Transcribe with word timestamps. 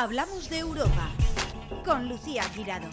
Hablamos 0.00 0.48
de 0.48 0.58
Europa 0.58 1.10
con 1.84 2.08
Lucía 2.08 2.44
Girado. 2.44 2.88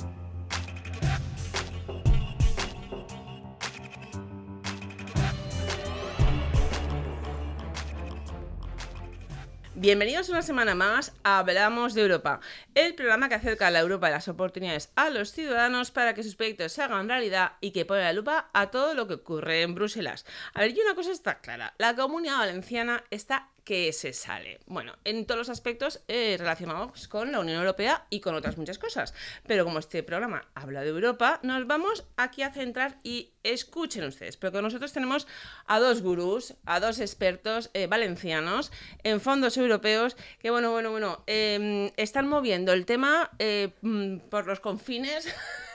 Bienvenidos 9.75 10.29
una 10.29 10.41
semana 10.41 10.73
más 10.73 11.13
a 11.23 11.37
Hablamos 11.37 11.93
de 11.93 12.01
Europa, 12.01 12.39
el 12.73 12.95
programa 12.95 13.29
que 13.29 13.35
acerca 13.35 13.67
a 13.67 13.71
la 13.71 13.81
Europa 13.81 14.07
y 14.07 14.11
las 14.11 14.27
oportunidades 14.27 14.91
a 14.95 15.11
los 15.11 15.31
ciudadanos 15.31 15.91
para 15.91 16.15
que 16.15 16.23
sus 16.23 16.35
proyectos 16.35 16.71
se 16.71 16.81
hagan 16.81 17.07
realidad 17.07 17.51
y 17.61 17.69
que 17.69 17.85
pone 17.85 18.01
la 18.01 18.13
lupa 18.13 18.49
a 18.51 18.71
todo 18.71 18.95
lo 18.95 19.07
que 19.07 19.13
ocurre 19.13 19.61
en 19.61 19.75
Bruselas. 19.75 20.25
A 20.55 20.61
ver, 20.61 20.75
y 20.75 20.81
una 20.81 20.95
cosa 20.95 21.11
está 21.11 21.39
clara, 21.39 21.75
la 21.77 21.95
comunidad 21.95 22.39
valenciana 22.39 23.03
está 23.11 23.49
que 23.65 23.91
se 23.91 24.13
sale. 24.13 24.59
Bueno, 24.67 24.93
en 25.03 25.25
todos 25.25 25.39
los 25.39 25.49
aspectos 25.49 26.01
eh, 26.07 26.35
relacionados 26.37 27.07
con 27.07 27.31
la 27.31 27.39
Unión 27.39 27.57
Europea 27.57 28.05
y 28.11 28.19
con 28.19 28.35
otras 28.35 28.57
muchas 28.57 28.77
cosas. 28.77 29.13
Pero 29.47 29.65
como 29.65 29.79
este 29.79 30.03
programa 30.03 30.47
habla 30.53 30.81
de 30.81 30.89
Europa, 30.89 31.39
nos 31.41 31.65
vamos 31.65 32.05
aquí 32.15 32.43
a 32.43 32.53
centrar 32.53 32.99
y 33.03 33.31
escuchen 33.43 34.03
ustedes, 34.03 34.37
porque 34.37 34.61
nosotros 34.61 34.93
tenemos 34.93 35.27
a 35.65 35.79
dos 35.79 36.01
gurús, 36.01 36.53
a 36.65 36.79
dos 36.79 36.99
expertos 36.99 37.71
eh, 37.73 37.87
valencianos 37.87 38.71
en 39.03 39.19
fondos 39.19 39.57
europeos 39.57 40.15
que, 40.39 40.51
bueno, 40.51 40.71
bueno, 40.71 40.91
bueno, 40.91 41.23
em, 41.25 41.91
están 41.97 42.27
moviendo 42.27 42.71
el 42.71 42.85
tema 42.85 43.31
eh, 43.39 43.69
mm, 43.81 44.17
por 44.29 44.45
los 44.45 44.59
confines. 44.59 45.27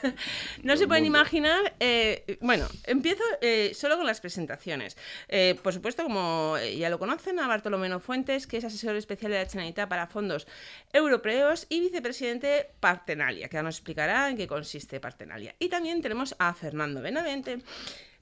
no 0.63 0.77
se 0.77 0.87
pueden 0.87 1.05
imaginar. 1.05 1.75
Bueno, 2.41 2.67
empiezo 2.85 3.23
solo 3.75 3.97
con 3.97 4.07
las 4.07 4.21
presentaciones. 4.21 4.97
por 5.63 5.75
supuesto, 5.75 6.05
como 6.05 6.57
ya 6.59 6.89
lo 6.89 6.99
conocen, 6.99 7.39
a 7.39 7.47
Bartolomé 7.47 7.80
Fuentes, 8.01 8.47
que 8.47 8.59
es 8.59 8.65
asesor 8.65 8.97
especial 8.97 9.33
de 9.33 9.39
la 9.39 9.49
Generalitat 9.49 9.89
para 9.89 10.07
fondos 10.07 10.47
europeos 10.93 11.67
y 11.69 11.81
vicepresidente 11.81 12.71
Partenalia, 12.81 13.49
que 13.49 13.57
ahora 13.57 13.69
nos 13.69 13.77
explicará 13.77 14.29
en 14.29 14.37
qué 14.37 14.47
consiste 14.47 15.01
Partenalia. 15.01 15.55
Y 15.59 15.69
también 15.69 16.03
tenemos 16.03 16.35
a 16.39 16.55
Fernando 16.55 17.01
Benavente 17.01 17.63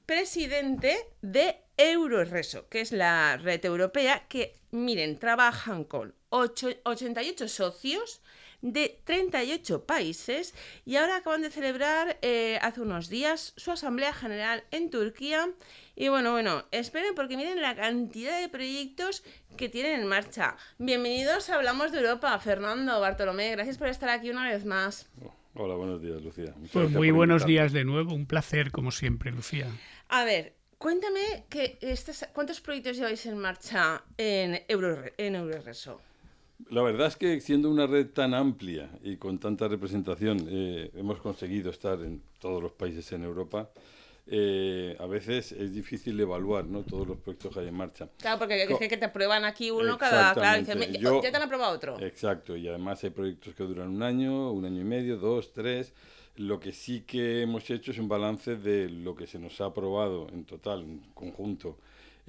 presidente 0.08 0.97
de 1.20 1.56
Euroreso, 1.77 2.66
que 2.70 2.80
es 2.80 2.92
la 2.92 3.36
red 3.36 3.62
europea 3.64 4.24
que, 4.27 4.55
miren, 4.70 5.19
trabajan 5.19 5.84
con 5.84 6.14
88 6.30 7.47
socios 7.47 8.22
de 8.60 9.00
38 9.04 9.84
países 9.84 10.54
y 10.84 10.96
ahora 10.96 11.16
acaban 11.16 11.42
de 11.42 11.50
celebrar 11.50 12.18
eh, 12.22 12.58
hace 12.62 12.80
unos 12.80 13.08
días 13.08 13.52
su 13.56 13.70
Asamblea 13.70 14.12
General 14.12 14.64
en 14.70 14.90
Turquía. 14.90 15.48
Y 15.94 16.08
bueno, 16.08 16.32
bueno, 16.32 16.64
esperen 16.70 17.14
porque 17.14 17.36
miren 17.36 17.62
la 17.62 17.76
cantidad 17.76 18.40
de 18.40 18.48
proyectos 18.48 19.24
que 19.56 19.68
tienen 19.68 20.00
en 20.00 20.06
marcha. 20.06 20.56
Bienvenidos 20.78 21.50
a 21.50 21.56
Hablamos 21.56 21.92
de 21.92 21.98
Europa, 21.98 22.38
Fernando, 22.38 23.00
Bartolomé, 23.00 23.50
gracias 23.52 23.78
por 23.78 23.88
estar 23.88 24.08
aquí 24.08 24.30
una 24.30 24.48
vez 24.48 24.64
más. 24.64 25.08
Hola, 25.54 25.74
buenos 25.74 26.00
días, 26.00 26.22
Lucía. 26.22 26.54
pues 26.72 26.90
muy 26.90 27.10
buenos 27.10 27.44
días 27.44 27.72
de 27.72 27.84
nuevo, 27.84 28.14
un 28.14 28.26
placer 28.26 28.70
como 28.70 28.92
siempre, 28.92 29.32
Lucía. 29.32 29.66
A 30.08 30.24
ver, 30.24 30.54
cuéntame 30.78 31.46
que 31.48 31.78
cuántos 32.32 32.60
proyectos 32.60 32.96
lleváis 32.96 33.26
en 33.26 33.38
marcha 33.38 34.04
en, 34.16 34.62
Euro, 34.68 35.02
en 35.16 35.34
Euroreso. 35.34 36.00
La 36.70 36.82
verdad 36.82 37.06
es 37.06 37.16
que 37.16 37.40
siendo 37.40 37.70
una 37.70 37.86
red 37.86 38.08
tan 38.08 38.34
amplia 38.34 38.90
y 39.02 39.16
con 39.16 39.38
tanta 39.38 39.68
representación, 39.68 40.46
eh, 40.50 40.90
hemos 40.94 41.18
conseguido 41.20 41.70
estar 41.70 42.00
en 42.00 42.22
todos 42.40 42.62
los 42.62 42.72
países 42.72 43.10
en 43.12 43.24
Europa 43.24 43.70
eh, 44.30 44.94
a 45.00 45.06
veces 45.06 45.52
es 45.52 45.72
difícil 45.72 46.20
evaluar 46.20 46.66
¿no? 46.66 46.82
todos 46.82 47.08
los 47.08 47.16
proyectos 47.16 47.54
que 47.54 47.60
hay 47.60 47.68
en 47.68 47.74
marcha. 47.74 48.08
Claro, 48.18 48.38
porque 48.38 48.62
es 48.62 48.88
que 48.88 48.96
te 48.96 49.06
aprueban 49.06 49.46
aquí 49.46 49.70
uno 49.70 49.96
cada... 49.96 50.34
Claro, 50.34 50.62
ya 50.62 51.30
te 51.30 51.36
han 51.36 51.42
aprobado 51.42 51.74
otro. 51.74 51.98
Exacto, 52.00 52.54
y 52.54 52.68
además 52.68 53.02
hay 53.04 53.10
proyectos 53.10 53.54
que 53.54 53.64
duran 53.64 53.88
un 53.88 54.02
año, 54.02 54.52
un 54.52 54.66
año 54.66 54.82
y 54.82 54.84
medio, 54.84 55.16
dos, 55.16 55.52
tres. 55.54 55.94
Lo 56.36 56.60
que 56.60 56.72
sí 56.72 57.04
que 57.06 57.42
hemos 57.42 57.68
hecho 57.70 57.90
es 57.90 57.98
un 57.98 58.08
balance 58.08 58.56
de 58.56 58.90
lo 58.90 59.16
que 59.16 59.26
se 59.26 59.38
nos 59.38 59.60
ha 59.62 59.66
aprobado 59.66 60.28
en 60.30 60.44
total, 60.44 60.82
en 60.82 60.98
conjunto, 61.14 61.78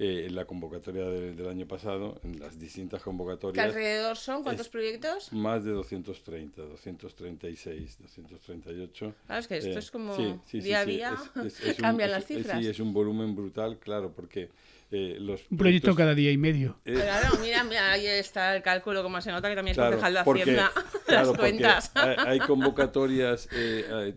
eh, 0.02 0.24
en 0.26 0.34
la 0.34 0.46
convocatoria 0.46 1.04
del 1.04 1.46
año 1.46 1.66
pasado, 1.66 2.18
en 2.24 2.40
las 2.40 2.58
distintas 2.58 3.02
convocatorias. 3.02 3.52
¿Qué 3.52 3.60
alrededor 3.60 4.16
son? 4.16 4.42
¿Cuántos 4.42 4.70
proyectos? 4.70 5.30
Más 5.30 5.62
de 5.62 5.72
230, 5.72 6.62
236, 6.62 7.98
238. 8.00 9.14
Claro, 9.26 9.40
es 9.40 9.46
que 9.46 9.58
esto 9.58 9.68
eh, 9.68 9.78
es 9.78 9.90
como 9.90 10.16
día 10.52 10.80
a 10.80 10.84
día 10.86 11.16
cambian 11.78 12.12
las 12.12 12.24
cifras. 12.24 12.58
sí, 12.58 12.66
es 12.66 12.80
un 12.80 12.94
volumen 12.94 13.36
brutal, 13.36 13.78
claro, 13.78 14.10
porque 14.16 14.48
eh, 14.90 15.16
los 15.20 15.42
un 15.50 15.58
proyecto 15.58 15.94
cada 15.94 16.14
día 16.14 16.30
y 16.30 16.36
medio. 16.36 16.78
claro, 16.84 17.38
mira, 17.40 17.64
mira, 17.64 17.92
ahí 17.92 18.06
está 18.06 18.56
el 18.56 18.62
cálculo, 18.62 19.02
como 19.02 19.20
se 19.20 19.30
nota 19.30 19.48
que 19.48 19.56
también 19.56 19.78
es 19.78 19.84
concejal 19.84 20.14
de 20.14 20.20
Hacienda, 20.20 20.72
las 21.08 21.28
cuentas. 21.32 21.92
Hay, 21.94 22.38
convocatorias 22.40 23.48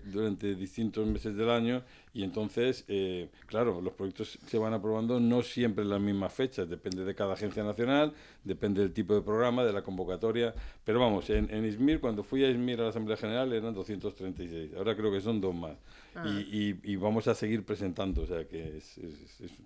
durante 0.05 0.55
distintos 0.55 1.05
meses 1.05 1.35
del 1.35 1.49
año 1.49 1.83
y 2.15 2.23
entonces, 2.23 2.85
eh, 2.87 3.29
claro, 3.47 3.81
los 3.81 3.93
proyectos 3.93 4.37
se 4.45 4.57
van 4.59 4.73
aprobando 4.73 5.19
no 5.19 5.41
siempre 5.41 5.83
en 5.83 5.89
las 5.89 5.99
mismas 5.99 6.31
fechas, 6.31 6.69
depende 6.69 7.03
de 7.03 7.15
cada 7.15 7.33
agencia 7.33 7.63
nacional, 7.63 8.13
depende 8.43 8.81
del 8.81 8.93
tipo 8.93 9.15
de 9.15 9.23
programa, 9.23 9.63
de 9.63 9.73
la 9.73 9.81
convocatoria. 9.81 10.53
Pero 10.83 10.99
vamos, 10.99 11.31
en, 11.31 11.51
en 11.51 11.65
ISMIR, 11.65 11.99
cuando 11.99 12.23
fui 12.23 12.43
a 12.45 12.49
ISMIR 12.49 12.81
a 12.81 12.83
la 12.83 12.89
Asamblea 12.89 13.17
General 13.17 13.51
eran 13.51 13.73
236, 13.73 14.75
ahora 14.77 14.95
creo 14.95 15.11
que 15.11 15.21
son 15.21 15.41
dos 15.41 15.55
más. 15.55 15.75
Ah. 16.15 16.25
Y, 16.27 16.79
y, 16.83 16.95
vamos 16.95 17.27
a 17.27 17.33
seguir 17.33 17.65
presentando, 17.65 18.21
o 18.21 18.27
sea 18.27 18.47
que 18.47 18.77
es, 18.77 18.99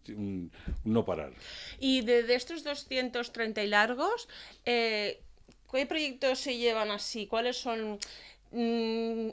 un, 0.09 0.51
no 0.85 1.03
parar. 1.03 1.33
Y 1.79 2.01
de, 2.01 2.33
estos 2.33 2.63
230 2.63 3.63
y 3.63 3.67
largos, 3.67 4.29
eh, 4.65 5.21
¿qué 5.71 5.85
proyectos 5.85 6.39
se 6.39 6.57
llevan 6.57 6.91
así? 6.91 7.27
¿Cuáles 7.27 7.57
son...? 7.57 7.99
Mm, 8.51 9.29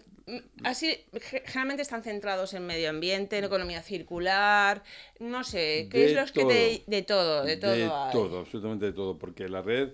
así, 0.64 0.96
generalmente 1.44 1.82
están 1.82 2.02
centrados 2.02 2.52
en 2.54 2.66
medio 2.66 2.90
ambiente, 2.90 3.38
en 3.38 3.44
economía 3.44 3.82
circular, 3.82 4.82
no 5.20 5.44
sé, 5.44 5.88
¿qué 5.90 6.06
es 6.06 6.14
lo 6.14 6.24
que 6.32 6.44
te, 6.44 6.90
de 6.90 7.02
todo, 7.02 7.44
de 7.44 7.56
todo. 7.56 7.70
De 7.70 7.88
todo, 8.10 8.38
absolutamente 8.40 8.86
de 8.86 8.92
todo, 8.92 9.18
porque 9.18 9.48
la 9.48 9.62
red, 9.62 9.90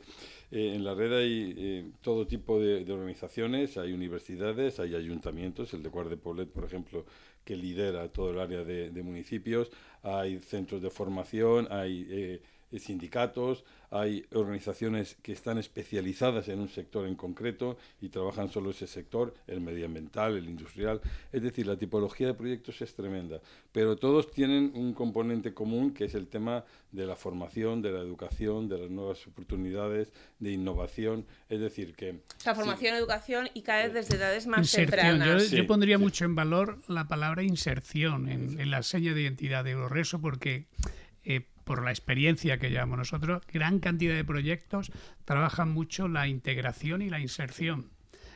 eh, 0.50 0.74
en 0.74 0.84
la 0.84 0.94
red 0.94 1.12
hay 1.12 1.54
eh, 1.56 1.92
todo 2.00 2.26
tipo 2.26 2.58
de, 2.58 2.90
organizaciones, 2.92 3.76
hay 3.78 3.92
universidades, 3.92 4.80
hay 4.80 4.94
ayuntamientos, 4.96 5.72
el 5.74 5.82
de 5.82 5.90
Cuart 5.90 6.10
de 6.10 6.16
Poblet, 6.16 6.50
por 6.50 6.64
ejemplo, 6.64 7.06
que 7.44 7.56
lidera 7.56 8.08
todo 8.12 8.30
el 8.30 8.40
área 8.40 8.64
de, 8.64 9.02
municipios, 9.02 9.70
hay 10.02 10.38
centros 10.40 10.82
de 10.82 10.90
formación, 10.90 11.68
hay 11.70 12.06
eh, 12.10 12.42
sindicatos, 12.78 13.64
hay 13.90 14.24
organizaciones 14.32 15.16
que 15.22 15.32
están 15.32 15.58
especializadas 15.58 16.48
en 16.48 16.60
un 16.60 16.68
sector 16.68 17.06
en 17.06 17.16
concreto 17.16 17.76
y 18.00 18.08
trabajan 18.08 18.48
solo 18.48 18.70
ese 18.70 18.86
sector, 18.86 19.34
el 19.48 19.60
medioambiental, 19.60 20.36
el 20.36 20.48
industrial. 20.48 21.00
Es 21.32 21.42
decir, 21.42 21.66
la 21.66 21.76
tipología 21.76 22.28
de 22.28 22.34
proyectos 22.34 22.80
es 22.82 22.94
tremenda, 22.94 23.40
pero 23.72 23.96
todos 23.96 24.30
tienen 24.30 24.72
un 24.74 24.94
componente 24.94 25.52
común 25.52 25.92
que 25.92 26.04
es 26.04 26.14
el 26.14 26.28
tema 26.28 26.64
de 26.92 27.06
la 27.06 27.16
formación, 27.16 27.82
de 27.82 27.90
la 27.90 27.98
educación, 27.98 28.68
de 28.68 28.78
las 28.78 28.90
nuevas 28.90 29.26
oportunidades, 29.26 30.12
de 30.38 30.52
innovación. 30.52 31.26
Es 31.48 31.60
decir, 31.60 31.94
que... 31.94 32.20
La 32.44 32.54
formación, 32.54 32.94
educación 32.94 33.48
y 33.54 33.62
caer 33.62 33.92
desde 33.92 34.16
edades 34.16 34.46
más 34.46 34.70
tempranas. 34.70 35.50
Yo, 35.50 35.66
pondría 35.66 35.98
mucho 35.98 36.24
en 36.24 36.36
valor 36.36 36.78
la 36.86 37.08
palabra 37.08 37.42
inserción 37.42 38.28
en, 38.28 38.70
la 38.70 38.84
seña 38.84 39.14
de 39.14 39.22
identidad 39.22 39.64
de 39.64 39.72
Euroreso 39.72 40.20
porque... 40.20 40.66
Eh, 41.22 41.49
por 41.70 41.84
la 41.84 41.92
experiencia 41.92 42.58
que 42.58 42.68
llevamos 42.68 42.98
nosotros, 42.98 43.42
gran 43.46 43.78
cantidad 43.78 44.16
de 44.16 44.24
proyectos 44.24 44.90
trabajan 45.24 45.70
mucho 45.70 46.08
la 46.08 46.26
integración 46.26 47.00
y 47.00 47.10
la 47.10 47.20
inserción 47.20 47.92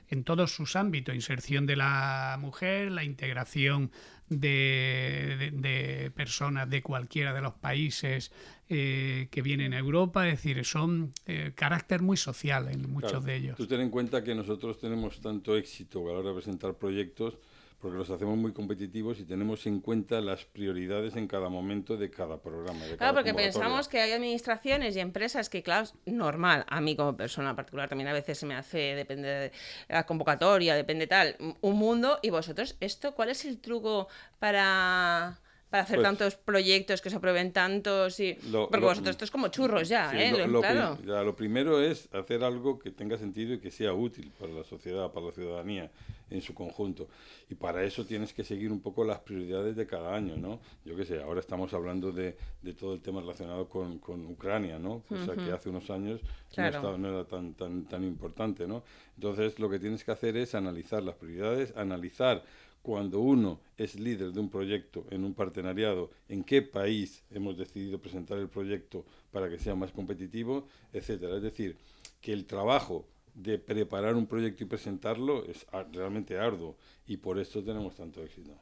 en 0.08 0.22
todos 0.22 0.54
sus 0.54 0.76
ámbitos, 0.76 1.16
inserción 1.16 1.66
de 1.66 1.74
la 1.74 2.38
mujer, 2.40 2.92
la 2.92 3.02
integración 3.02 3.90
de, 4.28 6.12
personas 6.14 6.70
de 6.70 6.80
cualquiera 6.80 7.34
de 7.34 7.40
los 7.40 7.54
países 7.54 8.30
eh, 8.68 9.26
que 9.32 9.42
vienen 9.42 9.74
a 9.74 9.78
Europa, 9.80 10.28
es 10.28 10.40
decir, 10.40 10.64
son 10.64 11.12
eh, 11.26 11.50
carácter 11.56 12.02
muy 12.02 12.16
social 12.16 12.68
en 12.68 12.88
muchos 12.88 13.24
de 13.24 13.34
ellos. 13.34 13.56
Tú 13.56 13.66
ten 13.66 13.80
en 13.80 13.90
cuenta 13.90 14.22
que 14.22 14.36
nosotros 14.36 14.78
tenemos 14.78 15.20
tanto 15.20 15.56
éxito 15.56 16.08
a 16.08 16.12
la 16.12 16.18
hora 16.20 16.28
de 16.28 16.34
presentar 16.36 16.74
proyectos 16.74 17.36
porque 17.84 17.98
los 17.98 18.08
hacemos 18.08 18.38
muy 18.38 18.54
competitivos 18.54 19.20
y 19.20 19.24
tenemos 19.24 19.66
en 19.66 19.80
cuenta 19.80 20.22
las 20.22 20.46
prioridades 20.46 21.16
en 21.16 21.28
cada 21.28 21.50
momento 21.50 21.98
de 21.98 22.10
cada 22.10 22.38
programa. 22.40 22.80
claro, 22.96 23.12
porque 23.12 23.34
pensamos 23.34 23.88
que 23.88 24.00
hay 24.00 24.12
administraciones 24.12 24.96
y 24.96 25.00
empresas 25.00 25.50
que, 25.50 25.62
claro, 25.62 25.86
normal, 26.06 26.64
a 26.66 26.80
mí 26.80 26.96
como 26.96 27.14
persona 27.14 27.54
particular 27.54 27.90
también 27.90 28.08
a 28.08 28.14
veces 28.14 28.38
se 28.38 28.46
me 28.46 28.54
hace, 28.54 28.78
depende 28.94 29.28
de 29.28 29.52
la 29.90 30.06
convocatoria, 30.06 30.74
depende 30.76 31.06
tal, 31.06 31.36
un 31.60 31.76
mundo, 31.76 32.20
y 32.22 32.30
vosotros, 32.30 32.74
esto, 32.80 33.14
¿cuál 33.14 33.28
es 33.28 33.44
el 33.44 33.58
truco 33.58 34.08
para 34.38 35.38
para 35.70 35.82
hacer 35.82 35.96
Pues- 35.96 36.06
tantos 36.06 36.36
proyectos 36.36 37.00
que 37.02 37.10
se 37.10 37.16
aprueben 37.16 37.52
tantos 37.52 38.20
y 38.20 38.34
Lo- 38.50 38.68
porque 38.68 38.80
lo- 38.80 38.86
vosotros 38.88 39.10
esto 39.14 39.24
es 39.24 39.30
como 39.30 39.48
churros 39.48 39.88
ya, 39.88 40.10
Sí, 40.10 40.18
¿eh? 40.18 40.30
lo, 40.32 40.38
Lo- 40.38 40.46
lo 40.46 40.60
pri- 40.60 40.70
claro. 40.70 40.98
ya, 41.04 41.22
lo 41.22 41.34
primero 41.34 41.80
es 41.80 42.08
hacer 42.14 42.44
algo 42.44 42.78
que 42.78 42.90
tenga 42.90 43.18
sentido 43.18 43.54
y 43.54 43.58
que 43.58 43.70
sea 43.70 43.92
útil 43.92 44.30
para 44.38 44.52
la 44.52 44.62
sociedad, 44.64 45.10
para 45.12 45.26
la 45.26 45.32
ciudadanía 45.32 45.90
en 46.30 46.40
su 46.40 46.54
conjunto. 46.54 47.08
Y 47.50 47.54
para 47.54 47.82
eso 47.84 48.04
tienes 48.06 48.32
que 48.32 48.44
seguir 48.44 48.70
un 48.72 48.80
poco 48.80 49.04
las 49.04 49.18
prioridades 49.20 49.76
de 49.76 49.86
cada 49.86 50.14
año, 50.14 50.36
¿no? 50.36 50.60
Yo 50.84 50.96
qué 50.96 51.04
sé, 51.04 51.20
ahora 51.22 51.40
estamos 51.40 51.72
hablando 51.74 52.12
de, 52.12 52.36
de 52.62 52.72
todo 52.72 52.94
el 52.94 53.00
tema 53.00 53.20
relacionado 53.20 53.68
con, 53.68 53.98
con 53.98 54.24
Ucrania, 54.26 54.78
¿no? 54.78 55.02
Cosa 55.08 55.34
que 55.34 55.52
hace 55.52 55.68
unos 55.70 55.90
años 55.90 56.20
Claro. 56.54 56.70
no, 56.70 56.76
estaba- 56.78 56.98
no 56.98 57.08
era 57.08 57.24
tan, 57.24 57.54
tan, 57.54 57.84
tan 57.86 58.04
importante, 58.04 58.66
¿no? 58.66 58.84
Entonces 59.16 59.58
lo 59.58 59.68
que 59.68 59.78
tienes 59.78 60.02
que 60.04 60.12
hacer 60.12 60.36
es 60.36 60.54
analizar 60.54 61.02
las 61.02 61.16
prioridades, 61.16 61.72
analizar 61.76 62.42
cuando 62.84 63.20
uno 63.20 63.62
es 63.78 63.98
líder 63.98 64.32
de 64.32 64.40
un 64.40 64.50
proyecto 64.50 65.06
en 65.08 65.24
un 65.24 65.32
partenariado, 65.32 66.10
en 66.28 66.44
qué 66.44 66.60
país 66.60 67.24
hemos 67.30 67.56
decidido 67.56 67.98
presentar 67.98 68.36
el 68.36 68.50
proyecto 68.50 69.06
para 69.32 69.48
que 69.48 69.58
sea 69.58 69.74
más 69.74 69.90
competitivo, 69.90 70.68
etcétera. 70.92 71.36
Es 71.36 71.42
decir, 71.42 71.78
que 72.20 72.34
el 72.34 72.44
trabajo 72.44 73.08
de 73.32 73.58
preparar 73.58 74.16
un 74.16 74.26
proyecto 74.26 74.64
y 74.64 74.66
presentarlo 74.66 75.46
es 75.46 75.66
realmente 75.92 76.38
arduo 76.38 76.76
y 77.06 77.16
por 77.16 77.38
esto 77.38 77.64
tenemos 77.64 77.96
tanto 77.96 78.22
éxito. 78.22 78.52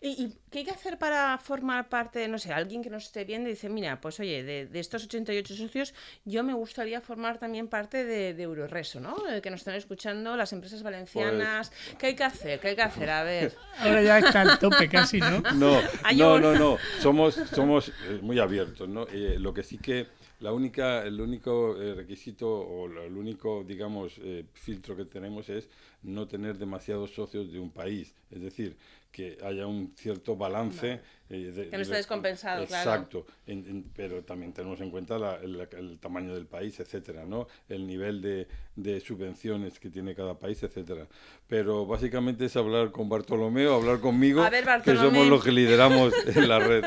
¿Y, 0.00 0.08
y 0.08 0.34
qué 0.50 0.60
hay 0.60 0.64
que 0.64 0.70
hacer 0.70 0.96
para 0.96 1.36
formar 1.38 1.88
parte, 1.88 2.26
no 2.28 2.38
sé, 2.38 2.52
alguien 2.52 2.82
que 2.82 2.90
nos 2.90 3.06
esté 3.06 3.24
viendo 3.24 3.48
y 3.48 3.52
dice, 3.52 3.68
mira, 3.68 4.00
pues 4.00 4.20
oye, 4.20 4.44
de, 4.44 4.66
de 4.66 4.78
estos 4.78 5.04
88 5.04 5.56
socios, 5.56 5.92
yo 6.24 6.44
me 6.44 6.54
gustaría 6.54 7.00
formar 7.00 7.38
también 7.38 7.66
parte 7.66 8.04
de, 8.04 8.32
de 8.32 8.42
Euroreso, 8.44 9.00
¿no? 9.00 9.16
Eh, 9.28 9.40
que 9.42 9.50
nos 9.50 9.60
están 9.60 9.74
escuchando 9.74 10.36
las 10.36 10.52
empresas 10.52 10.84
valencianas. 10.84 11.72
¿Qué 11.98 12.06
hay 12.06 12.14
que 12.14 12.24
hacer? 12.24 12.60
¿Qué 12.60 12.68
hay 12.68 12.76
que 12.76 12.82
hacer? 12.82 13.10
A 13.10 13.24
ver. 13.24 13.56
Ahora 13.78 14.02
ya 14.02 14.18
está 14.18 14.42
al 14.42 14.58
tope 14.58 14.88
casi, 14.88 15.18
¿no? 15.18 15.40
No, 15.54 15.80
no, 16.16 16.38
no, 16.38 16.54
no. 16.54 16.78
Somos, 17.00 17.34
somos 17.34 17.88
eh, 17.88 18.20
muy 18.22 18.38
abiertos, 18.38 18.88
¿no? 18.88 19.06
Eh, 19.08 19.36
lo 19.38 19.52
que 19.52 19.62
sí 19.64 19.78
que 19.78 20.06
la 20.40 20.52
única, 20.52 21.02
el 21.02 21.20
único 21.20 21.74
requisito 21.74 22.48
o 22.48 22.86
el 22.86 23.16
único, 23.16 23.64
digamos, 23.64 24.20
eh, 24.22 24.44
filtro 24.52 24.96
que 24.96 25.04
tenemos 25.04 25.48
es 25.48 25.68
no 26.02 26.28
tener 26.28 26.58
demasiados 26.58 27.12
socios 27.12 27.52
de 27.52 27.58
un 27.58 27.70
país. 27.70 28.14
Es 28.30 28.40
decir, 28.40 28.76
que 29.10 29.38
haya 29.42 29.66
un 29.66 29.94
cierto 29.96 30.36
balance. 30.36 31.00
eh, 31.30 31.52
de- 31.54 31.68
Que 31.68 31.76
no 31.76 31.82
esté 31.82 31.92
de- 31.92 31.98
descompensado, 31.98 32.66
claro. 32.66 32.90
Exacto. 32.90 33.26
En- 33.46 33.66
en- 33.68 33.82
pero 33.94 34.24
también 34.24 34.54
tenemos 34.54 34.80
en 34.80 34.90
cuenta 34.90 35.18
la- 35.18 35.34
el, 35.36 35.60
el 35.72 35.98
tamaño 35.98 36.34
del 36.34 36.46
país, 36.46 36.80
etcétera, 36.80 37.26
¿no? 37.26 37.48
El 37.68 37.86
nivel 37.86 38.22
de, 38.22 38.48
de 38.76 38.98
subvenciones 39.00 39.78
que 39.78 39.90
tiene 39.90 40.14
cada 40.14 40.38
país, 40.38 40.62
etcétera. 40.62 41.06
Pero 41.46 41.84
básicamente 41.84 42.46
es 42.46 42.56
hablar 42.56 42.92
con 42.92 43.10
Bartolomeo, 43.10 43.74
hablar 43.74 44.00
conmigo, 44.00 44.42
que 44.84 44.96
somos 44.96 45.26
los 45.26 45.44
que 45.44 45.52
lideramos 45.52 46.14
en 46.36 46.48
la 46.48 46.60
red. 46.60 46.84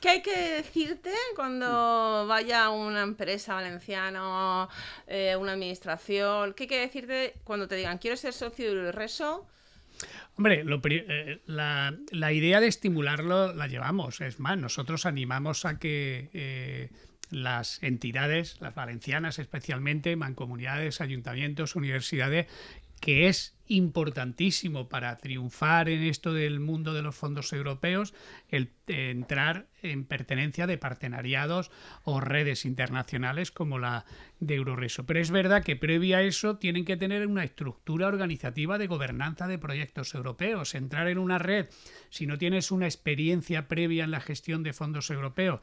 ¿Qué 0.00 0.08
hay 0.08 0.22
que 0.22 0.36
decirte 0.56 1.10
cuando 1.34 2.26
vaya 2.28 2.70
una 2.70 3.02
empresa 3.02 3.54
valenciana, 3.54 4.68
eh, 5.08 5.34
una 5.36 5.52
administración? 5.52 6.52
¿Qué 6.54 6.64
hay 6.64 6.68
que 6.68 6.78
decirte 6.80 7.34
cuando 7.42 7.66
te 7.66 7.74
digan, 7.74 7.98
quiero 7.98 8.16
ser 8.16 8.32
socio 8.32 8.66
de 8.72 8.76
Euroreso? 8.78 9.46
Hombre, 10.36 10.64
lo 10.64 10.80
eh, 10.84 11.40
la, 11.46 11.94
la 12.10 12.32
idea 12.32 12.60
de 12.60 12.66
estimularlo 12.66 13.54
la 13.54 13.66
llevamos. 13.66 14.20
Es 14.20 14.40
más, 14.40 14.58
nosotros 14.58 15.06
animamos 15.06 15.64
a 15.64 15.78
que 15.78 16.30
eh, 16.32 16.90
las 17.30 17.82
entidades, 17.82 18.60
las 18.60 18.74
valencianas 18.74 19.38
especialmente, 19.38 20.16
mancomunidades, 20.16 21.00
ayuntamientos, 21.00 21.76
universidades, 21.76 22.46
que 23.04 23.28
es 23.28 23.54
importantísimo 23.66 24.88
para 24.88 25.18
triunfar 25.18 25.90
en 25.90 26.04
esto 26.04 26.32
del 26.32 26.58
mundo 26.58 26.94
de 26.94 27.02
los 27.02 27.14
fondos 27.14 27.52
europeos, 27.52 28.14
el 28.48 28.70
entrar 28.86 29.66
en 29.82 30.06
pertenencia 30.06 30.66
de 30.66 30.78
partenariados 30.78 31.70
o 32.04 32.20
redes 32.20 32.64
internacionales 32.64 33.52
como 33.52 33.78
la 33.78 34.06
de 34.40 34.54
Euroreso. 34.54 35.04
Pero 35.04 35.20
es 35.20 35.30
verdad 35.30 35.62
que 35.62 35.76
previa 35.76 36.18
a 36.18 36.22
eso 36.22 36.56
tienen 36.56 36.86
que 36.86 36.96
tener 36.96 37.26
una 37.26 37.44
estructura 37.44 38.06
organizativa 38.06 38.78
de 38.78 38.86
gobernanza 38.86 39.48
de 39.48 39.58
proyectos 39.58 40.14
europeos. 40.14 40.74
Entrar 40.74 41.08
en 41.08 41.18
una 41.18 41.38
red, 41.38 41.68
si 42.08 42.26
no 42.26 42.38
tienes 42.38 42.70
una 42.70 42.86
experiencia 42.86 43.68
previa 43.68 44.04
en 44.04 44.12
la 44.12 44.20
gestión 44.20 44.62
de 44.62 44.72
fondos 44.72 45.10
europeos 45.10 45.60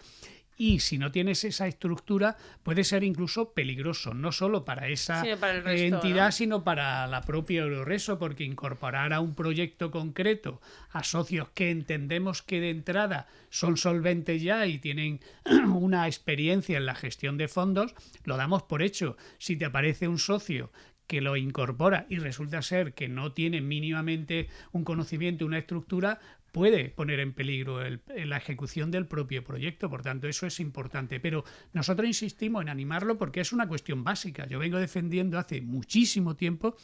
y 0.62 0.80
si 0.80 1.00
no 1.00 1.12
tienes 1.12 1.44
esa 1.44 1.66
estructura 1.66 2.38
puede 2.62 2.84
ser 2.84 3.04
incluso 3.04 3.52
peligroso, 3.52 4.14
no 4.14 4.32
solo 4.32 4.64
para 4.64 4.90
esa 4.90 5.24
para 5.40 5.60
resto, 5.60 5.96
entidad, 5.96 6.28
¿no? 6.28 6.32
sino 6.32 6.64
para 6.64 7.08
la 7.08 7.22
propia 7.22 7.62
Euroreso, 7.64 8.20
porque 8.20 8.44
incorporar 8.44 9.12
a 9.12 9.22
un 9.22 9.34
proyecto 9.34 9.90
concreto 9.90 10.62
a 10.92 11.04
socios 11.04 11.50
que 11.56 11.72
entendemos 11.72 12.44
que 12.44 12.60
de 12.60 12.70
entrada 12.70 13.26
son 13.50 13.76
solventes 13.76 14.44
ya 14.44 14.68
y 14.68 14.78
tienen 14.78 15.20
una 15.74 16.06
experiencia 16.06 16.78
en 16.78 16.86
la 16.86 16.94
gestión 16.94 17.40
de 17.40 17.48
fondos, 17.48 17.96
lo 18.24 18.38
damos 18.38 18.62
por 18.62 18.84
hecho. 18.84 19.18
Si 19.40 19.56
te 19.56 19.66
aparece 19.66 20.08
un 20.08 20.20
socio 20.20 20.72
que 21.12 21.20
lo 21.20 21.36
incorpora 21.36 22.06
y 22.08 22.20
resulta 22.20 22.62
ser 22.62 22.94
que 22.94 23.10
no 23.10 23.34
tiene 23.34 23.60
mínimamente 23.60 24.48
un 24.72 24.86
conocimiento, 24.86 25.46
una 25.46 25.58
estructura, 25.58 26.22
puede 26.52 26.90
poner 26.90 27.20
en 27.20 27.34
peligro 27.34 27.82
el- 27.82 28.02
la 28.26 28.38
ejecución 28.38 28.92
del 28.92 29.08
propio 29.08 29.44
proyecto. 29.44 29.90
Por 29.90 30.02
tanto, 30.02 30.28
eso 30.28 30.46
es 30.46 30.60
importante. 30.60 31.20
Pero 31.20 31.44
nosotros 31.74 32.08
insistimos 32.08 32.62
en 32.62 32.70
animarlo 32.70 33.18
porque 33.18 33.40
es 33.42 33.54
una 33.54 33.68
cuestión 33.68 34.04
básica. 34.04 34.46
Yo 34.48 34.60
vengo 34.60 34.78
defendiendo 34.78 35.40
hace 35.40 35.62
muchísimo 35.62 36.36
tiempo 36.36 36.76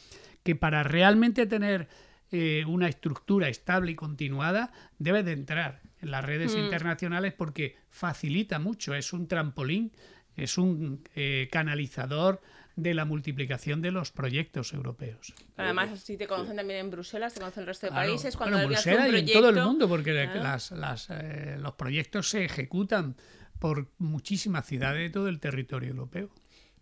que 0.42 0.54
para 0.56 0.82
realmente 0.82 1.46
tener 1.46 1.88
eh, 2.30 2.64
una 2.66 2.88
estructura 2.88 3.48
estable 3.48 3.92
y 3.92 3.94
continuada, 3.94 4.70
debe 4.98 5.22
de 5.22 5.32
entrar 5.32 5.80
en 6.02 6.10
las 6.10 6.22
redes 6.24 6.54
internacionales 6.54 7.32
porque 7.32 7.76
facilita 7.88 8.58
mucho, 8.58 8.94
es 8.94 9.12
un 9.14 9.28
trampolín, 9.28 9.92
es 10.36 10.58
un 10.58 11.02
eh, 11.16 11.48
canalizador 11.50 12.40
de 12.78 12.94
la 12.94 13.04
multiplicación 13.04 13.82
de 13.82 13.90
los 13.90 14.12
proyectos 14.12 14.72
europeos. 14.72 15.34
Además, 15.56 15.98
si 16.00 16.16
te 16.16 16.26
conocen 16.26 16.56
también 16.56 16.78
en 16.80 16.90
Bruselas, 16.90 17.34
te 17.34 17.40
conocen 17.40 17.62
el 17.62 17.66
resto 17.66 17.86
de 17.86 17.90
Claro. 17.92 18.08
países, 18.08 18.36
cuando 18.36 18.56
Bueno, 18.58 18.76
hace 18.78 18.90
un 18.90 18.96
Bruselas 18.96 19.04
y 19.04 19.18
en 19.18 19.24
proyecto... 19.24 19.40
todo 19.40 19.50
el 19.50 19.66
mundo, 19.66 19.88
porque 19.88 20.12
Claro. 20.12 20.40
las- 20.42 20.70
las, 20.70 21.08
eh, 21.10 21.56
los 21.58 21.74
proyectos 21.74 22.30
se 22.30 22.44
ejecutan 22.44 23.16
por 23.58 23.88
muchísimas 23.98 24.64
ciudades 24.66 25.00
de 25.00 25.10
todo 25.10 25.28
el 25.28 25.40
territorio 25.40 25.90
europeo. 25.90 26.30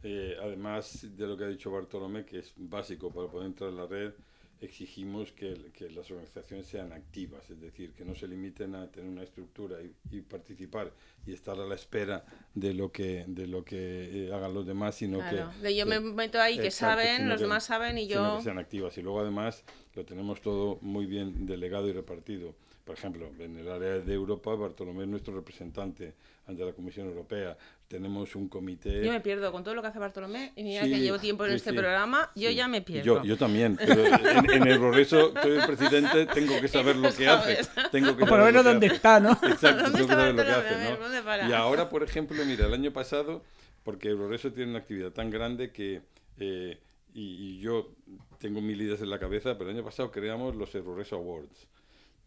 Eh, 0.03 0.37
además 0.43 1.07
de 1.17 1.27
lo 1.27 1.37
que 1.37 1.45
ha 1.45 1.49
dicho 1.49 1.71
Bartolomé, 1.71 2.25
que 2.27 2.41
es 2.41 2.53
básico 2.57 3.11
para 3.13 3.29
poder 3.29 3.47
entrar 3.47 3.71
en 3.71 3.77
la 3.77 3.87
red, 3.87 4.13
exigimos 4.61 5.33
que, 5.33 5.71
que 5.75 5.91
las 5.91 6.11
organizaciones 6.11 6.67
sean 6.67 6.93
activas, 6.93 7.49
es 7.51 7.61
decir, 7.61 7.93
que 7.93 8.05
no 8.05 8.15
se 8.15 8.27
limiten 8.27 8.75
a 8.75 8.91
tener 8.91 9.11
una 9.11 9.23
estructura 9.23 9.77
y, 9.83 9.93
y 10.17 10.23
participar 10.23 10.93
y 11.27 11.33
estar 11.33 11.59
a 11.61 11.67
la 11.67 11.75
espera 11.75 12.25
de 12.55 12.73
lo 12.73 12.91
que 12.91 13.25
de 13.29 13.47
lo 13.47 13.65
que 13.65 14.27
eh, 14.29 14.33
hagan 14.33 14.55
los 14.55 14.67
demás, 14.67 14.95
sino 14.95 15.19
Claro, 15.19 15.51
que 15.61 15.75
yo 15.77 15.85
me 15.87 15.97
que- 15.97 16.01
meto 16.01 16.41
ahí, 16.41 16.57
que 16.59 16.67
Exacto, 16.69 17.03
saben, 17.03 17.29
los 17.29 17.37
que- 17.39 17.45
demás 17.45 17.65
saben 17.65 17.99
y 17.99 18.07
sino 18.09 18.33
yo... 18.33 18.37
que 18.39 18.45
sean 18.45 18.59
activas. 18.59 18.97
Y 18.99 19.03
luego 19.03 19.21
además 19.21 19.65
lo 19.95 20.05
tenemos 20.05 20.41
todo 20.41 20.79
muy 20.81 21.07
bien 21.07 21.47
delegado 21.47 21.89
y 21.89 21.93
repartido. 21.93 22.55
Por 22.87 22.95
ejemplo, 22.97 23.29
en 23.41 23.57
el 23.59 23.69
área 23.69 23.99
de 23.99 24.15
Europa, 24.15 24.55
Bartolomé 24.55 25.03
es 25.03 25.09
nuestro 25.09 25.35
representante 25.35 26.15
ante 26.47 26.65
la 26.65 26.73
Comisión 26.73 27.09
Europea. 27.09 27.59
Tenemos 27.89 28.37
un 28.37 28.49
comité... 28.49 29.05
Yo 29.05 29.11
me 29.11 29.21
pierdo 29.21 29.51
con 29.51 29.65
todo 29.65 29.75
lo 29.75 29.83
que 29.83 29.89
hace 29.89 29.99
Bartolomé 29.99 30.53
y 30.55 30.63
mira 30.63 30.85
Sí, 30.85 30.91
que 30.93 31.01
llevo 31.01 31.19
tiempo 31.19 31.45
en 31.47 31.51
sí, 31.51 31.57
este 31.57 31.71
sí, 31.71 31.77
programa, 31.77 32.31
yo 32.37 32.49
ya 32.49 32.69
me 32.69 32.83
pierdo. 32.83 33.05
Yo, 33.05 33.25
yo 33.25 33.37
también. 33.37 33.77
Pero 33.77 34.07
en, 34.07 34.51
en 34.53 34.69
el 34.69 34.79
Progreso, 34.79 35.33
soy 35.43 35.57
el 35.57 35.67
presidente, 35.67 36.27
tengo 36.27 36.61
que 36.61 36.69
saber 36.69 36.95
lo 36.95 37.13
que 37.17 37.27
hace. 37.27 37.59
Tengo 37.91 38.17
que 38.17 38.23
O 38.23 38.27
por 38.29 38.39
lo 38.39 38.45
saber 38.45 38.53
menos 38.53 38.65
dónde 38.65 38.87
está, 38.87 39.19
¿no? 39.19 39.33
Exacto, 39.33 39.83
¿Dónde 39.83 39.99
tengo 39.99 40.07
que 40.07 40.15
está 40.15 40.15
saber 40.15 40.35
lo 40.37 40.45
que 40.45 40.53
Bartolomé? 40.53 40.87
hace, 40.87 41.43
¿no? 41.43 41.49
Y 41.49 41.53
ahora, 41.55 41.89
por 41.89 42.05
ejemplo, 42.05 42.45
mira, 42.45 42.67
el 42.67 42.73
año 42.75 42.93
pasado, 42.93 43.43
porque 43.83 44.11
Euroreso 44.11 44.53
tiene 44.53 44.71
una 44.71 44.79
actividad 44.79 45.11
tan 45.11 45.31
grande 45.31 45.73
que, 45.73 46.03
eh, 46.39 46.79
y, 47.15 47.57
y 47.57 47.59
yo 47.61 47.97
tengo 48.39 48.61
mil 48.61 48.81
ideas 48.81 49.01
en 49.01 49.11
la 49.11 49.19
cabeza, 49.19 49.59
pero 49.59 49.71
el 49.71 49.77
año 49.77 49.85
pasado 49.85 50.13
creamos 50.13 50.55
los 50.55 50.73
Euroreso 50.77 51.17
Awards. 51.17 51.67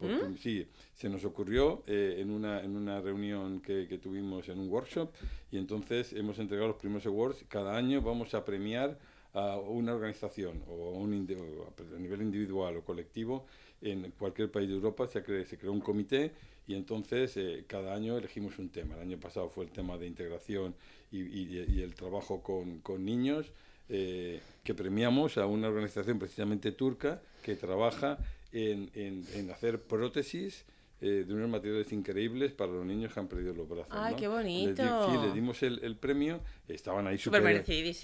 Porque, 0.00 0.24
¿Mm? 0.24 0.36
Sí, 0.38 0.66
se 0.94 1.08
nos 1.10 1.24
ocurrió 1.24 1.82
eh, 1.86 2.16
en, 2.18 2.30
una, 2.30 2.62
en 2.64 2.74
una 2.76 3.00
reunión 3.00 3.60
que, 3.60 3.86
que 3.86 3.98
tuvimos 3.98 4.48
en 4.48 4.58
un 4.58 4.68
workshop 4.70 5.10
y 5.52 5.58
entonces 5.58 6.12
hemos 6.14 6.38
entregado 6.38 6.68
los 6.68 6.78
primeros 6.78 7.04
awards. 7.06 7.44
Cada 7.48 7.76
año 7.76 8.00
vamos 8.00 8.32
a 8.34 8.44
premiar 8.44 8.98
a 9.34 9.58
una 9.58 9.94
organización 9.94 10.62
o 10.68 10.88
a, 10.88 10.98
un 10.98 11.12
o 11.58 11.94
a 11.94 11.98
nivel 12.00 12.22
individual 12.22 12.76
o 12.78 12.82
colectivo 12.82 13.44
en 13.82 14.10
cualquier 14.18 14.50
país 14.50 14.68
de 14.68 14.74
Europa. 14.74 15.06
Se, 15.06 15.22
cre- 15.24 15.44
se 15.44 15.56
creó 15.58 15.72
un 15.72 15.80
comité 15.80 16.32
y 16.66 16.74
entonces 16.74 17.36
eh, 17.36 17.64
cada 17.66 17.94
año 17.94 18.16
elegimos 18.16 18.58
un 18.58 18.70
tema. 18.70 18.94
El 18.96 19.02
año 19.02 19.18
pasado 19.20 19.48
fue 19.50 19.64
el 19.66 19.70
tema 19.70 19.98
de 19.98 20.06
integración 20.06 20.74
y, 21.12 21.18
y- 21.20 21.64
y 21.68 21.82
el 21.82 21.94
trabajo 21.94 22.42
con, 22.42 22.78
con 22.80 23.04
niños. 23.04 23.52
eh, 23.92 24.40
que 24.62 24.72
premiamos 24.74 25.36
a 25.36 25.46
una 25.46 25.66
organización 25.68 26.18
precisamente 26.18 26.70
turca 26.70 27.20
que 27.42 27.56
trabaja 27.56 28.18
en, 28.52 28.90
en- 28.94 29.24
en 29.34 29.50
hacer 29.50 29.80
prótesis 29.80 30.64
eh, 31.02 31.24
de 31.26 31.32
unos 31.32 31.48
materiales 31.48 31.90
increíbles 31.92 32.52
para 32.52 32.72
los 32.72 32.84
niños 32.84 33.12
que 33.14 33.20
han 33.20 33.26
perdido 33.26 33.54
los 33.54 33.66
brazos. 33.66 33.86
Ay, 33.90 34.12
¿no? 34.12 34.16
qué 34.18 34.28
Les 34.28 34.30
bonito. 34.76 35.06
sí, 35.10 35.16
les 35.24 35.34
dimos 35.34 35.62
el, 35.62 35.78
el 35.82 35.96
premio, 35.96 36.40
estaban 36.68 37.06
ahí 37.06 37.16
Súper 37.16 37.40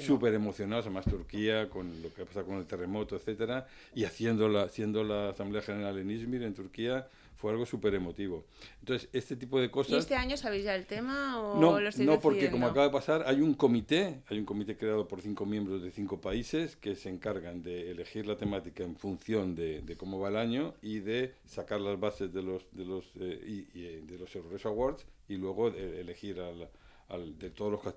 súper 0.07 0.33
emocionados, 0.33 0.87
además 0.87 1.05
Turquía, 1.05 1.69
con 1.69 1.91
lo 2.03 2.13
que 2.15 2.23
ha 2.23 2.25
pasado 2.25 2.47
con 2.47 2.57
el 2.57 2.65
terremoto, 2.65 3.15
etcétera, 3.17 3.67
y 3.95 4.05
haciendo 4.05 4.49
la, 4.49 4.63
haciendo 4.63 5.05
la 5.05 5.29
Asamblea 5.29 5.61
General 5.61 5.99
en 5.99 6.11
Izmir, 6.11 6.43
en 6.43 6.55
Turquía, 6.55 7.07
fue 7.37 7.53
algo 7.53 7.67
súper 7.67 7.95
emotivo. 7.95 8.45
Entonces, 8.81 9.09
este 9.13 9.37
tipo 9.37 9.61
de 9.61 9.71
cosas... 9.71 9.93
¿Y 9.93 9.97
este 9.97 10.15
año 10.15 10.37
sabéis 10.37 10.65
ya 10.65 10.75
el 10.75 10.87
tema 10.87 11.41
o 11.41 11.61
no, 11.61 11.79
lo 11.81 11.89
estáis 11.89 12.07
no, 12.09 12.19
porque 12.21 12.51
como 12.51 12.67
acaba 12.67 12.87
de 12.87 12.93
pasar, 12.93 13.25
hay 13.27 13.41
un 13.41 13.55
comité, 13.55 14.23
hay 14.29 14.39
un 14.39 14.45
comité 14.45 14.77
creado 14.77 15.07
por 15.07 15.21
cinco 15.21 15.47
miembros 15.47 15.83
de 15.83 15.91
cinco 15.91 16.21
países 16.21 16.77
que 16.77 16.97
se 16.97 17.09
encargan 17.11 17.63
de 17.63 17.91
elegir 17.91 18.27
la 18.27 18.37
temática 18.37 18.83
en 18.85 18.97
función 18.97 19.55
de, 19.55 19.83
de 19.83 19.97
cómo 19.97 20.19
va 20.19 20.29
el 20.31 20.37
año 20.37 20.75
y 20.83 20.99
de 21.01 21.35
sacar 21.47 21.81
las 21.81 22.01
bases 22.01 22.33
de 22.33 22.43
los 22.43 22.67
de 22.73 22.85
los 22.85 23.05
eh, 23.21 23.41
y- 23.75 23.79
y, 23.79 23.85
eh, 23.87 24.03
de 24.07 24.19
los 24.19 24.67
Awards 24.67 25.07
y 25.29 25.37
luego 25.37 25.69
elegir 25.69 26.41
al, 26.41 26.69
al- 27.09 27.39
de 27.39 27.51
todos 27.51 27.73
los 27.73 27.95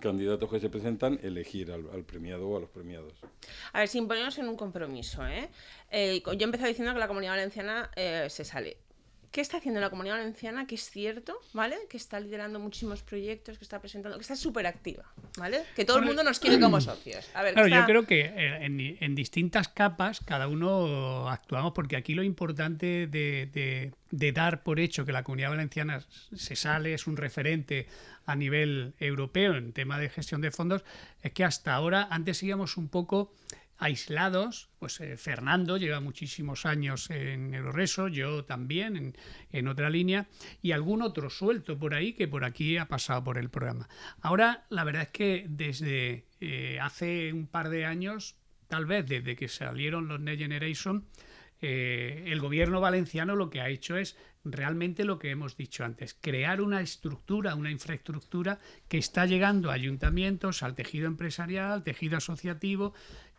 candidatos 0.00 0.50
que 0.50 0.60
se 0.60 0.70
presentan, 0.70 1.18
elegir 1.22 1.70
al, 1.70 2.04
premiado 2.04 2.48
o 2.48 2.56
a 2.56 2.60
los 2.60 2.70
premiados. 2.70 3.12
A 3.72 3.80
ver, 3.80 3.88
sin 3.88 4.08
ponernos 4.08 4.38
en 4.38 4.48
un 4.48 4.56
compromiso, 4.56 5.26
¿eh? 5.26 5.48
Eh, 5.90 6.22
yo 6.24 6.32
he 6.32 6.44
empezado 6.44 6.68
diciendo 6.68 6.92
que 6.94 7.00
la 7.00 7.08
comunidad 7.08 7.32
valenciana 7.32 7.90
eh, 7.96 8.26
se 8.30 8.44
sale. 8.44 8.78
¿Qué 9.36 9.42
está 9.42 9.58
haciendo 9.58 9.82
la 9.82 9.90
comunidad 9.90 10.16
valenciana? 10.16 10.66
Que 10.66 10.76
es 10.76 10.88
cierto, 10.88 11.38
¿vale? 11.52 11.76
Que 11.90 11.98
está 11.98 12.18
liderando 12.18 12.58
muchísimos 12.58 13.02
proyectos, 13.02 13.58
que 13.58 13.64
está 13.64 13.78
presentando, 13.80 14.16
que 14.16 14.22
está 14.22 14.34
súper 14.34 14.66
activa, 14.66 15.04
¿vale? 15.36 15.60
Que 15.74 15.84
todo 15.84 15.98
el 15.98 16.06
mundo 16.06 16.24
nos 16.24 16.40
quiere 16.40 16.58
como 16.58 16.80
socios. 16.80 17.28
A 17.34 17.42
ver, 17.42 17.52
Claro, 17.52 17.68
yo 17.68 17.74
está- 17.74 17.84
creo 17.86 18.06
que 18.06 18.20
eh, 18.22 18.64
en, 18.64 18.80
en 18.98 19.14
distintas 19.14 19.68
capas 19.68 20.20
cada 20.20 20.48
uno 20.48 21.28
actuamos 21.28 21.74
porque 21.74 21.96
aquí 21.96 22.14
lo 22.14 22.22
importante 22.22 23.06
de, 23.08 23.50
de- 23.52 23.92
de 24.10 24.32
dar 24.32 24.62
por 24.62 24.80
hecho 24.80 25.04
que 25.04 25.12
la 25.12 25.22
comunidad 25.22 25.50
valenciana 25.50 26.02
se 26.34 26.56
sale, 26.56 26.94
es 26.94 27.06
un 27.06 27.18
referente 27.18 27.88
a 28.24 28.36
nivel 28.36 28.94
europeo 29.00 29.54
en 29.54 29.74
tema 29.74 29.98
de 29.98 30.08
gestión 30.08 30.40
de 30.40 30.50
fondos, 30.50 30.82
es 31.22 31.32
que 31.32 31.44
hasta 31.44 31.74
ahora 31.74 32.08
antes 32.10 32.42
íbamos 32.42 32.78
un 32.78 32.88
poco 32.88 33.34
aislados, 33.78 34.70
pues 34.78 35.00
eh, 35.00 35.16
Fernando 35.16 35.76
lleva 35.76 36.00
muchísimos 36.00 36.66
años 36.66 37.10
en 37.10 37.54
Euroreso, 37.54 38.08
yo 38.08 38.44
también 38.44 38.96
en, 38.96 39.16
en 39.52 39.68
otra 39.68 39.90
línea, 39.90 40.28
y 40.62 40.72
algún 40.72 41.02
otro 41.02 41.30
suelto 41.30 41.78
por 41.78 41.94
ahí 41.94 42.12
que 42.12 42.28
por 42.28 42.44
aquí 42.44 42.76
ha 42.78 42.88
pasado 42.88 43.24
por 43.24 43.38
el 43.38 43.50
programa. 43.50 43.88
Ahora, 44.20 44.66
la 44.70 44.84
verdad 44.84 45.02
es 45.02 45.08
que 45.08 45.46
desde 45.48 46.26
eh, 46.40 46.78
hace 46.80 47.32
un 47.32 47.46
par 47.46 47.68
de 47.68 47.84
años, 47.84 48.36
tal 48.68 48.86
vez 48.86 49.06
desde 49.06 49.36
que 49.36 49.48
salieron 49.48 50.08
los 50.08 50.20
Next 50.20 50.40
Generation, 50.40 51.06
eh, 51.62 52.24
el 52.26 52.40
gobierno 52.40 52.80
valenciano 52.80 53.34
lo 53.34 53.48
que 53.48 53.60
ha 53.60 53.68
hecho 53.68 53.96
es 53.96 54.16
realmente 54.44 55.04
lo 55.04 55.18
que 55.18 55.30
hemos 55.30 55.56
dicho 55.56 55.84
antes, 55.84 56.14
crear 56.14 56.60
una 56.60 56.80
estructura, 56.80 57.54
una 57.54 57.70
infraestructura 57.70 58.60
que 58.88 58.98
está 58.98 59.26
llegando 59.26 59.70
a 59.70 59.74
ayuntamientos, 59.74 60.62
al 60.62 60.74
tejido 60.74 61.06
empresarial, 61.06 61.72
al 61.72 61.82
tejido 61.82 62.16
asociativo. 62.18 62.94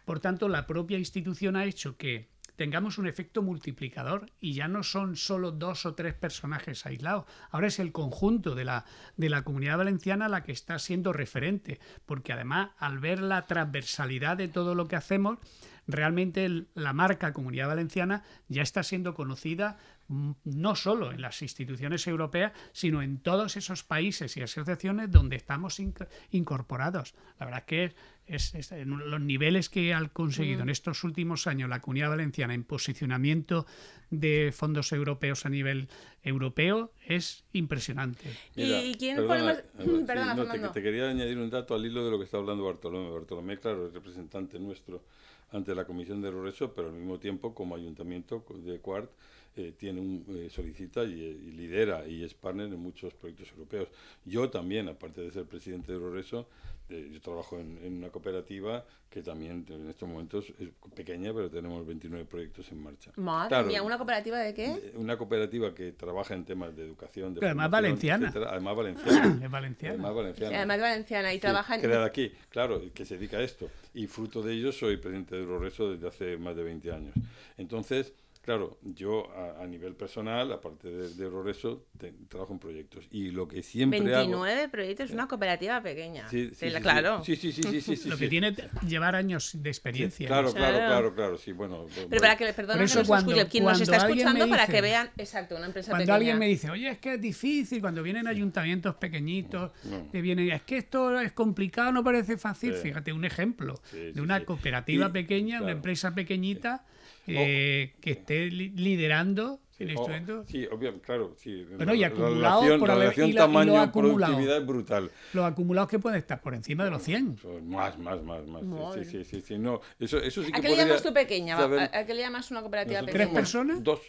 Por 0.08 0.22
tanto, 0.22 0.48
la 0.48 0.68
propia 0.68 0.98
institución 0.98 1.58
ha 1.58 1.66
hecho 1.66 1.98
que 1.98 2.30
tengamos 2.56 2.98
un 2.98 3.08
efecto 3.08 3.42
multiplicador 3.42 4.32
y 4.40 4.54
ya 4.54 4.70
no 4.70 4.82
son 4.82 5.18
solo 5.18 5.52
dos 5.52 5.86
o 5.86 5.96
tres 5.96 6.14
personajes 6.14 6.86
aislados. 6.86 7.26
Ahora 7.52 7.68
es 7.68 7.78
el 7.78 7.92
conjunto 7.92 8.56
de 8.56 8.64
la, 8.64 8.86
de 9.18 9.30
la 9.30 9.44
comunidad 9.44 9.80
valenciana 9.80 10.30
la 10.30 10.44
que 10.44 10.54
está 10.54 10.80
siendo 10.80 11.12
referente, 11.12 11.82
porque 12.06 12.32
además 12.32 12.70
al 12.78 13.00
ver 13.00 13.20
la 13.20 13.48
transversalidad 13.48 14.38
de 14.38 14.48
todo 14.48 14.76
lo 14.76 14.88
que 14.88 14.96
hacemos, 14.96 15.40
realmente 15.88 16.68
la 16.74 16.94
marca 16.94 17.34
Comunidad 17.34 17.68
Valenciana 17.68 18.24
ya 18.48 18.62
está 18.62 18.84
siendo 18.84 19.14
conocida 19.14 19.78
no 20.10 20.76
solo 20.76 21.12
en 21.12 21.22
las 21.22 21.42
instituciones 21.42 22.08
europeas, 22.08 22.54
sino 22.72 23.02
en 23.02 23.18
todos 23.20 23.58
esos 23.58 23.84
países 23.84 24.38
y 24.38 24.42
asociaciones 24.42 25.12
donde 25.12 25.36
estamos 25.36 25.80
inc- 25.80 26.08
incorporados. 26.32 27.14
La 27.40 27.46
verdad 27.46 27.66
que 27.66 27.84
es, 27.86 27.96
es- 28.26 28.54
es- 28.56 28.72
en 28.72 28.90
los 29.10 29.20
niveles 29.22 29.70
que 29.70 29.94
ha 29.94 30.08
conseguido 30.10 30.62
en 30.62 30.70
estos 30.70 31.04
últimos 31.04 31.46
años 31.48 31.70
la 31.70 31.82
Comunidad 31.82 32.10
Valenciana 32.10 32.54
en 32.54 32.64
posicionamiento 32.64 33.66
de 34.10 34.54
fondos 34.56 34.94
europeos 34.94 35.46
a 35.46 35.50
nivel 35.50 35.90
europeo 36.24 36.94
es 37.06 37.44
impresionante. 37.54 38.30
¿Y 38.56 38.94
quién 38.96 39.18
perdona, 39.18 39.44
más- 39.44 39.58
Alba, 39.78 39.86
sí, 40.00 40.04
Perdona, 40.08 40.34
no, 40.36 40.46
te, 40.52 40.60
te 40.70 40.82
quería 40.82 41.10
añadir 41.10 41.38
un 41.38 41.50
dato 41.50 41.76
al 41.76 41.86
hilo 41.86 42.06
de 42.06 42.12
lo 42.12 42.18
que 42.18 42.24
está 42.26 42.38
hablando 42.38 42.64
Bartolomé. 42.64 43.10
Bartolomé, 43.12 43.58
claro, 43.60 43.88
es 43.88 43.94
representante 43.94 44.58
nuestro 44.60 45.04
ante 45.52 45.74
la 45.76 45.86
Comisión 45.86 46.22
de 46.22 46.30
Progreso, 46.30 46.74
pero 46.74 46.90
al 46.90 46.94
mismo 46.94 47.20
tiempo, 47.20 47.54
como 47.56 47.76
ayuntamiento 47.76 48.44
de 48.66 48.80
Cuart, 48.80 49.10
eh, 49.58 49.74
tiene 49.78 50.00
un, 50.00 50.26
eh, 50.30 50.50
solicita 50.50 51.04
y, 51.04 51.14
y 51.14 51.52
lidera 51.52 52.08
y 52.08 52.24
es 52.24 52.34
partner 52.34 52.68
en 52.68 52.80
muchos 52.80 53.14
proyectos 53.14 53.52
europeos. 53.52 53.90
Yo 54.26 54.50
también, 54.50 54.88
aparte 54.88 55.22
de 55.22 55.32
ser 55.32 55.46
presidente 55.46 55.92
de 55.92 55.98
Progreso, 56.00 56.48
eh, 56.90 57.10
yo 57.12 57.20
trabajo 57.20 57.60
en, 57.60 57.78
en 57.84 57.98
una 57.98 58.10
cooperativa 58.10 58.86
que 59.10 59.22
también 59.22 59.66
en 59.70 59.90
estos 59.90 60.08
momentos 60.08 60.46
es 60.60 60.70
pequeña, 60.96 61.34
pero 61.34 61.50
tenemos 61.50 61.86
29 61.86 62.26
proyectos 62.26 62.72
en 62.72 62.82
marcha. 62.82 63.12
Madre 63.18 63.50
Claro, 63.50 63.68
mía, 63.68 63.84
¿una 63.84 63.98
cooperativa 63.98 64.38
de 64.40 64.54
qué? 64.54 64.66
eh, 64.68 64.94
Una 64.96 65.18
cooperativa 65.18 65.74
que 65.74 65.92
trabaja 65.94 66.34
en 66.34 66.46
temas 66.46 66.76
de 66.76 66.86
educación, 66.86 67.34
de 67.34 67.40
Pero 67.42 67.48
además 67.50 67.72
valenciana. 67.72 68.28
etcétera. 68.28 68.52
Además 68.52 68.76
valenciana. 68.76 69.40
Es 69.44 69.52
valenciana. 69.52 69.94
Además 69.96 70.16
valenciana. 70.16 70.58
Además 70.58 70.80
valenciana 70.82 71.32
y 71.34 71.36
Sí, 71.38 71.42
trabaja 71.42 71.76
en... 71.76 71.82
creada 71.82 72.06
aquí, 72.06 72.32
claro, 72.50 72.82
que 72.94 73.06
se 73.06 73.18
dedica 73.18 73.38
a 73.38 73.44
esto. 73.44 73.70
Y 73.94 74.08
fruto 74.08 74.42
de 74.42 74.54
ello 74.54 74.72
soy 74.72 74.98
presidente 74.98 75.36
de 75.36 75.42
Euroreso 75.42 75.92
desde 75.92 76.08
hace 76.08 76.38
más 76.38 76.56
de 76.56 76.64
20 76.64 76.92
años. 76.92 77.14
Entonces, 77.58 78.14
claro, 78.48 78.78
yo 78.82 79.30
a, 79.36 79.62
a 79.62 79.68
nivel 79.68 79.94
personal, 79.94 80.50
aparte 80.54 80.88
de, 80.88 81.10
de 81.16 81.24
Euroreso, 81.26 81.86
te- 81.98 82.14
trabajo 82.30 82.54
en 82.54 82.60
proyectos. 82.60 83.06
Y 83.12 83.32
lo 83.32 83.46
que 83.46 83.62
siempre 83.62 84.00
hago... 84.00 84.20
29 84.40 84.70
proyectos, 84.70 85.12
una 85.12 85.28
cooperativa 85.28 85.82
pequeña. 85.82 86.30
Sí, 86.30 86.52
sí, 86.56 86.70
sí, 86.72 86.82
claro. 86.82 87.22
Sí, 87.26 87.36
sí, 87.36 87.52
sí, 87.52 87.62
sí, 87.62 87.82
sí, 87.82 87.96
sí, 87.98 88.08
lo 88.10 88.16
sí. 88.16 88.24
que 88.24 88.30
tiene 88.30 88.56
llevar 88.88 89.16
años 89.16 89.52
de 89.62 89.70
experiencia. 89.70 90.26
Claro, 90.28 90.54
claro, 90.54 90.78
Claro. 90.78 90.88
claro, 90.88 91.16
claro, 91.16 91.38
sí, 91.38 91.52
bueno. 91.52 91.88
Pero 91.94 92.08
bueno. 92.08 92.22
para 92.22 92.38
que, 92.38 92.54
perdona 92.54 92.74
Por 92.76 92.80
que 92.80 92.86
eso 92.86 93.00
nos 93.00 93.08
cuando- 93.10 93.32
escuche, 93.34 93.50
quien 93.50 93.64
nos 93.66 93.74
cuando 93.74 93.84
está 93.84 94.06
alguien 94.06 94.16
me 94.26 94.32
escuchando 94.32 94.50
para 94.58 94.68
que 94.68 94.82
vean, 94.82 95.10
exacto, 95.18 95.56
una 95.58 95.66
empresa 95.66 95.92
Cuando 95.92 96.04
pequeña. 96.04 96.16
alguien 96.16 96.40
me 96.40 96.48
dice, 96.48 96.70
oye, 96.72 96.88
es 96.90 97.00
que 97.00 97.16
es 97.16 97.22
difícil, 97.22 97.82
cuando 97.82 98.02
vienen 98.02 98.28
ayuntamientos 98.28 98.96
pequeñitos, 98.96 99.72
No. 99.84 100.10
que 100.10 100.22
vienen, 100.22 100.50
es 100.52 100.62
que 100.62 100.78
esto 100.78 101.20
es 101.20 101.34
complicado, 101.34 101.92
no 101.92 102.02
parece 102.02 102.38
fácil. 102.38 102.74
Sí. 102.76 102.80
Fíjate, 102.84 103.12
un 103.12 103.26
ejemplo 103.26 103.76
Sí, 103.92 104.12
de 104.14 104.22
una 104.22 104.40
sí. 104.40 104.46
cooperativa 104.46 105.12
pequeña, 105.12 105.58
una 105.58 105.66
claro. 105.66 105.78
empresa 105.78 106.16
pequeñita, 106.16 106.86
eh, 107.28 107.94
que 108.02 108.12
esté 108.12 108.50
li- 108.50 108.70
liderando 108.70 109.60
el 109.80 109.90
Oh, 109.90 109.92
instrumento. 109.92 110.44
sí, 110.48 110.66
obviamente, 110.72 111.06
claro, 111.06 111.36
sí. 111.38 111.64
Bueno, 111.76 111.94
y 111.94 112.00
la, 112.00 112.08
acumulado 112.08 112.62
relación, 112.62 112.80
por 112.80 112.90
la 112.90 112.96
relación 112.96 113.30
y 113.30 113.34
la- 113.34 113.42
y 113.42 113.44
tamaño 113.46 113.80
acumulado. 113.80 114.34
productividad 114.34 114.58
es 114.58 114.66
brutal. 114.66 115.12
Los 115.34 115.46
acumulados 115.46 115.90
que 115.90 116.00
pueden 116.00 116.18
estar 116.18 116.42
por 116.42 116.56
encima 116.56 116.84
de 116.86 116.90
los 116.92 117.04
100. 117.04 117.36
Pues 117.36 117.64
Más, 117.64 117.98
más, 118.00 118.24
más, 118.24 118.46
más. 118.48 118.64
Sí, 118.96 119.04
sí, 119.06 119.24
sí, 119.24 119.42
sí, 119.42 119.58
no, 119.60 119.82
eso, 120.00 120.18
eso 120.18 120.42
sí 120.42 120.52
¿A 120.52 120.56
que 120.56 120.62
qué 120.62 120.70
le 120.70 120.78
llamas 120.78 121.04
tú 121.04 121.14
pequeña? 121.14 121.58
saber- 121.58 121.80
¿A 121.94 122.00
a 122.00 122.06
qué 122.06 122.14
le 122.16 122.22
llamas 122.22 122.50
una 122.50 122.62
cooperativa 122.62 123.02
Nosotros 123.02 123.14
¿Tres 123.14 123.28
pequeña? 123.28 123.46
somos 123.46 123.66
personas? 123.76 123.84
Dos. 123.84 124.00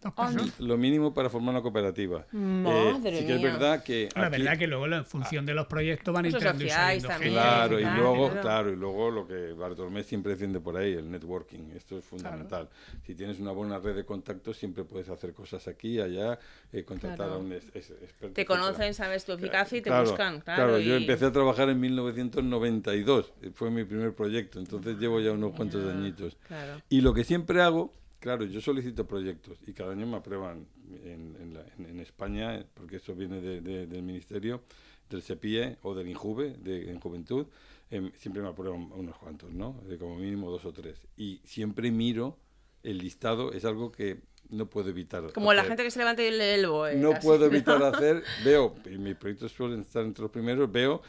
Dos 0.00 0.12
Ah, 0.16 0.26
personas. 0.28 0.60
Lo 0.60 0.76
mínimo 0.76 1.12
para 1.12 1.28
formar 1.28 1.54
una 1.54 1.60
cooperativa. 1.62 2.24
Eh, 2.32 2.36
Madre 2.36 3.18
sí 3.18 3.26
que 3.26 3.34
es 3.34 3.42
verdad 3.42 3.82
que. 3.82 4.08
La 4.14 4.26
aquí- 4.28 4.36
verdad 4.42 4.56
que 4.58 4.66
luego 4.68 4.86
en 4.86 5.04
función 5.04 5.44
de 5.44 5.54
los 5.54 5.66
proyectos 5.66 6.14
van 6.14 6.26
entrando 6.26 6.64
y 6.64 6.68
saliendo 6.68 7.08
también. 7.08 7.32
Claro, 7.32 7.80
y 7.80 7.84
luego, 7.84 8.26
claro. 8.28 8.40
claro, 8.42 8.72
y 8.72 8.76
luego 8.76 9.10
lo 9.10 9.26
que 9.26 9.52
Bartolomé 9.54 10.04
siempre 10.04 10.32
defiende 10.32 10.60
por 10.60 10.76
ahí, 10.76 10.92
el 10.92 11.10
networking, 11.10 11.70
esto 11.74 11.98
es 11.98 12.04
fundamental. 12.04 12.68
Si 13.04 13.16
tienes 13.16 13.40
una 13.40 13.50
buena 13.50 13.78
red 13.80 13.96
de 13.96 14.04
contactos, 14.04 14.56
siempre 14.56 14.84
puedes 14.84 15.08
hacer 15.08 15.32
cosas 15.34 15.66
aquí, 15.66 15.98
allá, 16.00 16.38
eh, 16.72 16.84
contratar 16.84 17.16
Claro. 17.16 17.32
a 17.34 17.38
un 17.38 17.52
es- 17.52 17.64
es- 17.74 17.90
experto. 17.90 18.34
Te 18.34 18.42
etcétera. 18.42 18.46
conocen, 18.46 18.94
sabes 18.94 19.24
tu 19.24 19.32
eficacia 19.32 19.78
y 19.78 19.80
te 19.82 19.90
Claro, 19.90 20.04
buscan. 20.08 20.40
Claro, 20.42 20.78
yo 20.78 20.94
y- 20.96 21.00
empecé 21.00 21.24
a 21.26 21.32
trabajar 21.32 21.70
en 21.70 21.80
1992, 21.80 23.32
eh, 23.42 23.50
fue 23.52 23.70
mi 23.72 23.82
primer 23.84 24.14
proyecto, 24.14 24.60
entonces 24.60 24.96
llevo 24.98 25.20
ya 25.20 25.32
unos 25.32 25.54
cuantos 25.56 25.84
añitos. 25.92 26.36
Claro. 26.46 26.80
Y 26.88 27.00
lo 27.00 27.12
que 27.14 27.24
siempre 27.24 27.60
hago, 27.62 27.92
claro, 28.20 28.44
yo 28.44 28.60
solicito 28.60 29.06
proyectos 29.06 29.58
y 29.66 29.72
cada 29.72 29.92
año 29.92 30.06
me 30.06 30.16
aprueban 30.16 30.66
en, 31.04 31.36
en 31.40 31.54
la- 31.54 31.66
en- 31.78 31.86
en 31.86 32.00
España, 32.00 32.64
porque 32.74 32.96
eso 32.96 33.14
viene 33.14 33.40
de- 33.40 33.60
de- 33.60 33.86
del 33.86 34.02
Ministerio, 34.02 34.62
del 35.10 35.22
CEPIE 35.22 35.78
o 35.82 35.94
del 35.94 36.08
INJUVE, 36.08 36.56
de, 36.58 36.90
en 36.90 37.00
Juventud, 37.00 37.46
em, 37.90 38.10
siempre 38.16 38.42
me 38.42 38.48
aprueban 38.48 38.90
unos 38.92 39.16
cuantos, 39.16 39.50
¿no? 39.50 39.80
De 39.88 39.96
como 39.98 40.16
mínimo 40.16 40.50
dos 40.50 40.64
o 40.66 40.72
tres. 40.72 41.00
Y 41.16 41.40
siempre 41.44 41.90
miro 41.90 42.36
el 42.82 42.98
listado, 42.98 43.52
es 43.52 43.64
algo 43.64 43.90
que 43.90 44.20
no 44.50 44.66
puedo 44.68 44.88
evitar. 44.90 45.32
Como 45.32 45.52
la 45.52 45.64
gente 45.64 45.82
que 45.82 45.90
se 45.90 45.98
levanta 45.98 46.22
y 46.22 46.30
lee 46.30 46.54
el 46.60 46.66
BOE. 46.68 46.96
No 46.96 47.12
así. 47.12 47.26
puedo 47.26 47.46
evitar 47.46 47.82
hacer, 47.82 48.22
veo, 48.44 48.74
y 48.90 48.96
mis 48.98 49.14
proyectos 49.16 49.52
suelen 49.52 49.80
estar 49.80 50.04
entre 50.04 50.22
los 50.22 50.30
primeros, 50.30 50.70
veo 50.70 51.02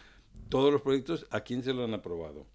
todos 0.50 0.72
los 0.74 0.82
proyectos 0.82 1.26
a 1.32 1.42
quién 1.42 1.64
se 1.64 1.74
lo 1.74 1.84
han 1.84 1.94
aprobado. 1.94 2.46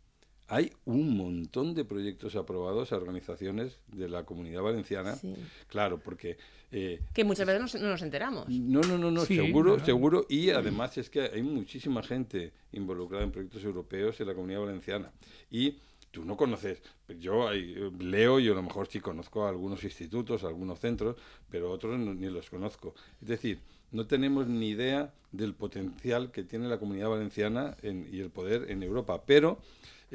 Hay 0.49 0.73
un 0.85 1.17
montón 1.17 1.75
de 1.75 1.85
proyectos 1.87 2.37
aprobados 2.37 2.93
a 2.93 2.97
organizaciones 2.97 3.79
de 3.89 4.09
la 4.09 4.25
comunidad 4.25 4.63
valenciana. 4.63 5.15
Sí. 5.17 5.35
Claro, 5.69 5.99
porque... 6.01 6.37
eh, 6.71 7.01
Que 7.15 7.25
muchas 7.25 7.47
veces 7.47 7.75
no, 7.75 7.81
no 7.81 7.89
nos 7.93 8.03
enteramos. 8.03 8.49
no, 8.49 8.81
no, 8.83 8.99
no, 8.99 9.11
no, 9.11 9.25
Sí, 9.25 9.37
seguro, 9.37 9.73
claro. 9.73 9.87
seguro. 9.87 10.27
Y 10.29 10.51
además 10.51 10.99
es 10.99 11.09
que 11.09 11.23
hay 11.23 11.43
muchísima 11.43 12.03
gente 12.03 12.53
involucrada 12.73 13.25
en 13.25 13.31
proyectos 13.33 13.65
europeos 13.65 14.21
en 14.21 14.27
la 14.27 14.35
comunidad 14.35 14.61
valenciana. 14.61 15.11
Y 15.51 15.79
tú 16.11 16.25
no 16.27 16.37
conoces, 16.37 16.83
yo 17.19 17.51
eh, 17.51 17.91
leo 17.99 18.39
y 18.39 18.47
a 18.49 18.53
lo 18.55 18.63
mejor 18.63 18.87
sí 18.87 19.01
conozco 19.01 19.47
a 19.47 19.49
algunos 19.49 19.83
institutos, 19.83 20.45
a 20.45 20.49
algunos 20.49 20.79
centros, 20.79 21.17
pero 21.51 21.71
otros 21.71 21.99
no- 21.99 22.13
ni 22.15 22.29
los 22.29 22.51
conozco. 22.51 22.95
Es 23.23 23.29
decir, 23.29 23.61
no 23.93 24.07
tenemos 24.07 24.47
ni 24.47 24.69
idea 24.69 25.13
del 25.33 25.55
potencial 25.55 26.31
que 26.31 26.43
tiene 26.45 26.69
la 26.69 26.79
comunidad 26.79 27.09
valenciana 27.09 27.77
en- 27.83 28.09
y 28.13 28.21
el 28.21 28.31
poder 28.31 28.71
en 28.71 28.83
Europa. 28.83 29.23
Pero 29.25 29.59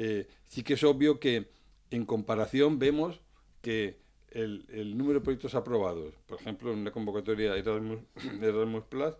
eh, 0.02 0.26
sí 0.46 0.62
que 0.62 0.74
es 0.74 0.82
obvio 0.82 1.20
que 1.20 1.50
en 1.90 2.06
comparación 2.06 2.78
vemos 2.78 3.20
que 3.60 3.98
el, 4.30 4.64
el 4.70 4.96
número 4.96 5.18
de 5.18 5.24
proyectos 5.24 5.54
aprobados, 5.54 6.14
por 6.24 6.40
ejemplo, 6.40 6.72
en 6.72 6.78
una 6.78 6.90
convocatoria 6.90 7.54
Erasmus, 7.54 7.98
Erasmus 8.40 8.84
Plus, 8.84 9.14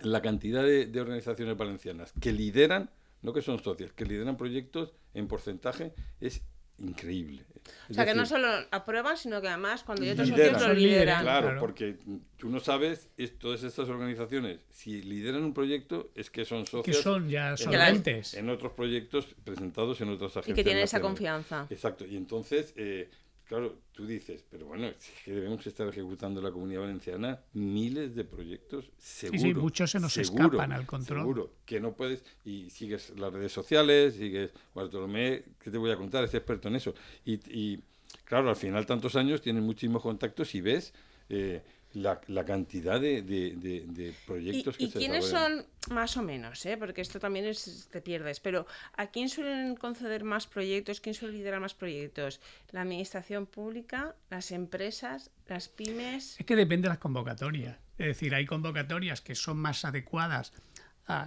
la 0.00 0.22
cantidad 0.22 0.62
de, 0.62 0.86
de 0.86 0.98
organizaciones 0.98 1.58
valencianas 1.58 2.14
que 2.18 2.32
lideran, 2.32 2.88
no 3.20 3.34
que 3.34 3.42
son 3.42 3.62
socias, 3.62 3.92
que 3.92 4.06
lideran 4.06 4.38
proyectos 4.38 4.94
en 5.12 5.28
porcentaje 5.28 5.92
es 6.22 6.40
increíble. 6.82 7.42
O 7.64 7.90
Es 7.90 7.96
sea, 7.96 8.04
que 8.04 8.14
no 8.14 8.22
decir, 8.22 8.36
solo 8.38 8.48
aprueban, 8.72 9.16
sino 9.16 9.40
que 9.40 9.48
además 9.48 9.84
cuando 9.84 10.02
hay 10.04 10.10
otros 10.10 10.28
Lideran. 10.28 10.52
socios 10.54 10.62
lo 10.62 10.68
Son 10.68 10.76
líderes, 10.78 10.92
lideran. 11.00 11.22
Claro, 11.22 11.46
Claro. 11.46 11.60
porque 11.60 11.96
tú 12.36 12.48
no 12.48 12.58
sabes, 12.60 13.08
es, 13.16 13.38
todas 13.38 13.62
estas 13.62 13.88
organizaciones, 13.88 14.60
si 14.70 15.00
lideran 15.02 15.44
un 15.44 15.54
proyecto, 15.54 16.10
es 16.16 16.28
que 16.30 16.44
son 16.44 16.64
que 16.64 16.70
socias 16.70 16.96
son 16.98 17.28
ya 17.28 17.50
en, 17.50 17.56
solventes. 17.58 18.34
en 18.34 18.50
otros 18.50 18.72
proyectos 18.72 19.26
presentados 19.44 20.00
en 20.00 20.08
otras 20.08 20.32
agencias. 20.36 20.54
Y 20.54 20.60
que 20.60 20.64
tienen 20.64 20.82
esa 20.82 21.00
confianza. 21.00 21.66
Exacto, 21.70 22.04
y 22.04 22.16
entonces, 22.16 22.72
eh, 22.76 23.08
claro, 23.52 23.82
tú 23.92 24.06
dices, 24.06 24.42
pero 24.50 24.64
bueno, 24.64 24.86
es 24.86 25.12
que 25.26 25.30
debemos 25.30 25.66
estar 25.66 25.86
ejecutando 25.86 26.40
en 26.40 26.46
la 26.46 26.52
comunidad 26.52 26.80
valenciana 26.80 27.38
miles 27.52 28.14
de 28.14 28.24
proyectos, 28.24 28.90
seguro. 28.96 29.40
sí, 29.42 29.52
muchos 29.52 29.90
se 29.90 30.00
nos 30.00 30.14
seguro, 30.14 30.44
escapan 30.44 30.72
al 30.72 30.86
control. 30.86 31.20
Seguro, 31.20 31.52
que 31.66 31.78
no 31.78 31.92
puedes, 31.92 32.24
y 32.46 32.70
sigues 32.70 33.12
las 33.18 33.30
redes 33.30 33.52
sociales, 33.52 34.14
sigues, 34.14 34.52
Bartolomé, 34.74 35.44
¿qué 35.62 35.70
te 35.70 35.76
voy 35.76 35.90
a 35.90 35.96
contar? 35.96 36.24
Es 36.24 36.32
experto 36.32 36.68
en 36.68 36.76
eso. 36.76 36.94
Y, 37.26 37.34
y, 37.50 37.82
claro, 38.24 38.48
al 38.48 38.56
final 38.56 38.86
tantos 38.86 39.16
años 39.16 39.42
tienes 39.42 39.62
muchísimos 39.62 40.00
contactos 40.00 40.54
y 40.54 40.62
ves 40.62 40.94
eh, 41.28 41.62
la, 41.94 42.20
la 42.28 42.44
cantidad 42.44 43.00
de, 43.00 43.22
de- 43.22 43.54
de- 43.56 43.84
de 43.86 44.08
¿Y, 44.08 44.14
proyectos 44.26 44.76
que 44.76 44.84
y 44.84 44.90
se 44.90 44.98
quiénes 44.98 45.24
desarrollan. 45.26 45.66
son, 45.86 45.94
más 45.94 46.16
o 46.16 46.22
menos, 46.22 46.64
eh? 46.66 46.76
porque 46.76 47.00
esto 47.00 47.18
también 47.20 47.44
es, 47.44 47.88
te 47.90 48.00
pierdes, 48.00 48.40
pero 48.40 48.66
¿a 48.96 49.06
quién 49.08 49.28
suelen 49.28 49.76
conceder 49.76 50.24
más 50.24 50.46
proyectos? 50.46 51.00
¿Quién 51.00 51.14
suele 51.14 51.34
liderar 51.38 51.60
más 51.60 51.74
proyectos? 51.74 52.40
¿La 52.70 52.82
administración 52.82 53.46
pública? 53.46 54.14
¿Las 54.30 54.52
empresas? 54.52 55.30
¿Las 55.48 55.68
pymes? 55.68 56.36
Es 56.38 56.46
que 56.46 56.56
depende 56.56 56.86
de 56.86 56.90
las 56.90 56.98
convocatorias. 56.98 57.76
Es 57.98 58.06
decir, 58.06 58.34
hay 58.34 58.46
convocatorias 58.46 59.20
que 59.20 59.34
son 59.34 59.58
más 59.58 59.84
adecuadas. 59.84 60.52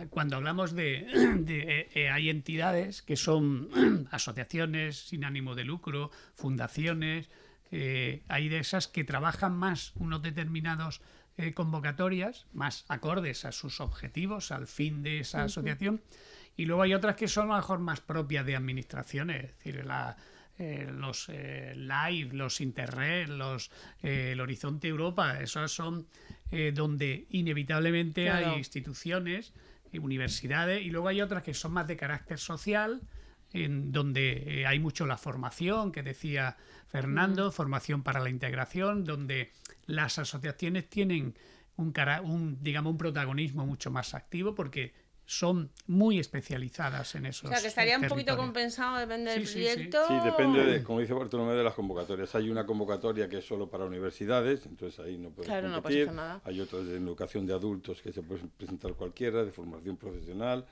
cuando 0.09 0.35
hablamos 0.37 0.73
de, 0.73 1.05
de- 1.39 1.79
eh, 1.81 1.89
eh, 1.93 2.09
hay 2.09 2.29
entidades 2.29 3.01
que 3.01 3.15
son 3.17 4.07
asociaciones 4.11 4.97
sin 5.09 5.25
ánimo 5.25 5.53
de 5.53 5.63
lucro, 5.63 6.11
fundaciones, 6.33 7.29
eh, 7.77 8.23
hay 8.29 8.47
de 8.47 8.59
esas 8.59 8.87
que 8.87 9.03
trabajan 9.03 9.53
más 9.53 9.91
unos 9.95 10.21
determinados 10.21 11.01
eh, 11.37 11.53
convocatorias, 11.53 12.45
más 12.53 12.85
acordes 12.87 13.43
a 13.43 13.51
sus 13.51 13.81
objetivos, 13.81 14.51
al 14.51 14.67
fin 14.67 15.03
de 15.03 15.19
esa 15.19 15.43
asociación, 15.43 16.01
y 16.55 16.65
luego 16.65 16.83
hay 16.83 16.93
otras 16.93 17.17
que 17.17 17.27
son 17.27 17.47
a 17.51 17.55
lo 17.55 17.57
mejor 17.57 17.79
más 17.79 17.99
propias 17.99 18.45
de 18.45 18.55
administraciones, 18.55 19.43
es 19.43 19.57
decir, 19.57 19.83
la, 19.85 20.15
eh, 20.57 20.89
los 20.89 21.27
eh, 21.27 21.73
Live, 21.75 22.33
los 22.33 22.61
Interred, 22.61 23.27
los, 23.27 23.71
eh, 24.01 24.31
el 24.31 24.39
Horizonte 24.39 24.87
Europa, 24.87 25.39
esos 25.41 25.71
son 25.73 26.07
donde 26.73 27.25
inevitablemente 27.31 28.23
Claro. 28.23 28.51
hay 28.51 28.57
instituciones, 28.59 29.51
universidades, 29.91 30.85
y 30.85 30.89
luego 30.89 31.09
hay 31.09 31.19
otras 31.19 31.43
que 31.43 31.53
son 31.53 31.73
más 31.73 31.85
de 31.85 31.97
carácter 31.97 32.39
social, 32.39 33.01
en 33.63 33.91
donde 33.91 34.61
eh, 34.61 34.65
hay 34.65 34.79
mucho 34.79 35.05
la 35.05 35.17
formación, 35.17 35.91
que 35.91 36.03
decía 36.03 36.57
Fernando, 36.87 37.51
formación 37.51 38.03
para 38.03 38.19
la 38.19 38.29
integración, 38.29 39.03
donde 39.03 39.51
las 39.85 40.19
asociaciones 40.19 40.89
tienen 40.89 41.35
un, 41.77 41.91
cara- 41.91 42.21
un, 42.21 42.61
digamos, 42.61 42.91
un 42.91 42.97
protagonismo 42.97 43.65
mucho 43.65 43.91
más 43.91 44.13
activo 44.13 44.55
porque 44.55 44.93
son 45.27 45.71
muy 45.87 46.19
especializadas 46.19 47.15
en 47.15 47.25
eso. 47.25 47.47
O 47.47 47.49
sea, 47.49 47.59
que 47.59 47.67
estaría 47.67 47.97
un 47.97 48.07
poquito 48.07 48.37
compensado, 48.37 48.97
depende 48.99 49.31
del 49.31 49.47
Sí, 49.47 49.53
sí, 49.53 49.65
sí. 49.65 49.73
proyecto. 49.73 50.07
Sí, 50.07 50.13
depende, 50.23 50.63
de, 50.63 50.83
como 50.83 50.99
dice 50.99 51.13
Bartolomé, 51.13 51.53
de 51.53 51.63
las 51.63 51.73
convocatorias. 51.73 52.35
Hay 52.35 52.49
una 52.51 52.63
convocatoria 52.65 53.27
que 53.27 53.39
es 53.39 53.45
solo 53.47 53.67
para 53.67 53.85
universidades, 53.85 54.65
entonces 54.67 54.99
ahí 55.03 55.17
no 55.17 55.31
puedes 55.31 55.49
Claro, 55.49 55.69
no 55.69 55.81
competir. 55.81 56.11
nada. 56.11 56.41
Hay 56.43 56.61
otras 56.61 56.85
de 56.85 56.95
educación 56.97 57.47
de 57.47 57.53
adultos 57.53 58.01
que 58.03 58.13
se 58.13 58.21
puede 58.21 58.43
presentar 58.55 58.93
cualquiera, 58.93 59.43
de 59.43 59.51
formación 59.51 59.97
profesional, 59.97 60.65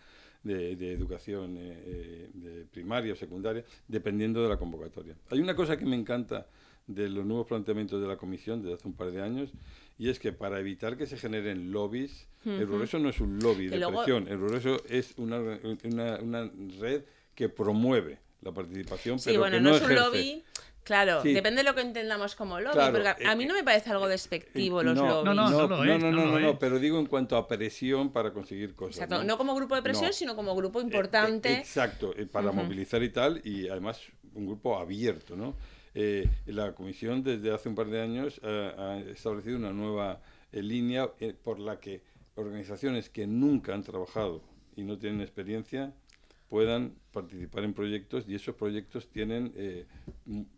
de, 0.43 0.75
de 0.75 0.91
educación 0.91 1.57
eh, 1.57 1.83
eh, 1.85 2.29
de 2.33 2.65
primaria 2.65 3.13
o 3.13 3.15
secundaria, 3.15 3.63
dependiendo 3.87 4.43
de 4.43 4.49
la 4.49 4.57
convocatoria. 4.57 5.15
Hay 5.29 5.39
una 5.39 5.55
cosa 5.55 5.77
que 5.77 5.85
me 5.85 5.95
encanta 5.95 6.47
de 6.85 7.07
los 7.09 7.25
nuevos 7.25 7.47
planteamientos 7.47 8.01
de 8.01 8.07
la 8.07 8.17
Comisión 8.17 8.61
desde 8.61 8.75
hace 8.75 8.87
un 8.87 8.93
par 8.93 9.11
de 9.11 9.21
años, 9.21 9.51
y 9.97 10.09
es 10.09 10.19
que 10.19 10.33
para 10.33 10.59
evitar 10.59 10.97
que 10.97 11.05
se 11.05 11.17
generen 11.17 11.71
lobbies, 11.71 12.27
el 12.45 12.67
Progreso 12.67 12.99
no 12.99 13.07
es 13.09 13.21
un 13.21 13.39
lobby 13.39 13.67
de 13.67 13.77
luego- 13.77 13.99
presión, 14.03 14.27
el 14.27 14.37
Progreso 14.37 14.81
es 14.89 15.13
una, 15.17 15.39
una, 15.85 16.17
una 16.19 16.51
red 16.79 17.03
que 17.35 17.47
promueve 17.47 18.19
la 18.41 18.51
participación, 18.51 19.17
Sí, 19.19 19.29
pero 19.29 19.39
bueno, 19.41 19.57
que 19.57 19.61
no, 19.63 19.69
no, 19.69 19.75
es 19.77 19.81
un 19.81 19.91
ejerce. 19.91 20.09
lobby. 20.09 20.43
Claro, 20.83 21.21
Sí. 21.21 21.33
depende 21.33 21.63
de 21.63 21.69
lo 21.69 21.75
que 21.75 21.81
entendamos 21.81 22.35
como 22.35 22.59
lobby, 22.59 22.73
Claro, 22.73 22.93
porque 22.93 23.07
a, 23.25 23.29
a 23.29 23.33
eh, 23.33 23.35
mí 23.37 23.45
no 23.45 23.53
me 23.53 23.63
parece 23.63 23.89
algo 23.89 24.07
despectivo 24.07 24.81
Eh, 24.81 24.83
los 24.85 24.95
no, 24.95 25.07
lobbies. 25.07 25.25
No, 25.25 25.33
no, 25.33 25.47
no 25.67 25.83
es, 25.83 25.87
no, 25.87 25.97
no 25.97 26.11
no, 26.11 26.25
lo 26.25 26.31
no, 26.33 26.39
no, 26.39 26.49
es. 26.51 26.57
pero 26.59 26.77
digo 26.79 26.99
en 26.99 27.05
cuanto 27.05 27.37
a 27.37 27.47
presión 27.47 28.11
para 28.11 28.33
conseguir 28.33 28.75
cosas. 28.75 29.03
Exacto, 29.03 29.23
no 29.23 29.37
como 29.37 29.55
grupo 29.55 29.75
de 29.75 29.81
presión, 29.81 30.07
No. 30.07 30.13
sino 30.13 30.35
como 30.35 30.55
grupo 30.55 30.79
Eh, 30.79 30.83
importante. 30.83 31.49
eh, 31.53 31.57
exacto, 31.59 32.13
eh, 32.17 32.25
para 32.25 32.51
movilizar 32.51 33.01
y 33.01 33.09
tal, 33.09 33.41
y 33.45 33.67
además 33.69 34.01
un 34.33 34.45
grupo 34.45 34.77
abierto, 34.77 35.35
¿no? 35.35 35.55
Eh, 35.95 36.27
la 36.47 36.73
comisión 36.73 37.23
desde 37.23 37.53
hace 37.53 37.69
un 37.69 37.75
par 37.75 37.87
de 37.87 38.01
años 38.01 38.41
eh, 38.43 38.73
ha 38.77 38.97
establecido 39.09 39.57
una 39.57 39.71
nueva 39.71 40.21
eh, 40.51 40.61
línea 40.61 41.11
eh, 41.19 41.33
por 41.33 41.59
la 41.59 41.79
que 41.79 42.01
organizaciones 42.35 43.09
que 43.09 43.27
nunca 43.27 43.73
han 43.73 43.83
trabajado 43.83 44.41
y 44.75 44.83
no 44.83 44.97
tienen 44.97 45.21
experiencia 45.21 45.93
puedan 46.49 46.93
participar 47.11 47.63
en 47.63 47.73
proyectos 47.73 48.25
y 48.27 48.35
esos 48.35 48.55
proyectos 48.55 49.07
tienen 49.09 49.51
eh, 49.55 49.85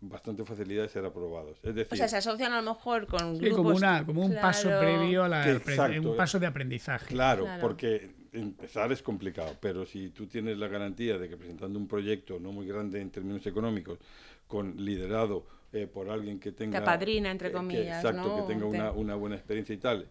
bastante 0.02 0.44
facilidad 0.44 0.84
de 0.84 0.90
ser 0.90 1.06
aprobados. 1.06 1.58
Es 1.64 1.76
decir, 1.76 1.94
o 1.94 1.96
sea, 1.96 2.08
se 2.08 2.18
asocian 2.18 2.52
a 2.54 2.62
lo 2.62 2.74
mejor 2.74 3.08
con 3.08 3.36
Sí, 3.38 3.46
grupos... 3.46 3.58
como, 3.58 3.76
una, 3.78 4.06
como 4.06 4.26
un 4.26 4.36
paso 4.36 4.70
previo 4.80 5.24
a 5.24 5.30
la, 5.30 5.50
exacto, 5.52 6.12
un 6.12 6.18
paso 6.18 6.40
de 6.40 6.48
aprendizaje. 6.48 7.08
Claro, 7.08 7.44
Claro. 7.44 7.62
porque 7.62 8.12
empezar 8.34 8.92
es 8.92 9.02
complicado, 9.02 9.56
pero 9.62 9.86
si 9.86 10.10
tú 10.10 10.28
tienes 10.28 10.58
la 10.58 10.68
garantía 10.68 11.18
de 11.18 11.30
que 11.30 11.38
presentando 11.38 11.80
un 11.80 11.88
proyecto 11.88 12.40
no 12.40 12.52
muy 12.52 12.68
grande 12.68 13.00
en 13.00 13.10
términos 13.10 13.46
económicos, 13.48 14.00
con 14.48 14.76
liderado 14.84 15.46
eh, 15.72 15.88
por 15.88 16.10
alguien 16.10 16.40
que 16.40 16.52
tenga... 16.52 16.78
entre 16.94 17.48
eh, 17.48 17.52
que- 17.52 17.52
comillas, 17.52 18.04
exacto, 18.04 18.28
¿no? 18.30 18.36
que 18.36 18.42
tenga 18.54 18.70
Te- 18.70 18.78
una, 18.78 18.92
una 18.92 19.16
buena 19.16 19.36
experiencia 19.36 19.74
y 19.74 19.78
tal, 19.78 20.08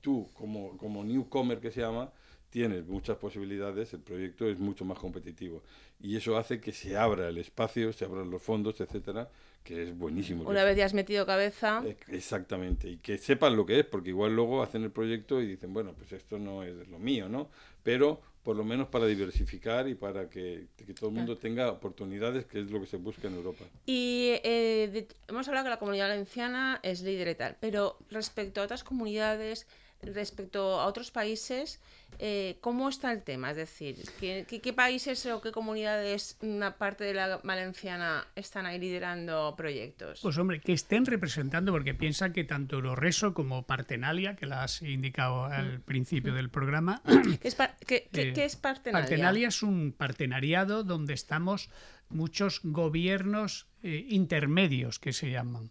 tú 0.00 0.28
como, 0.34 0.76
como 0.78 1.02
newcomer 1.04 1.58
que 1.60 1.70
se 1.72 1.80
llama, 1.80 2.10
tienes 2.50 2.86
muchas 2.86 3.16
posibilidades, 3.16 3.92
el 3.94 4.00
proyecto 4.00 4.48
es 4.48 4.58
mucho 4.58 4.84
más 4.84 4.98
competitivo. 4.98 5.62
Y 6.00 6.16
eso 6.16 6.36
hace 6.36 6.60
que 6.60 6.72
se 6.72 6.96
abra 6.96 7.28
el 7.28 7.38
espacio, 7.38 7.92
se 7.92 8.04
abran 8.04 8.30
los 8.30 8.42
fondos, 8.42 8.80
etcétera, 8.80 9.28
que 9.64 9.82
es 9.82 9.98
buenísimo. 9.98 10.44
Una 10.48 10.62
vez 10.64 10.76
ya 10.76 10.84
has 10.86 10.94
metido 10.94 11.26
cabeza... 11.26 11.82
eh, 11.84 11.96
Exactamente, 12.08 12.88
y 12.88 12.96
que 12.98 13.18
sepan 13.18 13.56
lo 13.56 13.66
que 13.66 13.80
es, 13.80 13.84
porque 13.86 14.10
igual 14.10 14.34
luego 14.36 14.62
hacen 14.62 14.84
el 14.84 14.90
proyecto 14.92 15.40
y 15.42 15.46
dicen, 15.46 15.72
bueno, 15.74 15.92
pues 15.94 16.12
esto 16.12 16.38
no 16.38 16.62
es 16.62 16.86
lo 16.88 16.98
mío, 16.98 17.28
¿no? 17.28 17.48
Pero 17.82 18.20
por 18.44 18.54
lo 18.54 18.62
menos 18.62 18.86
para 18.86 19.06
diversificar 19.06 19.88
y 19.88 19.96
para 19.96 20.30
que, 20.30 20.68
que 20.76 20.94
todo 20.94 21.08
el 21.10 21.16
mundo 21.16 21.36
tenga 21.36 21.68
oportunidades, 21.72 22.44
que 22.46 22.60
es 22.60 22.70
lo 22.70 22.78
que 22.80 22.86
se 22.86 22.96
busca 22.96 23.26
en 23.26 23.34
Europa. 23.34 23.64
Y 23.86 24.34
eh, 24.44 24.88
de- 24.92 25.08
hemos 25.26 25.48
hablado 25.48 25.64
que 25.64 25.70
la 25.70 25.78
comunidad 25.80 26.08
valenciana 26.10 26.78
es 26.84 27.00
líder 27.02 27.26
y 27.26 27.34
tal, 27.34 27.56
pero 27.58 27.98
respecto 28.08 28.60
a 28.60 28.64
otras 28.64 28.84
comunidades, 28.84 29.66
respecto 30.02 30.80
a 30.80 30.86
otros 30.86 31.10
países, 31.10 31.80
eh, 32.18 32.58
¿cómo 32.60 32.88
está 32.88 33.12
el 33.12 33.22
tema? 33.22 33.50
Es 33.50 33.56
decir, 33.56 33.96
¿qué, 34.20 34.46
qué, 34.48 34.60
qué 34.60 34.72
países 34.72 35.24
o 35.26 35.40
qué 35.40 35.52
comunidades, 35.52 36.36
una 36.40 36.76
parte 36.78 37.04
de 37.04 37.14
la 37.14 37.38
valenciana, 37.38 38.26
están 38.36 38.66
ahí 38.66 38.78
liderando 38.78 39.54
proyectos? 39.56 40.20
Pues 40.22 40.38
hombre, 40.38 40.60
que 40.60 40.72
estén 40.72 41.04
representando, 41.06 41.72
porque 41.72 41.94
piensan 41.94 42.32
que 42.32 42.44
tanto 42.44 42.76
Euroreso 42.76 43.34
como 43.34 43.64
Partenalia, 43.64 44.36
que 44.36 44.46
la 44.46 44.62
has 44.62 44.82
indicado 44.82 45.44
al 45.46 45.80
principio 45.80 46.32
del 46.34 46.50
programa, 46.50 47.02
¿Qué 47.40 47.48
es, 47.48 47.54
par- 47.54 47.76
qué- 47.86 48.08
qué- 48.12 48.28
eh, 48.28 48.32
qué 48.32 48.44
es 48.44 48.56
partenalia? 48.56 49.06
Partenalia 49.08 49.48
es 49.48 49.62
un 49.62 49.92
partenariado 49.96 50.84
donde 50.84 51.14
estamos 51.14 51.68
muchos 52.08 52.60
gobiernos 52.62 53.66
eh, 53.82 54.06
intermedios 54.08 54.98
que 55.00 55.12
se 55.12 55.30
llaman 55.30 55.70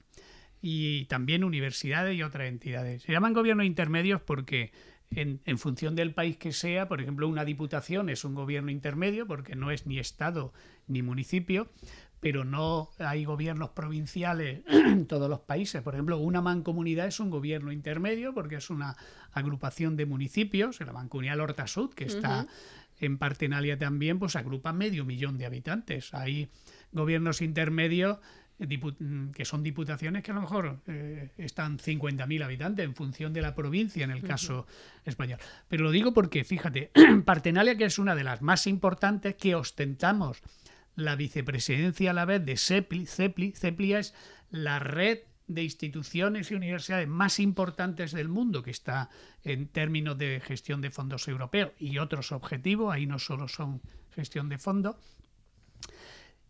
y 0.67 1.05
también 1.05 1.43
universidades 1.43 2.17
y 2.17 2.23
otras 2.23 2.47
entidades. 2.47 3.03
Se 3.03 3.11
llaman 3.11 3.33
gobiernos 3.33 3.67
intermedios 3.67 4.19
porque 4.19 4.71
en, 5.11 5.39
en 5.45 5.59
función 5.59 5.95
del 5.95 6.15
país 6.15 6.37
que 6.37 6.51
sea, 6.51 6.87
por 6.87 7.01
ejemplo, 7.01 7.27
una 7.27 7.45
diputación 7.45 8.09
es 8.09 8.25
un 8.25 8.33
gobierno 8.33 8.71
intermedio 8.71 9.27
porque 9.27 9.55
no 9.55 9.69
es 9.69 9.85
ni 9.85 9.99
Estado 9.99 10.53
ni 10.87 11.03
municipio, 11.03 11.69
pero 12.19 12.45
no 12.45 12.89
hay 12.97 13.25
gobiernos 13.25 13.69
provinciales 13.69 14.63
en 14.67 15.05
todos 15.05 15.29
los 15.29 15.41
países. 15.41 15.83
Por 15.83 15.93
ejemplo, 15.93 16.17
una 16.17 16.41
mancomunidad 16.41 17.05
es 17.05 17.19
un 17.19 17.29
gobierno 17.29 17.71
intermedio 17.71 18.33
porque 18.33 18.55
es 18.55 18.71
una 18.71 18.95
agrupación 19.33 19.95
de 19.95 20.07
municipios, 20.07 20.79
la 20.79 20.93
mancomunidad 20.93 21.41
Horta 21.41 21.67
Sud, 21.67 21.93
que 21.93 22.05
está 22.05 22.47
en 22.99 23.19
Partenalia 23.19 23.77
también, 23.77 24.17
pues 24.17 24.35
agrupa 24.35 24.73
medio 24.73 25.05
millón 25.05 25.37
de 25.37 25.45
habitantes. 25.45 26.11
Hay 26.15 26.49
gobiernos 26.91 27.43
intermedios 27.43 28.17
que 28.57 29.45
son 29.45 29.63
diputaciones 29.63 30.23
que 30.23 30.31
a 30.31 30.33
lo 30.33 30.41
mejor 30.41 30.79
eh, 30.87 31.29
están 31.37 31.77
50.000 31.77 32.43
habitantes 32.43 32.85
en 32.85 32.95
función 32.95 33.33
de 33.33 33.41
la 33.41 33.53
provincia 33.53 34.03
en 34.03 34.11
el 34.11 34.23
caso 34.23 34.65
español. 35.03 35.39
Pero 35.67 35.83
lo 35.83 35.91
digo 35.91 36.13
porque, 36.13 36.43
fíjate, 36.43 36.91
Partenalia, 37.25 37.75
que 37.75 37.85
es 37.85 37.99
una 37.99 38.15
de 38.15 38.23
las 38.23 38.41
más 38.41 38.65
importantes 38.67 39.35
que 39.35 39.55
ostentamos 39.55 40.41
la 40.95 41.15
vicepresidencia 41.15 42.11
a 42.11 42.13
la 42.13 42.25
vez 42.25 42.45
de 42.45 42.55
CEPLI. 42.55 43.05
CEPLI, 43.05 43.51
CEPLI 43.51 43.93
es 43.93 44.13
la 44.49 44.79
red 44.79 45.19
de 45.47 45.63
instituciones 45.63 46.49
y 46.49 46.55
universidades 46.55 47.07
más 47.07 47.39
importantes 47.39 48.11
del 48.11 48.29
mundo, 48.29 48.63
que 48.63 48.71
está 48.71 49.09
en 49.43 49.67
términos 49.67 50.17
de 50.17 50.41
gestión 50.43 50.81
de 50.81 50.91
fondos 50.91 51.27
europeos 51.27 51.71
y 51.77 51.99
otros 51.99 52.31
objetivos, 52.31 52.93
ahí 52.93 53.05
no 53.05 53.19
solo 53.19 53.47
son 53.47 53.81
gestión 54.11 54.49
de 54.49 54.57
fondos, 54.57 54.95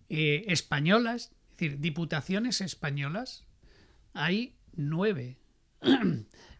eh, 0.07 0.45
españolas, 0.47 1.34
es 1.55 1.59
decir, 1.59 1.79
diputaciones 1.79 2.59
españolas, 2.59 3.45
hay 4.13 4.57
nueve. 4.73 5.37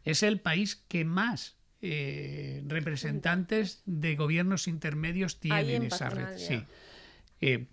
es 0.05 0.23
el 0.23 0.39
país 0.39 0.77
que 0.88 1.03
más 1.03 1.58
eh, 1.81 2.63
representantes 2.65 3.84
de 3.86 4.15
gobiernos 4.15 4.69
intermedios 4.69 5.41
tiene 5.41 5.75
en 5.75 5.84
esa 5.84 6.10
red. 6.10 6.38
Sí. 6.38 6.63
Eh, 7.41 7.67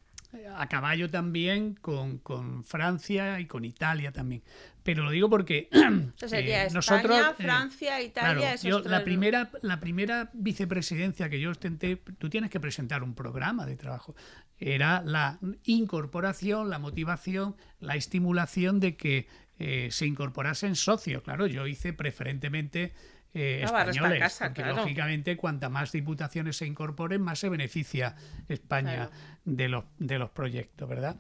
a 0.57 0.67
caballo 0.69 1.11
también 1.11 1.75
con, 1.75 2.19
con, 2.19 2.65
Francia 2.65 3.41
y 3.41 3.47
con 3.47 3.65
Italia 3.65 4.13
también. 4.13 4.43
Pero 4.83 5.05
lo 5.05 5.11
digo 5.11 5.29
porque 5.29 5.69
eh, 5.73 6.69
nosotros, 6.73 7.21
Francia, 7.37 8.01
Italia, 8.01 8.57
yo, 8.57 8.81
la 8.81 9.05
primera 9.05 9.51
la 9.61 9.79
primera 9.79 10.31
vicepresidencia 10.33 11.29
que 11.29 11.41
yo 11.41 11.51
ostenté, 11.51 11.97
tú 11.97 12.29
tienes 12.31 12.51
que 12.51 12.61
presentar 12.61 13.03
un 13.03 13.15
programa 13.15 13.67
de 13.67 13.77
trabajo. 13.77 14.15
Era 14.59 15.03
la 15.05 15.39
incorporación, 15.65 16.71
la 16.71 16.79
motivación, 16.79 17.57
la 17.81 17.97
estimulación 17.97 18.81
de 18.81 18.97
que 18.97 19.27
eh, 19.59 19.89
se 19.91 20.07
incorporasen 20.07 20.77
socios. 20.77 21.23
Claro, 21.23 21.47
yo 21.47 21.67
hice 21.67 21.93
preferentemente 21.93 22.93
eh, 23.35 23.63
españoles, 23.65 24.39
porque 24.39 24.65
lógicamente 24.65 25.37
cuanta 25.37 25.69
más 25.69 25.93
diputaciones 25.93 26.57
se 26.57 26.67
incorporen, 26.67 27.23
más 27.23 27.39
se 27.39 27.49
beneficia 27.49 28.15
España 28.49 29.11
de, 29.45 29.69
los, 29.69 29.85
de 29.99 30.19
los 30.19 30.31
proyectos, 30.31 30.89
¿verdad? 30.89 31.17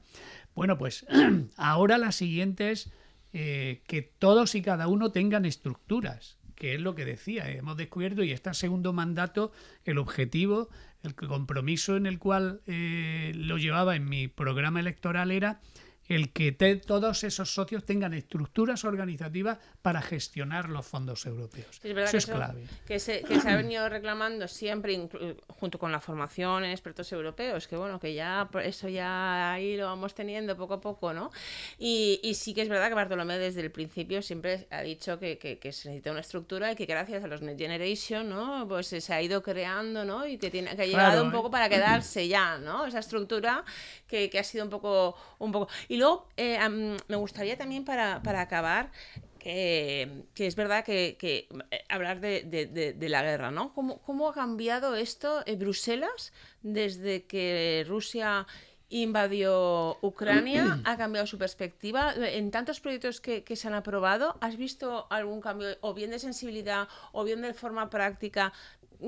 Bueno, 0.55 0.77
pues 0.77 1.07
ahora 1.57 1.98
la 1.98 2.12
siguiente 2.12 2.70
es 2.70 2.92
eh, 3.33 3.83
que 3.87 4.03
todos 4.03 4.55
y 4.55 4.61
cada 4.61 4.88
uno 4.88 5.11
tengan 5.11 5.46
estructuras, 5.46 6.37
que 6.55 6.75
es 6.75 6.81
lo 6.81 6.94
que 6.94 7.07
decía, 7.07 7.51
hemos 7.51 7.79
descubierto 7.79 8.22
y 8.22 8.33
este 8.33 8.53
segundo 8.53 8.92
mandato, 8.92 9.53
el 9.85 9.96
objetivo, 9.96 10.68
el 11.03 11.14
compromiso 11.14 11.96
en 11.96 12.05
el 12.05 12.18
cual 12.18 12.61
eh, 12.66 13.33
lo 13.35 13.57
llevaba 13.57 13.96
en 13.96 14.05
mi 14.05 14.29
programa 14.29 14.81
electoral 14.81 15.31
era 15.31 15.61
el 16.08 16.32
que 16.32 16.52
todos 16.86 17.24
esos 17.24 17.54
socios 17.54 17.84
tengan 17.84 18.12
estructuras 18.14 18.84
organizativas 18.84 19.58
para 19.82 20.02
gestionar 20.02 20.68
los 20.68 20.86
fondos 20.86 21.24
europeos. 21.26 21.80
eso 21.82 22.16
es 22.16 22.26
clave. 22.26 22.66
Que 22.86 22.98
se, 22.98 23.22
que 23.22 23.40
se, 23.40 23.48
ha 23.48 23.56
venido 23.56 23.88
reclamando 23.88 24.48
siempre, 24.48 25.08
junto 25.48 25.78
con 25.78 25.92
la 25.92 26.00
formación 26.00 26.64
en 26.64 26.70
expertos 26.70 27.12
europeos, 27.12 27.68
que 27.68 27.76
bueno, 27.76 28.00
que 28.00 28.14
ya 28.14 28.48
eso 28.64 28.88
ya 28.88 29.52
ahí 29.52 29.76
lo 29.76 29.86
vamos 29.86 30.14
teniendo 30.14 30.56
poco 30.56 30.74
a 30.74 30.80
poco, 30.80 31.12
¿no? 31.12 31.30
Y, 31.78 32.20
y 32.22 32.34
sí 32.34 32.52
que 32.52 32.62
es 32.62 32.68
verdad 32.68 32.88
que 32.88 32.94
Bartolomé 32.94 33.38
desde 33.38 33.60
el 33.60 33.70
principio 33.70 34.22
siempre 34.22 34.66
ha 34.70 34.82
dicho 34.82 35.18
que, 35.18 35.38
que, 35.38 35.58
que, 35.58 35.72
se 35.72 35.88
necesita 35.88 36.10
una 36.10 36.20
estructura 36.20 36.72
y 36.72 36.76
que 36.76 36.86
gracias 36.86 37.24
a 37.24 37.26
los 37.26 37.42
Net 37.42 37.58
Generation, 37.58 38.28
¿no? 38.28 38.66
Pues 38.68 38.88
se 38.88 39.14
ha 39.14 39.22
ido 39.22 39.42
creando, 39.42 40.04
¿no? 40.04 40.26
Y 40.26 40.38
que, 40.38 40.50
tiene, 40.50 40.74
que 40.76 40.82
ha 40.82 40.86
llegado 40.86 41.22
un 41.22 41.32
poco 41.32 41.50
para 41.50 41.68
quedarse 41.68 42.28
ya, 42.28 42.58
¿no? 42.58 42.86
Esa 42.86 42.98
estructura 42.98 43.64
que, 44.06 44.28
que 44.28 44.38
ha 44.38 44.44
sido 44.44 44.64
un 44.64 44.70
poco... 44.70 45.16
Un 45.38 45.50
poco 45.50 45.68
y 45.92 45.98
luego 45.98 46.26
eh, 46.38 46.59
me 47.07 47.16
gustaría 47.16 47.59
también 47.59 47.85
para, 47.85 48.22
acabar 48.40 48.90
que, 49.38 50.24
es 50.37 50.57
verdad 50.57 50.87
que, 50.87 51.18
eh, 51.20 51.85
hablar 51.90 52.18
de, 52.18 52.96
la 53.11 53.22
guerra, 53.22 53.50
¿no? 53.50 53.74
¿Cómo, 53.74 54.28
ha 54.31 54.33
cambiado 54.33 54.96
esto 54.96 55.42
en 55.44 55.59
Bruselas 55.59 56.33
desde 56.62 57.24
que 57.24 57.85
Rusia 57.87 58.46
invadió 58.88 59.98
Ucrania? 60.00 60.81
¿Ha 60.87 60.96
cambiado 60.96 61.26
su 61.26 61.37
perspectiva? 61.37 62.14
En 62.16 62.50
tantos 62.50 62.81
proyectos 62.81 63.20
que, 63.20 63.44
se 63.55 63.68
han 63.68 63.74
aprobado, 63.74 64.38
¿has 64.40 64.57
visto 64.57 65.07
algún 65.11 65.42
cambio 65.42 65.76
o 65.83 65.92
bien 65.92 66.11
de 66.11 66.18
sensibilidad 66.18 66.88
o 67.12 67.22
bien 67.22 67.42
de 67.42 67.52
forma 67.52 67.90
práctica 67.90 68.55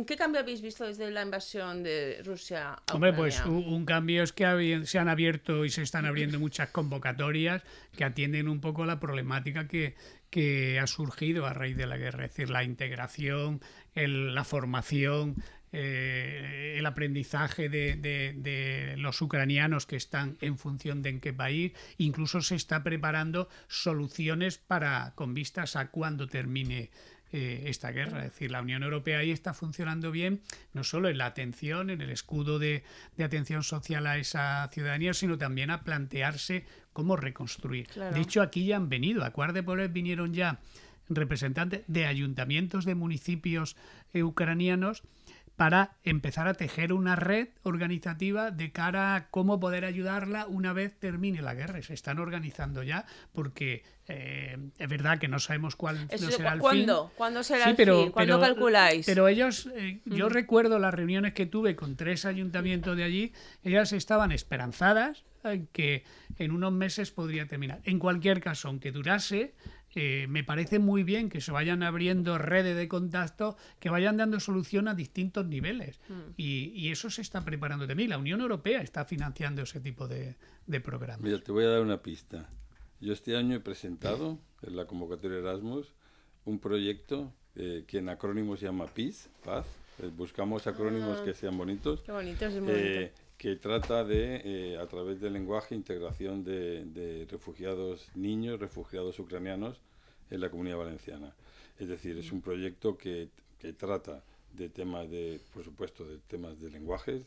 ¿Qué 0.07 0.17
cambio 0.17 0.41
habéis 0.41 0.61
visto 0.61 0.85
desde 0.85 1.11
la 1.11 1.23
invasión 1.23 1.83
de 1.83 2.21
Rusia 2.25 2.75
a 2.87 2.95
Hombre, 2.95 3.13
pues 3.13 3.45
un, 3.47 3.85
cambio 3.85 4.23
es 4.23 4.33
que 4.33 4.83
se 4.87 4.99
han 4.99 5.09
abierto 5.09 5.65
y 5.65 5.71
se 5.71 5.83
están 5.83 6.05
abriendo 6.05 6.41
muchas 6.41 6.71
convocatorias 6.71 7.63
que 7.97 8.05
atienden 8.05 8.49
un 8.49 8.61
poco 8.61 8.83
a 8.83 8.87
la 8.87 8.99
problemática 8.99 9.69
que, 9.69 9.95
que 10.31 10.81
ha 10.81 10.87
surgido 10.87 11.47
a 11.47 11.53
raíz 11.53 11.77
de 11.77 11.87
la 11.87 11.97
guerra, 11.97 12.25
es 12.25 12.31
decir, 12.31 12.51
la 12.51 12.65
integración, 12.65 13.61
la 13.95 14.45
formación, 14.45 15.37
eh, 15.77 16.77
el 16.79 16.87
aprendizaje 16.87 17.69
de, 17.69 17.97
de, 17.97 18.95
los 18.97 19.21
ucranianos 19.21 19.87
que 19.87 19.97
están 19.97 20.37
en 20.41 20.57
función 20.57 21.03
de 21.03 21.11
en 21.11 21.21
qué 21.21 21.33
país, 21.33 21.73
incluso 21.99 22.43
se 22.43 22.55
está 22.55 22.85
preparando 22.85 23.49
soluciones 23.67 24.59
para 24.59 25.15
con 25.17 25.35
vistas 25.35 25.75
a 25.75 25.91
cuando 25.91 26.29
termine 26.29 26.91
eh, 27.37 27.65
esta 27.67 27.91
guerra. 27.91 28.19
Es 28.25 28.31
decir, 28.31 28.53
la 28.53 28.63
Unión 28.63 28.85
Europea 28.85 29.19
ahí 29.19 29.33
está 29.33 29.55
funcionando 29.55 30.13
bien, 30.13 30.41
no 30.73 30.85
solo 30.85 31.09
en 31.09 31.19
la 31.19 31.27
atención, 31.27 31.91
en 31.91 32.01
el 32.01 32.11
escudo 32.11 32.61
de, 32.61 32.85
atención 33.19 33.65
social 33.65 34.07
a 34.07 34.19
esa 34.19 34.71
ciudadanía, 34.73 35.15
sino 35.15 35.37
también 35.37 35.71
a 35.71 35.83
plantearse 35.83 36.65
cómo 36.93 37.17
reconstruir. 37.17 37.89
De 37.89 38.21
hecho, 38.21 38.41
aquí 38.41 38.67
ya 38.67 38.77
han 38.77 38.89
venido, 38.89 39.25
a 39.25 39.33
Cuart 39.33 39.57
vinieron 39.91 40.33
ya 40.33 40.61
representantes 41.09 41.83
de 41.89 42.07
ayuntamientos 42.07 42.85
de 42.85 42.95
municipios 42.95 43.77
eh, 44.13 44.23
ucranianos 44.23 45.03
para 45.57 45.97
empezar 46.03 46.49
a 46.49 46.55
tejer 46.55 46.93
una 46.93 47.17
red 47.17 47.49
organizativa 47.63 48.51
de 48.51 48.73
cara 48.73 49.15
a 49.15 49.29
cómo 49.31 49.61
poder 49.61 49.85
ayudarla 49.85 50.47
una 50.47 50.73
vez 50.73 50.99
termine 50.99 51.43
la 51.43 51.55
guerra. 51.55 51.81
Se 51.83 51.95
están 51.95 52.19
organizando 52.19 52.83
ya 52.83 53.07
porque 53.33 53.85
eh, 54.09 54.57
es 54.79 54.89
verdad 54.89 55.19
que 55.19 55.29
no 55.29 55.39
sabemos 55.39 55.77
cuál 55.77 56.09
será 56.11 56.55
el 56.55 56.61
¿cuándo? 56.61 57.09
fin. 57.09 57.15
¿Cuándo 57.17 57.43
será 57.45 57.71
el 57.71 57.77
fin? 57.77 58.11
¿Cuándo 58.11 58.41
calculáis? 58.41 59.07
Pero 59.07 59.29
ellos, 59.29 59.69
eh, 59.77 60.01
yo 60.05 60.29
recuerdo 60.29 60.79
las 60.79 60.93
reuniones 60.93 61.35
que 61.35 61.47
tuve 61.47 61.77
con 61.77 61.97
tres 61.97 62.25
ayuntamientos 62.25 62.97
de 62.97 63.05
allí, 63.05 63.33
ellas 63.63 63.93
estaban 63.93 64.33
esperanzadas 64.33 65.25
en 65.45 65.67
que 65.69 66.05
en 66.39 66.51
unos 66.51 66.73
meses 66.73 67.11
podría 67.11 67.47
terminar. 67.47 67.81
En 67.85 67.99
cualquier 67.99 68.41
caso, 68.41 68.69
aunque 68.69 68.93
durase, 68.93 69.55
eh, 69.95 70.27
me 70.29 70.45
parece 70.45 70.79
muy 70.79 71.05
bien 71.05 71.29
que 71.29 71.41
se 71.41 71.53
vayan 71.53 71.83
abriendo 71.83 72.39
redes 72.39 72.77
de 72.77 72.89
contacto 72.89 73.57
que 73.79 73.91
vayan 73.91 74.17
dando 74.17 74.41
solución 74.41 74.89
a 74.89 74.95
distintos 74.95 75.47
niveles. 75.47 76.01
Mm. 76.09 76.33
Y, 76.37 76.91
eso 76.91 77.11
se 77.11 77.23
está 77.23 77.45
preparando 77.45 77.87
también. 77.87 78.11
La 78.11 78.19
Unión 78.19 78.41
Europea 78.41 78.81
está 78.81 79.05
financiando 79.05 79.63
ese 79.63 79.81
tipo 79.81 80.07
de, 80.07 80.37
programas. 80.83 81.21
Mira, 81.21 81.39
te 81.39 81.51
voy 81.51 81.65
a 81.65 81.69
dar 81.69 81.81
una 81.81 82.03
pista. 82.03 82.49
Yo 83.01 83.13
este 83.13 83.37
año 83.37 83.57
he 83.57 83.61
presentado 83.61 84.39
en 84.63 84.77
la 84.77 84.87
convocatoria 84.87 85.39
Erasmus 85.39 85.95
un 86.45 86.59
proyecto 86.59 87.33
eh, 87.57 87.85
que 87.87 87.99
en 87.99 88.09
acrónimos 88.09 88.61
se 88.61 88.67
llama 88.67 88.87
PEACE, 88.87 89.29
paz. 89.45 89.67
Eh, 89.99 90.11
buscamos 90.17 90.67
acrónimos 90.67 91.19
ah. 91.21 91.25
que 91.25 91.35
sean 91.35 91.57
bonitos. 91.57 92.03
Qué 92.03 92.13
bonito, 92.13 92.45
es 92.45 92.55
muy 92.61 92.73
bonito 92.73 93.24
que 93.39 93.57
trata 93.57 94.05
de, 94.05 94.41
eh, 94.45 94.79
a 94.79 94.87
través 94.87 95.21
del 95.21 95.33
lenguaje, 95.33 95.75
integración 95.75 96.45
de, 96.45 97.27
refugiados 97.31 98.09
niños, 98.15 98.61
refugiados 98.61 99.19
ucranianos 99.19 99.81
en 100.31 100.41
la 100.41 100.51
comunidad 100.51 100.79
valenciana. 100.79 101.35
Es 101.79 101.89
decir, 101.89 102.17
es 102.19 102.33
un 102.33 102.41
proyecto 102.41 102.97
que, 102.97 103.29
trata 103.79 104.23
de 104.53 104.69
temas 104.69 105.11
de, 105.11 105.41
por 105.53 105.65
supuesto, 105.65 106.05
de 106.05 106.19
temas 106.19 106.61
de 106.61 106.71
lenguajes, 106.71 107.27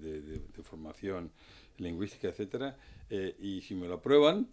de, 0.00 0.40
formación 0.62 1.30
lingüística, 1.78 2.28
etcétera. 2.28 2.76
Eh, 3.10 3.36
y 3.40 3.60
si 3.60 3.74
me 3.74 3.88
lo 3.88 3.94
aprueban, 3.94 4.48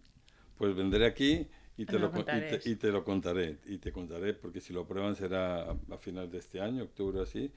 pues 0.58 0.76
vendré 0.76 1.06
aquí 1.06 1.48
y 1.78 1.86
te, 1.86 2.00
lo, 2.00 2.12
y 2.66 2.76
te, 2.76 2.92
lo 2.92 3.04
contaré. 3.04 3.58
Y 3.66 3.78
te 3.78 3.92
contaré, 3.92 4.34
porque 4.34 4.60
si 4.60 4.74
lo 4.74 4.82
aprueban 4.82 5.16
será 5.16 5.72
a, 5.72 5.78
a 5.92 5.98
final 5.98 6.30
de 6.30 6.40
este 6.40 6.60
año, 6.60 6.84
octubre 6.84 7.22
así 7.22 7.52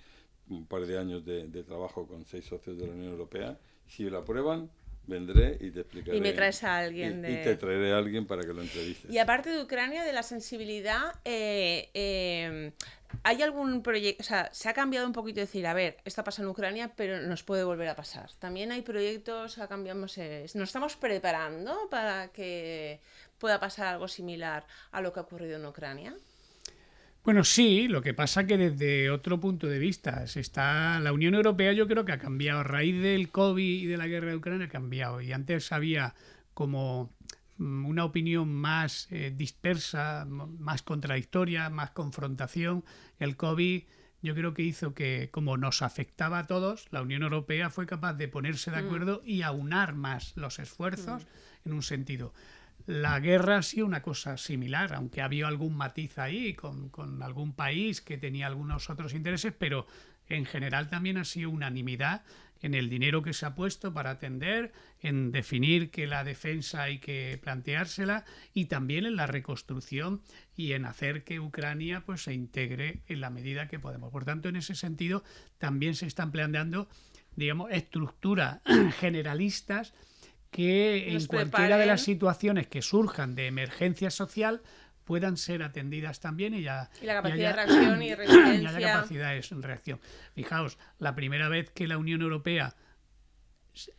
un 0.49 0.67
par 0.67 0.87
de 0.87 0.99
años 0.99 1.25
de, 1.25 1.63
trabajo 1.65 2.07
con 2.07 2.25
seis 2.25 2.45
socios 2.45 2.79
de 2.79 2.87
la 2.87 2.93
Unión 2.93 3.13
Europea. 3.13 3.59
Si 3.87 4.05
lo 4.05 4.19
aprueban, 4.19 4.71
vendré 5.07 5.57
y 5.61 5.71
te 5.71 5.81
explicaré. 5.81 6.17
Y 6.17 6.21
me 6.21 6.33
traes 6.33 6.63
a 6.65 6.79
alguien. 6.79 7.25
Y, 7.25 7.43
te 7.43 7.57
traeré 7.57 7.93
a 7.93 7.99
alguien 7.99 8.27
para 8.27 8.43
que 8.43 8.53
lo 8.53 8.63
entrevistes. 8.63 9.11
Y 9.11 9.19
aparte 9.19 9.51
de 9.51 9.63
Ucrania, 9.63 10.05
de 10.05 10.13
la 10.13 10.23
sensibilidad, 10.23 11.15
eh, 11.25 11.91
eh, 11.95 12.73
¿hay 13.23 13.43
algún 13.43 13.83
proyecto? 13.83 14.23
O 14.23 14.25
sea, 14.25 14.53
se 14.53 14.69
ha 14.69 14.75
cambiado 14.75 15.07
un 15.07 15.13
poquito 15.13 15.41
decir, 15.41 15.67
a 15.67 15.75
ver, 15.75 15.99
está 16.05 16.25
pasando 16.25 16.49
en 16.49 16.53
Ucrania, 16.53 16.93
pero 16.97 17.21
nos 17.21 17.43
puede 17.43 17.65
volver 17.65 17.89
a 17.89 17.97
pasar. 17.97 18.31
También 18.39 18.73
hay 18.73 18.83
proyectos, 18.83 19.59
cambiamos, 19.69 20.17
eh, 20.19 20.47
nos 20.55 20.69
estamos 20.69 20.97
preparando 20.97 21.89
para 21.91 22.29
que 22.29 23.01
pueda 23.39 23.61
pasar 23.61 23.87
algo 23.87 24.09
similar 24.09 24.67
a 24.93 25.01
lo 25.01 25.13
que 25.13 25.21
ha 25.21 25.23
ocurrido 25.23 25.57
en 25.57 25.67
Ucrania. 25.67 26.15
Bueno, 27.25 27.43
sí, 27.43 27.89
lo 27.89 28.03
que 28.03 28.13
pasa 28.13 28.47
que 28.47 28.59
desde 28.59 29.11
otro 29.11 29.41
punto 29.41 29.67
de 29.67 29.79
vista, 29.79 30.27
se 30.27 30.41
está, 30.41 31.01
la 31.01 31.11
Unión 31.15 31.35
Europea 31.35 31.73
yo 31.73 31.89
creo 31.89 32.05
que 32.05 32.13
ha 32.13 32.19
cambiado, 32.19 32.61
a 32.61 32.65
raíz 32.65 33.01
del 33.03 33.31
COVID 33.31 33.83
y 33.83 33.87
de 33.87 33.97
la 33.97 34.07
guerra 34.07 34.29
de 34.29 34.37
Ucrania 34.37 34.67
ha 34.67 34.69
cambiado, 34.69 35.23
y 35.23 35.33
antes 35.33 35.73
había 35.73 36.15
como 36.53 37.15
mm, 37.57 37.87
una 37.87 38.05
opinión 38.05 38.53
más 38.53 39.09
eh, 39.11 39.33
dispersa, 39.35 40.27
más 40.27 40.83
contradictoria, 40.83 41.71
más 41.71 41.93
confrontación. 41.93 42.85
El 43.19 43.37
COVID 43.37 43.85
yo 44.21 44.35
creo 44.35 44.53
que 44.53 44.63
hizo 44.63 44.93
que, 44.93 45.31
como 45.31 45.57
nos 45.57 45.81
afectaba 45.81 46.41
a 46.41 46.47
todos, 46.47 46.89
la 46.91 47.01
Unión 47.01 47.23
Europea 47.23 47.71
fue 47.71 47.87
capaz 47.87 48.13
de 48.15 48.29
ponerse 48.29 48.71
de 48.71 48.79
acuerdo 48.79 49.23
y 49.25 49.41
aunar 49.41 49.95
más 49.95 50.37
los 50.37 50.59
esfuerzos 50.59 51.27
en 51.65 51.73
un 51.73 51.83
sentido. 51.83 52.35
La 52.87 53.19
guerra 53.21 53.59
ha 53.59 53.63
sido 53.63 53.87
una 53.87 54.03
cosa 54.03 54.37
similar, 54.37 54.93
aunque 54.95 55.23
había 55.23 55.49
algún 55.49 55.77
matiz 55.77 56.19
ahí 56.19 56.55
con, 56.55 56.91
con 56.91 57.23
algún 57.23 57.55
país 57.55 58.01
que 58.01 58.19
tenía 58.19 58.47
algunos 58.47 58.91
otros 58.91 59.15
intereses, 59.15 59.55
pero 59.59 59.87
en 60.29 60.45
general 60.45 60.89
también 60.89 61.17
ha 61.17 61.25
sido 61.25 61.51
unanimidad 61.51 62.23
en 62.65 62.73
el 62.73 62.89
dinero 62.89 63.23
que 63.23 63.35
se 63.35 63.45
ha 63.45 63.55
puesto 63.55 63.93
para 63.93 64.11
atender, 64.11 64.73
en 65.01 65.33
definir 65.33 65.91
que 65.91 66.07
la 66.07 66.25
defensa 66.25 66.85
hay 66.85 66.99
que 66.99 67.39
planteársela 67.43 68.25
y 68.55 68.67
también 68.67 69.05
en 69.05 69.17
la 69.17 69.27
reconstrucción 69.27 70.23
y 70.57 70.73
en 70.73 70.87
hacer 70.87 71.25
que 71.25 71.41
Ucrania 71.41 72.05
pues 72.07 72.23
se 72.23 72.33
integre 72.33 73.03
en 73.07 73.21
la 73.21 73.29
medida 73.29 73.69
que 73.69 73.79
podemos. 73.79 74.11
Por 74.11 74.25
tanto, 74.25 74.49
en 74.49 74.57
ese 74.57 74.75
sentido 74.75 75.23
también 75.59 75.95
se 75.95 76.07
están 76.07 76.33
planteando 76.33 76.89
digamos 77.37 77.71
estructuras 77.71 78.61
generalistas 78.99 79.93
que 80.55 81.13
en 81.13 81.27
cualquiera 81.27 81.77
de 81.77 81.85
las 81.85 82.03
situaciones 82.03 82.69
que 82.69 82.81
surjan 82.81 83.35
de 83.35 83.49
emergencia 83.49 84.09
social 84.09 84.63
puedan 85.03 85.37
ser 85.37 85.65
atendidas 85.65 86.21
también 86.21 86.55
y 86.55 86.63
ya 86.63 86.91
y 87.03 87.07
la 87.07 87.15
capacidad 87.15 87.49
de 87.49 87.65
reacción 87.65 88.03
y 88.05 88.15
resiliencia 88.15 88.61
y 88.63 88.77
haya 88.77 88.93
capacidades 88.93 89.51
en 89.51 89.63
reacción. 89.65 90.01
Fijaos, 90.33 90.79
la 91.01 91.17
primera 91.17 91.49
vez 91.49 91.71
que 91.71 91.89
la 91.89 91.99
Unión 91.99 92.23
Europea 92.23 92.77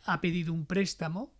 ha 0.06 0.22
pedido 0.22 0.54
un 0.54 0.66
préstamo 0.66 1.34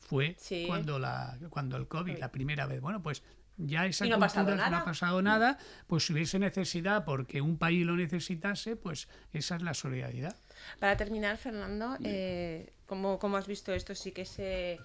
fue 0.00 0.36
Sí. 0.38 0.64
cuando 0.66 0.98
la 0.98 1.38
cuando 1.48 1.78
el 1.78 1.88
COVID, 1.88 2.18
la 2.18 2.30
primera 2.30 2.66
vez. 2.66 2.82
Bueno, 2.82 3.02
pues 3.02 3.22
ya 3.56 3.86
esa 3.86 4.04
Y 4.04 4.10
no 4.10 4.16
ha 4.16 4.18
pasado 4.18 4.48
cultura 4.48 4.68
no 4.68 4.76
ha 4.76 4.84
pasado 4.84 5.22
nada, 5.22 5.56
pues 5.86 6.04
si 6.04 6.12
hubiese 6.12 6.38
necesidad 6.38 7.06
porque 7.06 7.40
un 7.40 7.56
país 7.56 7.86
lo 7.86 7.96
necesitase, 7.96 8.76
pues 8.76 9.08
esa 9.32 9.56
es 9.56 9.62
la 9.62 9.72
solidaridad. 9.72 10.36
Para 10.78 10.96
terminar, 10.96 11.36
Fernando, 11.36 11.96
eh, 12.04 12.70
¿cómo, 12.86 13.18
cómo 13.18 13.36
has 13.36 13.46
visto 13.46 13.72
esto? 13.72 13.94
Sí 13.94 14.12
que 14.12 14.24
se... 14.24 14.78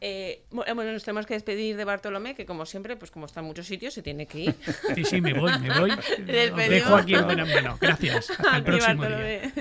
eh, 0.00 0.42
bueno, 0.50 0.74
bueno, 0.74 0.92
nos 0.92 1.04
tenemos 1.04 1.26
que 1.26 1.34
despedir 1.34 1.76
de 1.76 1.84
Bartolomé, 1.84 2.34
que 2.34 2.46
como 2.46 2.66
siempre, 2.66 2.96
pues 2.96 3.10
como 3.10 3.26
está 3.26 3.40
en 3.40 3.46
muchos 3.46 3.66
sitios, 3.66 3.94
se 3.94 4.02
tiene 4.02 4.26
que 4.26 4.38
ir. 4.40 4.54
Sí, 4.94 5.04
sí, 5.04 5.20
me 5.20 5.32
voy, 5.34 5.52
me 5.60 5.78
voy. 5.78 5.90
Dejo 6.26 6.94
aquí 6.96 7.14
en 7.14 7.26
manos. 7.26 7.78
Gracias. 7.80 8.30
Hasta 8.38 8.56
el 8.56 8.62
próximo 8.64 9.04
día. 9.06 9.52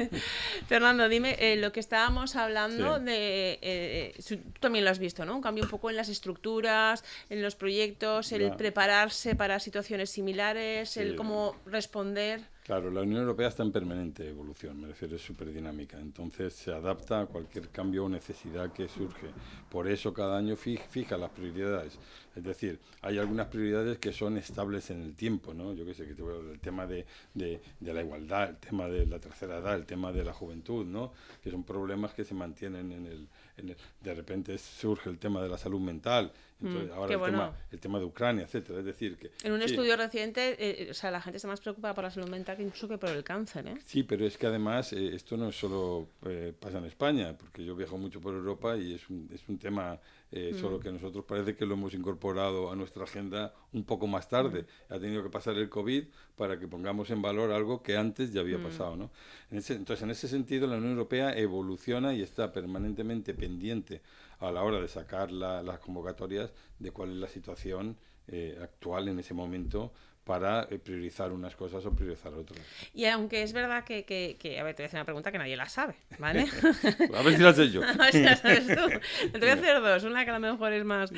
Fernando, 0.68 1.10
dime, 1.10 1.36
eh, 1.40 1.56
lo 1.58 1.72
que 1.72 1.80
estábamos 1.80 2.36
hablando 2.36 2.98
Sí. 2.98 3.04
de... 3.06 3.60
eh, 3.62 4.14
tú 4.28 4.38
también 4.60 4.86
lo 4.86 4.92
has 4.92 5.00
visto, 5.00 5.26
¿no? 5.26 5.36
Un 5.36 5.42
cambio 5.42 5.64
un 5.64 5.70
poco 5.70 5.90
en 5.90 5.96
las 5.96 6.10
estructuras, 6.10 7.04
en 7.30 7.42
los 7.42 7.56
proyectos, 7.56 8.32
el 8.32 8.56
prepararse 8.56 9.36
para 9.36 9.60
situaciones 9.60 10.10
similares, 10.10 10.98
el 10.98 11.16
cómo 11.16 11.56
responder. 11.66 12.42
Claro, 12.68 12.92
la 12.92 13.00
Unión 13.02 13.22
Europea 13.22 13.48
está 13.48 13.64
en 13.64 13.72
permanente 13.72 14.28
evolución, 14.28 14.82
me 14.82 14.88
refiero, 14.90 15.16
es 15.16 15.22
súper 15.22 15.54
dinámica, 15.54 15.98
entonces 16.02 16.54
se 16.54 16.74
adapta 16.74 17.22
a 17.22 17.26
cualquier 17.26 17.70
cambio 17.70 18.04
o 18.04 18.10
necesidad 18.10 18.74
que 18.74 18.90
surge. 18.90 19.28
Por 19.70 19.88
eso 19.88 20.14
cada 20.14 20.38
año 20.38 20.58
fi- 20.58 20.76
fija 20.76 21.16
las 21.18 21.30
prioridades. 21.32 21.98
Es 22.38 22.44
decir, 22.44 22.80
hay 23.02 23.18
algunas 23.18 23.48
prioridades 23.48 23.98
que 23.98 24.14
son 24.14 24.38
estables 24.38 24.90
en 24.92 25.02
el 25.02 25.16
tiempo, 25.16 25.54
¿no? 25.54 25.74
Yo 25.74 25.86
qué 25.86 25.94
sé, 25.94 26.06
que 26.08 26.14
te 26.14 26.22
voy 26.22 26.34
a 26.34 26.36
hablar 26.38 26.52
del 26.52 26.60
tema 26.62 26.86
de, 26.86 27.06
de- 27.34 27.60
de 27.80 27.94
la 27.94 28.02
igualdad, 28.02 28.50
el 28.52 28.58
tema 28.58 28.88
de 28.88 29.06
la 29.08 29.20
tercera 29.20 29.58
edad, 29.58 29.76
el 29.76 29.86
tema 29.86 30.12
de 30.12 30.24
la 30.24 30.34
juventud, 30.34 30.86
¿no? 30.86 31.12
Que 31.44 31.50
son 31.50 31.64
problemas 31.64 32.14
que 32.14 32.24
se 32.24 32.34
mantienen 32.36 32.92
en 32.92 33.06
el... 33.08 33.28
en 33.58 33.70
el- 33.70 33.78
de 34.02 34.14
repente 34.14 34.58
surge 34.58 35.10
el 35.10 35.18
tema 35.18 35.42
de 35.42 35.50
la 35.50 35.58
salud 35.58 35.80
mental, 35.80 36.32
entonces, 36.60 36.90
Mm, 36.90 36.94
ahora 36.94 37.08
qué 37.08 37.14
el, 37.14 37.20
bueno. 37.20 37.38
tema, 37.38 37.56
el 37.72 37.80
tema 37.80 38.00
de 38.00 38.06
Ucrania, 38.06 38.44
etcétera. 38.46 38.80
Es 38.80 38.86
decir, 38.86 39.16
que... 39.18 39.30
En 39.44 39.52
un 39.54 39.60
sí. 39.60 39.66
estudio 39.66 39.96
reciente, 39.96 40.56
eh, 40.58 40.90
o 40.90 40.94
sea, 40.96 41.12
la 41.12 41.22
gente 41.22 41.38
está 41.38 41.48
más 41.48 41.62
preocupada 41.62 41.94
por 41.94 42.04
la 42.04 42.10
salud 42.10 42.30
mental 42.30 42.58
que 42.58 42.64
incluso 42.64 42.88
que 42.88 42.98
por 42.98 43.10
el 43.12 43.24
cáncer, 43.24 43.68
¿eh? 43.68 43.76
Sí, 43.86 44.02
pero 44.04 44.26
es 44.26 44.38
que 44.40 44.48
además 44.48 44.92
eh, 44.94 45.14
esto 45.14 45.38
no 45.38 45.52
solo 45.52 46.08
eh, 46.26 46.54
pasa 46.60 46.80
en 46.80 46.86
España, 46.86 47.36
porque 47.38 47.64
yo 47.64 47.76
viajo 47.76 47.98
mucho 48.00 48.20
por 48.22 48.34
Europa 48.34 48.76
y 48.76 48.96
es 48.96 49.08
un, 49.10 49.30
es 49.34 49.48
un 49.48 49.60
tema 49.60 50.00
eh, 50.32 50.54
solo 50.60 50.80
que 50.80 50.92
nosotros 50.92 51.24
parece 51.26 51.56
que 51.56 51.66
lo 51.66 51.76
hemos 51.76 51.94
incorporado 51.94 52.70
a 52.72 52.76
nuestra 52.76 53.04
agenda 53.04 53.54
un 53.74 53.84
poco 53.86 54.08
más 54.08 54.28
tarde. 54.28 54.66
Ha 54.90 55.00
tenido 55.00 55.24
que 55.24 55.30
pasar 55.30 55.56
el 55.56 55.70
COVID 55.70 56.04
para 56.36 56.60
que 56.60 56.68
pongamos 56.68 57.10
en 57.12 57.22
valor 57.22 57.52
algo 57.52 57.82
que 57.82 57.96
antes 57.96 58.34
ya 58.34 58.42
había 58.42 58.58
pasado. 58.62 58.96
¿no? 58.98 59.10
En 59.52 59.60
ese- 59.60 59.76
entonces, 59.76 60.04
en 60.04 60.12
ese 60.12 60.28
sentido, 60.28 60.68
la 60.68 60.76
Unión 60.78 60.92
Europea 60.92 61.36
evoluciona 61.38 62.14
y 62.14 62.22
está 62.22 62.52
permanentemente 62.52 63.34
pendiente 63.34 64.02
a 64.40 64.52
la 64.52 64.64
hora 64.64 64.80
de 64.82 64.88
sacar 64.88 65.32
la- 65.32 65.64
las 65.64 65.80
convocatorias 65.80 66.52
de 66.80 66.92
cuál 66.92 67.12
es 67.12 67.18
la 67.18 67.28
situación 67.28 67.98
eh, 68.30 68.60
actual 68.62 69.08
en 69.08 69.20
ese 69.20 69.34
momento 69.34 69.94
para 70.28 70.68
eh, 70.70 70.78
priorizar 70.78 71.32
unas 71.32 71.56
cosas 71.56 71.84
o 71.86 71.92
priorizar 71.92 72.34
otras. 72.34 72.60
Y 72.94 73.06
aunque 73.06 73.42
es 73.42 73.54
verdad 73.54 73.84
que, 73.84 74.04
que, 74.04 74.38
que- 74.40 74.60
a 74.60 74.64
ver, 74.64 74.76
te 74.76 74.84
voy 74.84 74.86
a 74.86 74.88
hacer 74.88 74.98
una 75.00 75.06
pregunta 75.06 75.32
que 75.32 75.38
nadie 75.40 75.56
la 75.58 75.70
sabe, 75.70 75.96
¿vale? 76.20 76.46
A 77.16 77.22
ver 77.24 77.36
si 77.38 77.42
la 77.42 77.54
sé 77.54 77.70
yo. 77.72 77.82
A 77.88 77.94
ver 77.94 78.12
si 78.12 78.22
la 78.24 78.36
sabes 78.36 78.68
tú. 78.68 79.30
Te 79.32 79.40
voy 79.40 79.50
a 79.50 79.54
hacer 79.54 79.82
dos. 79.82 80.04
Una 80.04 80.24
que 80.26 80.32
a 80.32 80.34
lo 80.34 80.40
mejor 80.40 80.74
es 80.74 80.84
más 80.84 81.12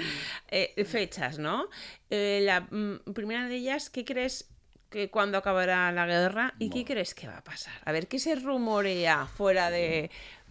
eh, 0.49 0.85
fechas, 0.85 1.39
¿no? 1.39 1.67
Eh, 2.09 2.41
la 2.43 2.61
mm, 2.61 3.13
primera 3.13 3.47
de 3.47 3.55
ellas, 3.55 3.89
¿qué 3.89 4.05
crees 4.05 4.47
que 4.89 5.09
cuando 5.11 5.37
acabará 5.37 5.91
la 5.91 6.05
guerra 6.07 6.55
y 6.57 6.69
qué 6.71 6.83
crees 6.85 7.13
que 7.13 7.27
va 7.27 7.37
a 7.37 7.43
pasar? 7.43 7.73
A 7.85 7.91
ver, 7.91 8.07
¿qué 8.07 8.17
se 8.19 8.35
rumorea 8.35 9.25
fuera 9.27 9.69
de 9.69 10.09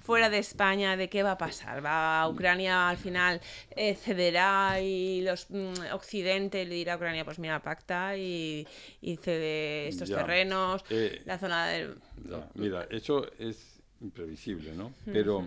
fuera 0.08 0.30
de 0.30 0.38
España 0.38 0.96
de 0.96 1.06
qué 1.12 1.20
va 1.22 1.32
a 1.32 1.38
pasar? 1.46 1.76
¿Va 1.84 2.26
Ucrania 2.34 2.88
al 2.88 2.96
final 2.96 3.34
eh, 3.76 3.94
cederá 3.94 4.80
y 4.80 5.20
los 5.28 5.40
mm, 5.50 5.92
Occidente 5.92 6.64
le 6.64 6.74
dirá 6.80 6.94
a 6.94 6.96
Ucrania 6.96 7.24
pues 7.28 7.38
mira 7.38 7.60
pacta 7.68 8.16
y, 8.16 8.66
y 9.02 9.16
cede 9.24 9.88
estos 9.92 10.08
Ya. 10.08 10.16
terrenos, 10.18 10.76
Eh, 10.88 11.20
la 11.26 11.36
zona 11.38 11.66
del 11.68 11.86
Ya, 12.30 12.40
mira, 12.54 12.86
eso 12.90 13.14
es 13.38 13.56
imprevisible, 14.00 14.70
¿no? 14.80 14.86
Pero 15.04 15.46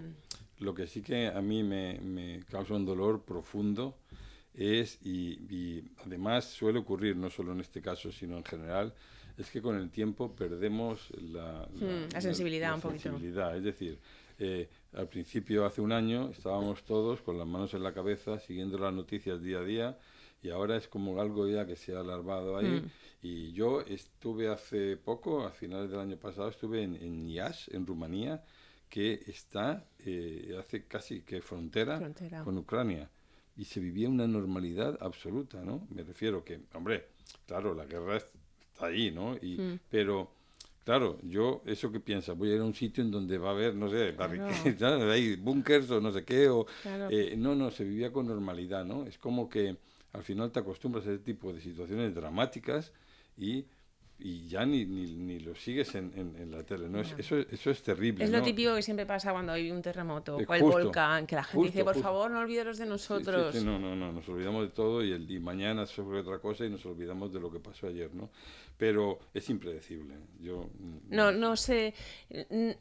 lo 0.59 0.75
que 0.75 0.85
sí 0.85 1.01
que 1.01 1.27
a 1.27 1.41
mí 1.41 1.63
me, 1.63 1.99
me 2.01 2.27
causa 2.51 2.75
un 2.75 2.85
dolor 2.85 3.23
profundo 3.23 3.95
es, 4.53 4.99
y, 5.03 5.39
y 5.49 5.83
además 6.05 6.45
suele 6.45 6.79
ocurrir 6.79 7.15
no 7.15 7.29
solo 7.29 7.51
en 7.53 7.61
este 7.61 7.81
caso, 7.81 8.11
sino 8.11 8.37
en 8.37 8.43
general, 8.43 8.93
es 9.37 9.49
que 9.49 9.61
con 9.61 9.75
el 9.77 9.89
tiempo 9.89 10.35
perdemos 10.35 11.09
la, 11.37 11.67
Mm, 11.73 12.13
la 12.13 12.21
sensibilidad 12.21 12.75
un 12.75 12.81
poquito. 12.81 13.03
sensibilidad. 13.03 13.57
Es 13.57 13.63
decir, 13.63 13.97
eh, 14.43 14.69
al 14.93 15.07
principio, 15.07 15.65
hace 15.65 15.81
un 15.81 15.91
año, 15.91 16.29
estábamos 16.31 16.83
todos 16.83 17.21
con 17.21 17.37
las 17.37 17.47
manos 17.47 17.73
en 17.75 17.83
la 17.83 17.93
cabeza, 17.93 18.39
siguiendo 18.39 18.77
las 18.79 18.91
noticias 18.93 19.41
día 19.41 19.59
a 19.59 19.63
día, 19.63 19.97
y 20.41 20.49
ahora 20.49 20.75
es 20.77 20.87
como 20.87 21.21
algo 21.21 21.47
ya 21.47 21.65
que 21.67 21.75
se 21.75 21.95
ha 21.95 21.99
alarmado 21.99 22.57
ahí. 22.57 22.81
Mm. 22.81 22.91
Y 23.21 23.51
yo 23.53 23.81
estuve 23.81 24.49
hace 24.49 24.97
poco, 24.97 25.45
a 25.45 25.51
finales 25.51 25.91
del 25.91 25.99
año 25.99 26.17
pasado, 26.17 26.49
estuve 26.49 26.81
en, 26.81 26.95
en 26.95 27.29
Iași, 27.29 27.69
en 27.75 27.85
Rumanía, 27.85 28.43
que 28.89 29.21
está, 29.27 29.85
eh, 29.99 30.55
hace 30.59 30.85
casi 30.87 31.21
que 31.21 31.41
frontera, 31.41 31.97
Frontera. 31.99 32.43
con 32.43 32.57
Ucrania. 32.57 33.09
Y 33.55 33.65
se 33.65 33.79
vivía 33.79 34.09
una 34.09 34.27
normalidad 34.27 34.97
absoluta, 35.01 35.61
¿no? 35.63 35.87
Me 35.91 36.03
refiero 36.03 36.43
que, 36.43 36.61
hombre, 36.73 37.09
claro, 37.45 37.75
la 37.75 37.85
guerra 37.85 38.17
está 38.17 38.87
ahí, 38.87 39.11
¿no? 39.11 39.35
Y, 39.41 39.57
Mm. 39.59 39.79
Pero, 39.89 40.31
claro, 40.83 41.17
yo, 41.23 41.61
¿eso 41.65 41.91
que 41.91 41.99
piensa? 41.99 42.33
Voy 42.33 42.51
a 42.51 42.55
ir 42.55 42.61
a 42.61 42.65
un 42.65 42.73
sitio 42.73 43.03
en 43.03 43.11
donde 43.11 43.37
va 43.37 43.49
a 43.49 43.51
haber, 43.51 43.75
no 43.75 43.89
sé, 43.89 44.11
barricadas, 44.11 44.81
hay 45.11 45.35
búnkers 45.35 45.89
o 45.91 46.01
no 46.01 46.11
sé 46.11 46.23
qué, 46.23 46.49
o... 46.49 46.65
Claro. 46.81 47.07
eh, 47.09 47.35
no, 47.37 47.55
no, 47.55 47.71
se 47.71 47.83
vivía 47.83 48.11
con 48.11 48.27
normalidad, 48.27 48.85
¿no? 48.85 49.05
Es 49.05 49.17
como 49.17 49.49
que 49.49 49.77
al 50.13 50.23
final 50.23 50.51
te 50.51 50.59
acostumbras 50.59 51.05
a 51.07 51.11
ese 51.11 51.23
tipo 51.23 51.53
de 51.53 51.61
situaciones 51.61 52.13
dramáticas 52.13 52.91
y, 53.37 53.65
y 54.21 54.47
ya 54.47 54.65
ni, 54.65 54.85
ni, 54.85 55.15
ni 55.15 55.39
lo 55.39 55.55
sigues 55.55 55.95
en, 55.95 56.11
en, 56.15 56.35
en 56.41 56.51
la 56.51 56.63
tele, 56.63 56.89
¿no? 56.89 56.99
Es- 57.01 57.15
eso, 57.17 57.37
eso 57.37 57.71
es 57.71 57.81
terrible, 57.83 58.25
Es 58.25 58.31
lo 58.31 58.37
¿no? 58.37 58.43
típico 58.43 58.75
que 58.75 58.81
siempre 58.83 59.05
pasa 59.05 59.31
cuando 59.31 59.51
hay 59.53 59.71
un 59.71 59.81
terremoto 59.81 60.37
Eh, 60.37 60.45
o 60.47 60.53
el 60.53 60.61
justo, 60.61 60.71
volcán, 60.83 61.25
que 61.27 61.35
la 61.35 61.43
gente 61.43 61.67
justo, 61.67 61.71
dice, 61.71 61.83
por 61.83 61.95
justo. 61.95 62.01
favor, 62.03 62.29
no 62.31 62.39
olvidaros 62.39 62.77
de 62.77 62.85
Sí, 62.85 63.23
sí, 63.25 63.43
nosotros. 63.43 63.51
sí, 63.51 63.59
no, 63.65 63.77
no, 63.79 63.95
no, 63.95 64.11
nos 64.13 64.27
olvidamos 64.29 64.63
de 64.63 64.69
todo 64.69 65.03
y, 65.03 65.11
el, 65.11 65.29
y 65.29 65.39
mañana 65.39 65.85
sobre 65.85 66.19
otra 66.19 66.39
cosa 66.39 66.65
y 66.65 66.69
nos 66.69 66.85
olvidamos 66.85 67.33
de 67.33 67.39
lo 67.41 67.51
que 67.51 67.59
pasó 67.59 67.87
ayer, 67.87 68.13
¿no? 68.15 68.29
Pero 68.77 69.19
es 69.33 69.49
impredecible. 69.49 70.15
Yo, 70.39 70.69
mm, 70.79 70.97
No, 71.09 71.31
no 71.31 71.55
se, 71.57 71.93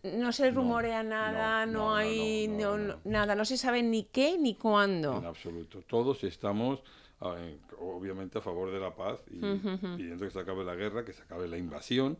no 0.05 0.33
se 0.33 0.51
rumorea 0.51 1.03
nada, 1.03 1.67
no, 1.67 1.73
no, 1.73 1.83
no, 1.83 1.95
hay 1.97 2.47
nada, 3.05 3.35
no 3.35 3.45
se 3.45 3.57
sabe 3.57 3.83
ni 3.83 4.05
qué 4.05 4.39
ni 4.39 4.55
cuándo. 4.55 5.17
En 5.17 5.25
absoluto. 5.25 5.83
Todos 5.83 6.23
estamos, 6.25 6.81
obviamente, 7.79 8.39
a 8.39 8.41
favor 8.41 8.71
de 8.73 8.81
la 8.81 8.95
paz 8.95 9.23
y 9.31 9.41
pidiendo 9.97 10.25
que 10.25 10.31
se 10.31 10.39
acabe 10.41 10.65
la 10.65 10.75
guerra, 10.75 11.05
que 11.05 11.13
se 11.13 11.23
acabe 11.23 11.49
la 11.49 11.59
invasión. 11.59 12.17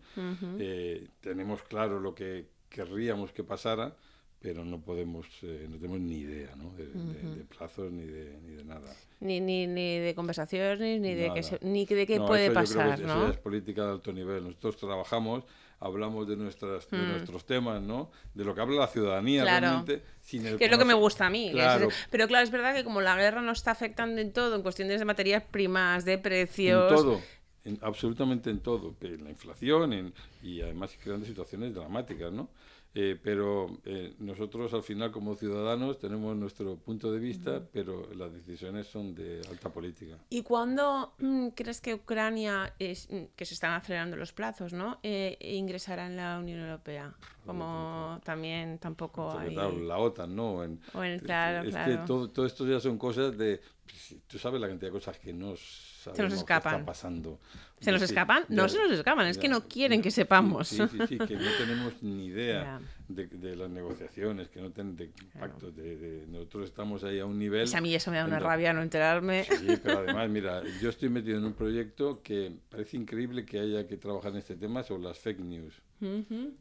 Eh, 0.59 1.09
tenemos 1.21 1.63
claro 1.63 2.01
lo 2.01 2.15
que 2.15 2.47
querríamos 2.69 3.33
que 3.33 3.43
pasara, 3.45 3.97
pero 4.41 4.65
no 4.65 4.81
podemos, 4.81 5.27
eh, 5.43 5.67
no 5.69 5.77
tenemos 5.77 6.01
ni 6.01 6.19
idea 6.19 6.55
¿no? 6.57 6.71
de, 6.73 6.87
de- 6.87 7.35
de 7.37 7.45
plazos 7.45 7.93
ni 7.93 8.05
de, 8.07 8.39
ni 8.43 8.53
de 8.57 8.65
nada. 8.65 8.95
Ni, 9.21 9.39
ni, 9.41 9.67
ni 9.67 9.99
de 9.99 10.15
conversaciones, 10.15 11.01
ni 11.01 11.15
de, 11.15 11.25
que 11.25 11.29
Nada. 11.29 11.43
se- 11.43 11.59
ni 11.63 11.85
de 11.85 12.07
qué 12.07 12.19
No, 12.19 12.27
puede 12.27 12.47
eso 12.47 12.55
yo 12.55 12.61
creo 12.61 12.67
que 12.67 12.75
pasar, 12.91 13.01
eso 13.01 13.07
¿no? 13.19 13.25
ya 13.27 13.31
es 13.33 13.37
política 13.39 13.85
de 13.85 13.91
alto 13.93 14.13
nivel. 14.15 14.45
Nosotros 14.45 14.77
trabajamos, 14.79 15.45
hablamos 15.81 16.29
de, 16.29 16.37
nuestras, 16.37 16.89
de 16.91 16.99
nuestros 16.99 17.45
temas, 17.47 17.81
¿no? 17.83 18.11
De 18.35 18.45
lo 18.45 18.55
que 18.55 18.61
habla 18.61 18.81
la 18.81 18.87
ciudadanía 18.87 19.43
Mm. 19.43 19.47
Claro. 19.47 19.61
realmente. 19.67 20.03
Sin 20.21 20.47
el 20.47 20.59
Que 20.59 20.67
es 20.67 20.71
lo 20.71 20.79
que 20.79 20.85
me 20.85 20.95
gusta 20.95 21.27
a 21.27 21.31
mí. 21.31 21.47
es- 21.49 21.53
Claro. 21.55 21.89
pero 22.11 22.29
claro, 22.29 22.45
es 22.45 22.51
verdad 22.51 22.75
que 22.75 22.85
como 22.85 23.01
la 23.01 23.17
guerra 23.17 23.41
nos 23.41 23.59
está 23.59 23.71
afectando 23.71 24.21
en 24.21 24.33
todo, 24.33 24.55
en 24.57 24.63
cuestiones 24.63 24.99
de 24.99 25.05
materias 25.07 25.43
primas, 25.51 26.05
de 26.05 26.19
precios, 26.19 26.91
En 26.93 26.97
todo. 26.97 27.21
en, 27.65 27.79
absolutamente 27.83 28.51
en 28.51 28.61
todo, 28.61 28.95
en 29.01 29.25
la 29.25 29.31
inflación 29.31 29.93
en, 29.93 30.15
y 30.43 30.61
además 30.61 30.97
creando 31.03 31.25
situaciones 31.27 31.75
dramáticas, 31.75 32.31
¿no? 32.33 32.49
Eh, 32.93 33.17
pero 33.23 33.79
eh, 33.85 34.15
nosotros 34.19 34.75
al 34.75 34.83
final 34.83 35.13
como 35.13 35.37
ciudadanos 35.37 36.01
tenemos 36.01 36.37
nuestro 36.37 36.75
punto 36.77 37.13
de 37.13 37.21
vista, 37.21 37.63
pero 37.73 38.13
las 38.15 38.33
decisiones 38.33 38.89
son 38.89 39.15
de 39.15 39.41
alta 39.49 39.69
política. 39.69 40.17
¿Y 40.29 40.43
cuándo 40.43 41.15
mm, 41.19 41.49
crees 41.51 41.81
que 41.81 41.95
Ucrania, 41.95 42.75
es, 42.81 43.09
mm, 43.09 43.37
que 43.37 43.45
se 43.45 43.55
están 43.55 43.75
acelerando 43.75 44.17
los 44.17 44.33
plazos, 44.33 44.73
¿no? 44.73 44.99
Eh, 45.05 45.37
ingresará 45.41 46.07
en 46.07 46.17
la 46.17 46.41
Unión 46.41 46.61
Europea? 46.61 47.15
Como 47.47 48.21
también 48.25 48.79
tampoco 48.79 49.39
hay... 49.39 49.55
La 49.55 49.99
OTAN, 49.99 50.35
¿no? 50.35 50.65
En, 50.65 50.81
o 50.93 51.05
en, 51.05 51.21
claro, 51.21 51.69
es 51.69 51.75
claro. 51.75 51.93
que 51.93 52.07
todo, 52.07 52.29
todo 52.29 52.45
esto 52.45 52.67
ya 52.67 52.81
son 52.81 52.99
cosas 52.99 53.39
de... 53.39 53.61
Tú 54.27 54.39
sabes 54.39 54.61
la 54.61 54.69
cantidad 54.69 54.89
de 54.89 54.93
cosas 54.93 55.19
que 55.19 55.33
nos 55.33 55.91
se 56.01 56.23
nos 56.23 56.33
escapan. 56.33 56.75
está 56.75 56.87
pasando. 56.87 57.39
¿Se 57.81 57.93
nos 57.93 58.03
escapan? 58.03 58.45
No 58.49 58.69
se 58.69 58.79
nos 58.79 58.93
escapan, 58.93 59.27
es 59.27 59.39
que 59.39 59.49
no 59.49 59.67
quieren 59.67 60.03
que 60.03 60.11
sepamos. 60.11 60.69
Sí, 60.69 60.83
sí, 60.91 60.99
sí, 61.09 61.19
que 61.19 61.37
no 61.37 61.51
tenemos 61.59 62.03
ni 62.03 62.27
idea 62.27 62.81
de, 63.09 63.27
de, 63.27 63.57
las 63.57 63.71
negociaciones, 63.71 64.49
que 64.49 64.61
no 64.61 64.71
tienen 64.71 64.97
de 64.97 65.11
pactos. 65.39 65.75
De, 65.75 65.97
de, 65.97 66.27
nosotros 66.27 66.67
estamos 66.67 67.05
ahí 67.05 67.19
a 67.19 67.27
un 67.27 67.39
nivel... 67.39 67.63
Pues 67.63 67.75
a 67.75 67.81
mí 67.81 67.95
eso 67.95 68.11
me 68.11 68.19
da 68.19 68.27
una 68.27 68.39
rabia 68.39 68.73
no 68.73 68.83
enterarme. 68.83 69.45
Sí, 69.45 69.67
pero 69.83 70.01
además, 70.01 70.29
mira, 70.29 70.63
yo 70.81 70.91
estoy 70.91 71.09
metido 71.09 71.39
en 71.39 71.45
un 71.45 71.55
proyecto 71.55 72.23
que 72.23 72.53
parece 72.69 72.99
increíble 72.99 73.47
que 73.47 73.59
haya 73.59 73.87
que 73.87 73.97
trabajar 73.97 74.33
en 74.33 74.39
este 74.39 74.57
tema 74.57 74.83
sobre 74.83 75.05
las 75.05 75.19
fake 75.19 75.41
news. 75.41 75.83
Uh 76.01 76.07
-huh. 76.07 76.53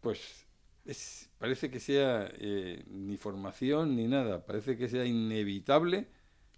Pues 0.00 0.46
es, 0.84 1.30
parece 1.38 1.70
que 1.70 1.80
sea 1.80 2.30
eh, 2.38 2.84
ni 2.88 3.16
formación 3.16 3.96
ni 3.96 4.06
nada, 4.06 4.44
parece 4.44 4.76
que 4.76 4.88
sea 4.88 5.04
inevitable 5.04 6.06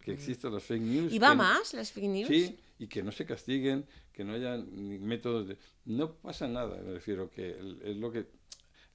que 0.03 0.13
existan 0.13 0.53
las 0.53 0.65
fake 0.65 0.83
news. 0.83 1.13
¿Y 1.13 1.19
va 1.19 1.31
que, 1.31 1.37
más 1.37 1.75
las 1.75 1.93
fake 1.93 2.09
news? 2.09 2.29
Sí, 2.29 2.59
y 2.79 2.89
que 2.89 3.03
no 3.03 3.13
se 3.13 3.25
castiguen, 3.25 3.87
que 4.13 4.25
no 4.25 4.35
haya 4.35 4.57
ni 4.57 4.99
métodos 4.99 5.49
de... 5.49 5.57
No 5.85 6.15
pasa 6.15 6.49
nada, 6.49 6.81
me 6.83 6.93
refiero 6.93 7.31
que 7.31 7.51
es 7.85 7.97
lo 7.97 8.11
que... 8.13 8.27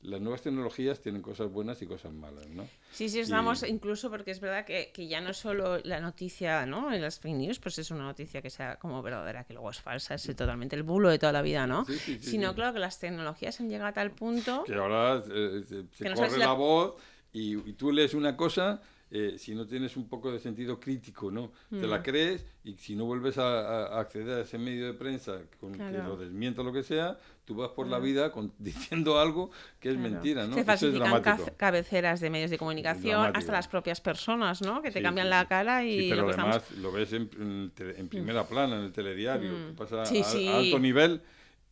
Las 0.02 0.22
nuevas 0.22 0.43
tecnologías 0.43 1.02
tienen 1.02 1.24
cosas 1.24 1.52
buenas 1.52 1.82
y 1.82 1.88
cosas 1.88 2.13
malas, 2.13 2.48
¿no? 2.50 2.67
Sí, 2.91 3.10
sí, 3.10 3.20
estamos 3.20 3.63
y... 3.63 3.67
incluso 3.67 4.12
porque 4.12 4.30
es 4.30 4.39
verdad 4.39 4.63
que, 4.63 4.91
que, 4.93 5.08
ya 5.08 5.22
no 5.22 5.34
solo 5.34 5.80
la 5.80 6.00
noticia, 6.00 6.67
¿no? 6.67 6.93
En 6.93 7.02
las 7.02 7.20
fake 7.20 7.36
news, 7.36 7.60
pues 7.60 7.80
es 7.80 7.89
una 7.89 8.04
noticia 8.04 8.43
que 8.43 8.52
sea 8.52 8.78
como 8.78 9.02
verdadera, 9.02 9.43
que 9.43 9.54
luego 9.54 9.72
es 9.72 9.82
falsa, 9.82 10.13
es 10.13 10.24
totalmente 10.36 10.76
el 10.76 10.84
bulo 10.84 11.10
de 11.10 11.17
toda 11.17 11.32
la 11.32 11.41
vida, 11.41 11.65
¿no? 11.65 11.84
Sí, 11.86 11.98
sí, 11.98 12.20
sí, 12.22 12.30
Sino, 12.32 12.54
claro, 12.54 12.74
que 12.74 12.80
las 12.80 13.00
tecnologías 13.00 13.60
han 13.60 13.70
llegado 13.70 13.89
a 13.89 13.93
tal 13.93 14.12
punto... 14.12 14.63
Que 14.65 14.76
ahora 14.76 15.24
eh, 15.32 15.63
se, 15.65 15.86
se 15.91 16.13
corre 16.13 16.38
la, 16.38 16.46
la 16.46 16.54
voz 16.54 16.96
y, 17.34 17.58
y 17.67 17.74
tú 17.74 17.91
lees 17.91 18.13
una 18.13 18.38
cosa 18.38 18.82
eh, 19.10 19.36
si 19.38 19.56
no 19.56 19.65
tienes 19.65 19.96
un 19.96 20.10
poco 20.10 20.32
de 20.32 20.39
sentido 20.39 20.80
crítico, 20.80 21.32
¿no? 21.32 21.52
Mm. 21.70 21.80
Te 21.80 21.88
la 21.88 22.04
crees 22.04 22.46
y 22.63 22.74
si 22.74 22.96
no 22.96 23.06
vuelves 23.06 23.38
a, 23.38 23.86
a, 23.96 24.00
acceder 24.02 24.39
a 24.39 24.41
ese 24.41 24.58
medio 24.58 24.86
de 24.86 24.93
prensa 24.93 25.39
con 25.60 25.74
claro. 25.74 25.91
que 25.96 26.04
lo 26.04 26.17
desmienta 26.17 26.62
o 26.62 26.63
lo 26.65 26.74
que 26.74 26.84
sea, 26.84 27.17
tú 27.46 27.56
vas 27.56 27.70
por 27.70 27.88
claro. 27.88 28.02
la 28.02 28.06
vida 28.06 28.32
con, 28.32 28.52
diciendo 28.60 29.20
algo 29.20 29.50
que 29.80 29.89
es 29.89 29.96
claro. 29.96 30.10
mentira, 30.12 30.46
¿no? 30.48 30.56
Se 30.56 30.65
falsifican 30.65 31.22
cabeceras 31.56 32.20
de 32.20 32.30
medios 32.30 32.52
de 32.52 32.58
comunicación 32.58 33.32
hasta 33.36 33.52
las 33.54 33.67
propias 33.67 34.02
personas, 34.02 34.62
¿no? 34.62 34.82
Que 34.82 34.91
te 34.91 35.00
sí, 35.00 35.04
cambian 35.04 35.28
sí, 35.28 35.32
la 35.32 35.48
cara 35.48 35.86
y... 35.86 36.02
Sí, 36.02 36.10
pero 36.10 36.24
lo 36.24 36.30
además 36.34 36.58
estamos... 36.58 36.80
lo 36.82 36.91
ves 36.91 37.13
en, 37.13 37.30
en, 37.39 37.72
en 37.98 38.08
primera 38.10 38.43
mm. 38.43 38.48
plana, 38.48 38.78
en 38.78 38.84
el 38.84 38.91
telediario, 38.91 39.52
Mm. 39.52 39.76
pasa 39.76 40.06
Sí, 40.06 40.22
a, 40.48 40.56
a 40.56 40.58
alto 40.58 40.80
nivel 40.80 41.22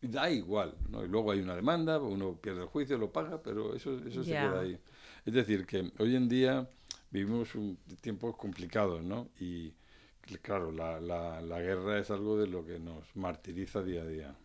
da 0.00 0.30
igual, 0.30 0.74
¿no? 0.88 1.04
Y 1.04 1.08
luego 1.08 1.32
hay 1.32 1.40
una 1.40 1.54
demanda, 1.54 1.98
uno 1.98 2.36
pierde 2.40 2.62
el 2.62 2.68
juicio, 2.68 2.98
lo 2.98 3.10
paga, 3.12 3.42
pero 3.42 3.74
eso, 3.74 3.98
eso 4.06 4.22
se 4.22 4.30
Ya. 4.30 4.42
queda 4.48 4.60
ahí. 4.60 4.78
Es 5.24 5.34
decir, 5.34 5.66
que 5.66 5.90
hoy 5.98 6.16
en 6.16 6.28
día 6.28 6.68
vivimos 7.16 7.54
un 7.54 7.78
tiempos 8.02 8.36
complicados, 8.36 9.02
¿no? 9.02 9.28
Y 9.40 9.72
claro, 10.42 10.70
la, 10.72 11.00
la, 11.00 11.40
la 11.40 11.60
guerra 11.60 11.98
es 11.98 12.10
algo 12.10 12.36
de 12.38 12.46
lo 12.46 12.64
que 12.66 12.78
nos 12.78 13.04
martiriza 13.16 13.82
día 13.82 14.02
a 14.02 14.06
día. 14.06 14.36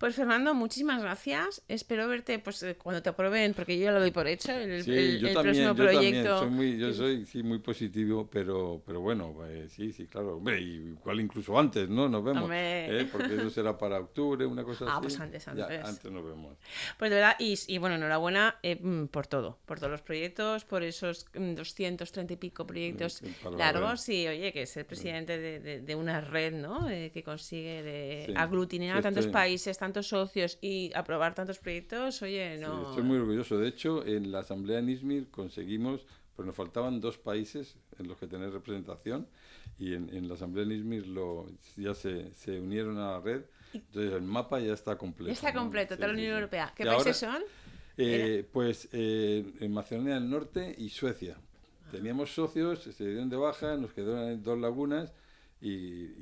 Pues 0.00 0.14
Fernando, 0.14 0.54
muchísimas 0.54 1.02
gracias. 1.02 1.62
Espero 1.68 2.08
verte 2.08 2.38
pues 2.38 2.62
eh, 2.62 2.74
cuando 2.74 3.02
te 3.02 3.10
aprueben, 3.10 3.52
porque 3.52 3.76
yo 3.78 3.84
ya 3.84 3.92
lo 3.92 4.00
doy 4.00 4.10
por 4.10 4.26
hecho, 4.26 4.50
el, 4.50 4.82
Sí, 4.82 4.92
el- 4.92 5.20
yo 5.20 5.28
el 5.28 5.34
también, 5.34 5.54
próximo 5.66 5.74
yo 5.74 5.84
también. 5.92 6.12
proyecto. 6.14 6.38
Soy 6.38 6.48
muy, 6.48 6.78
yo 6.78 6.94
soy 6.94 7.26
sí, 7.26 7.42
muy 7.42 7.58
positivo, 7.58 8.26
pero, 8.32 8.82
pero 8.86 9.02
bueno, 9.02 9.36
eh, 9.46 9.66
sí, 9.68 9.92
sí, 9.92 10.06
claro. 10.06 10.38
Hombre, 10.38 10.58
igual 10.58 11.20
incluso 11.20 11.58
antes, 11.58 11.86
¿no? 11.90 12.08
Nos 12.08 12.24
vemos. 12.24 12.48
¿eh? 12.50 13.06
Porque 13.12 13.34
eso 13.34 13.50
será 13.50 13.76
para 13.76 14.00
octubre, 14.00 14.46
una 14.46 14.64
cosa 14.64 14.86
Ah, 14.88 14.92
así. 14.94 15.02
pues 15.02 15.20
antes, 15.20 15.44
Ya, 15.44 15.50
antes. 15.50 15.84
antes 15.84 16.10
nos 16.10 16.24
vemos. 16.24 16.56
Pues 16.98 17.10
de 17.10 17.16
verdad, 17.16 17.36
y, 17.38 17.58
y 17.66 17.76
bueno, 17.76 17.96
enhorabuena 17.96 18.56
eh, 18.62 18.76
mm, 18.80 19.08
por 19.08 19.26
todo, 19.26 19.58
por 19.66 19.80
todos 19.80 19.90
los 19.90 20.00
proyectos, 20.00 20.64
por 20.64 20.82
esos 20.82 21.26
mm, 21.34 21.52
230 21.56 22.32
y 22.32 22.36
pico 22.36 22.66
proyectos 22.66 23.20
largos 23.54 24.08
y 24.08 24.26
oye, 24.28 24.50
que 24.54 24.62
es 24.62 24.74
el 24.78 24.86
presidente 24.86 25.36
de, 25.38 25.60
de- 25.60 25.80
de 25.82 25.94
una 25.94 26.22
red, 26.22 26.54
¿no? 26.54 26.86
Que 26.86 27.22
consigue 27.22 27.82
de 27.82 28.32
aglutinar 28.34 28.96
a 28.96 29.02
tantos 29.02 29.26
países, 29.26 29.76
tantos 29.76 29.89
socios 30.02 30.58
y 30.60 30.92
aprobar 30.94 31.34
tantos 31.34 31.58
proyectos, 31.58 32.22
oye, 32.22 32.58
Sí, 32.64 32.70
no... 32.70 32.82
estoy 32.82 33.02
muy 33.02 33.18
orgulloso. 33.18 33.58
De 33.58 33.68
hecho, 33.68 34.04
en 34.06 34.30
la 34.32 34.40
Asamblea 34.40 34.78
en 34.80 34.88
Izmir 34.90 35.30
conseguimos, 35.30 36.06
pues 36.36 36.46
nos 36.46 36.54
faltaban 36.56 37.00
dos 37.00 37.18
países 37.18 37.76
en 37.98 38.08
los 38.08 38.18
que 38.18 38.26
tener 38.26 38.52
representación 38.52 39.28
y 39.78 39.94
en, 39.94 40.14
en 40.14 40.28
la 40.28 40.34
Asamblea 40.34 40.64
en 40.64 40.72
Izmir 40.72 41.06
lo, 41.06 41.46
ya 41.76 41.94
se, 41.94 42.32
se 42.34 42.60
unieron 42.60 42.98
a 42.98 43.12
la 43.12 43.20
red. 43.20 43.42
Entonces 43.86 44.12
el 44.12 44.22
mapa 44.22 44.60
ya 44.60 44.74
está 44.74 44.98
completo. 44.98 45.28
Ya 45.28 45.32
está 45.32 45.52
¿no? 45.52 45.60
completo, 45.62 45.96
Sí, 45.96 45.96
toda 45.96 46.08
la 46.08 46.14
sí, 46.14 46.18
Unión 46.18 46.32
sí. 46.32 46.34
Europea. 46.34 46.72
¿Qué 46.76 46.84
países 46.86 47.16
ahora, 47.16 47.18
son? 47.18 47.42
eh, 47.96 48.48
pues 48.52 48.88
eh, 48.92 49.54
en 49.60 49.72
Macedonia 49.72 50.14
del 50.14 50.30
Norte 50.30 50.74
y 50.78 50.88
Suecia. 50.90 51.38
Teníamos 51.90 52.34
socios, 52.34 52.80
se 52.82 53.06
dieron 53.08 53.28
de 53.30 53.36
baja, 53.36 53.76
nos 53.76 53.92
quedaron 53.92 54.42
dos 54.42 54.58
lagunas 54.58 55.12
y, 55.60 55.70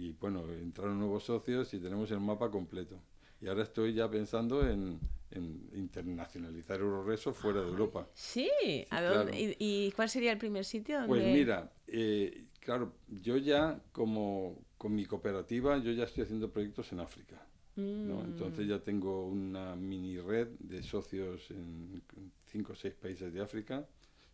y, 0.07 0.17
bueno, 0.21 0.45
entraron 0.53 0.99
nuevos 0.99 1.25
socios 1.25 1.73
y 1.75 1.81
tenemos 1.81 2.11
el 2.11 2.21
mapa 2.21 2.51
completo. 2.51 3.01
Y 3.41 3.49
ahora 3.49 3.63
estoy 3.63 3.95
ya 3.95 4.11
pensando 4.11 4.69
en, 4.69 4.99
en 5.31 5.71
internacionalizar 5.75 6.81
Euroreso 6.81 7.33
fuera 7.33 7.61
de 7.61 7.69
Europa. 7.69 8.09
Sí, 8.15 8.51
¿a 8.91 9.01
dónde? 9.03 9.33
claro. 9.33 9.55
¿Y, 9.59 9.93
cuál 9.93 10.09
sería 10.09 10.33
el 10.33 10.39
primer 10.39 10.65
sitio? 10.65 10.99
Pues 11.07 11.23
donde- 11.23 11.39
mira, 11.39 11.73
eh, 11.87 12.47
claro, 12.61 12.93
yo 13.09 13.37
ya 13.37 13.81
como 13.93 14.59
con 14.77 14.95
mi 14.95 15.05
cooperativa, 15.07 15.79
yo 15.79 15.93
ya 15.93 16.05
estoy 16.05 16.25
haciendo 16.25 16.51
proyectos 16.51 16.93
en 16.93 17.01
África. 17.01 17.45
¿no? 17.77 18.17
Mm. 18.23 18.25
Entonces 18.25 18.67
ya 18.67 18.81
tengo 18.81 19.27
una 19.27 19.77
mini 19.77 20.19
red 20.19 20.49
de 20.59 20.83
socios 20.83 21.49
en 21.51 22.03
cinco 22.47 22.73
o 22.73 22.77
seis 22.77 22.95
países 22.95 23.33
de 23.33 23.41
África, 23.41 23.87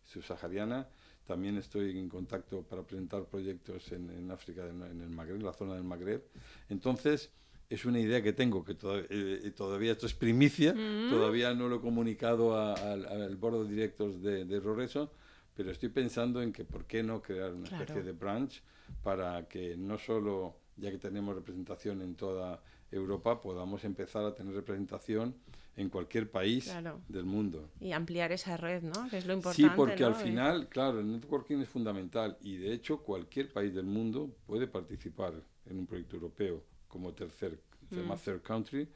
subsahariana. 0.03 0.87
También 1.27 1.57
estoy 1.57 1.97
en 1.97 2.09
contacto 2.09 2.63
para 2.63 2.83
presentar 2.83 3.25
proyectos 3.25 3.91
en, 3.91 4.09
en 4.09 4.31
África, 4.31 4.67
en, 4.67 4.81
en 4.83 5.01
el 5.01 5.09
Magreb, 5.09 5.41
la 5.41 5.53
zona 5.53 5.75
del 5.75 5.83
Magreb. 5.83 6.23
Entonces, 6.69 7.31
es 7.69 7.85
una 7.85 7.99
idea 7.99 8.21
que 8.21 8.33
tengo, 8.33 8.63
que 8.63 8.75
toda- 8.75 9.03
eh, 9.09 9.51
todavía 9.55 9.91
esto 9.93 10.05
es 10.05 10.13
primicia, 10.13 10.73
Mm. 10.73 11.09
todavía 11.09 11.53
no 11.53 11.67
lo 11.67 11.77
he 11.77 11.81
comunicado 11.81 12.55
a- 12.57 12.73
al, 12.73 13.05
al 13.05 13.35
board 13.37 13.55
of 13.55 13.69
directors 13.69 14.21
de, 14.21 14.45
de 14.45 14.59
Roreso, 14.59 15.11
pero 15.55 15.71
estoy 15.71 15.89
pensando 15.89 16.41
en 16.41 16.51
que 16.53 16.63
por 16.65 16.85
qué 16.85 17.01
no 17.01 17.21
crear 17.21 17.53
una 17.53 17.67
Claro. 17.67 17.83
especie 17.83 18.03
de 18.03 18.11
branch 18.11 18.61
para 19.03 19.47
que 19.47 19.75
no 19.77 19.97
solo, 19.97 20.57
ya 20.77 20.91
que 20.91 20.97
tenemos 20.97 21.33
representación 21.35 22.01
en 22.01 22.15
toda 22.15 22.61
Europa, 22.91 23.41
podamos 23.41 23.83
empezar 23.83 24.23
a 24.25 24.35
tener 24.35 24.53
representación 24.53 25.35
en 25.75 25.89
cualquier 25.89 26.29
país 26.31 26.65
Claro. 26.65 27.01
del 27.09 27.25
mundo. 27.25 27.69
Y 27.81 27.91
ampliar 27.91 28.31
esa 28.31 28.55
red, 28.57 28.83
¿no? 28.83 29.09
Que 29.09 29.17
es 29.17 29.25
lo 29.25 29.33
importante. 29.33 29.63
Sí, 29.69 29.75
porque 29.75 30.01
¿no? 30.03 30.07
al 30.07 30.15
final, 30.15 30.69
claro, 30.69 30.99
el 30.99 31.11
networking 31.11 31.57
es 31.57 31.67
fundamental 31.67 32.37
y 32.41 32.57
de 32.57 32.71
hecho 32.73 32.99
cualquier 32.99 33.51
país 33.51 33.73
del 33.73 33.85
mundo 33.85 34.33
puede 34.45 34.67
participar 34.67 35.33
en 35.65 35.79
un 35.79 35.87
proyecto 35.87 36.15
europeo 36.15 36.63
como 36.95 37.11
tercer, 37.13 37.59
llama 37.91 38.15
Mm. 38.15 38.19
third 38.19 38.41
country, 38.41 38.87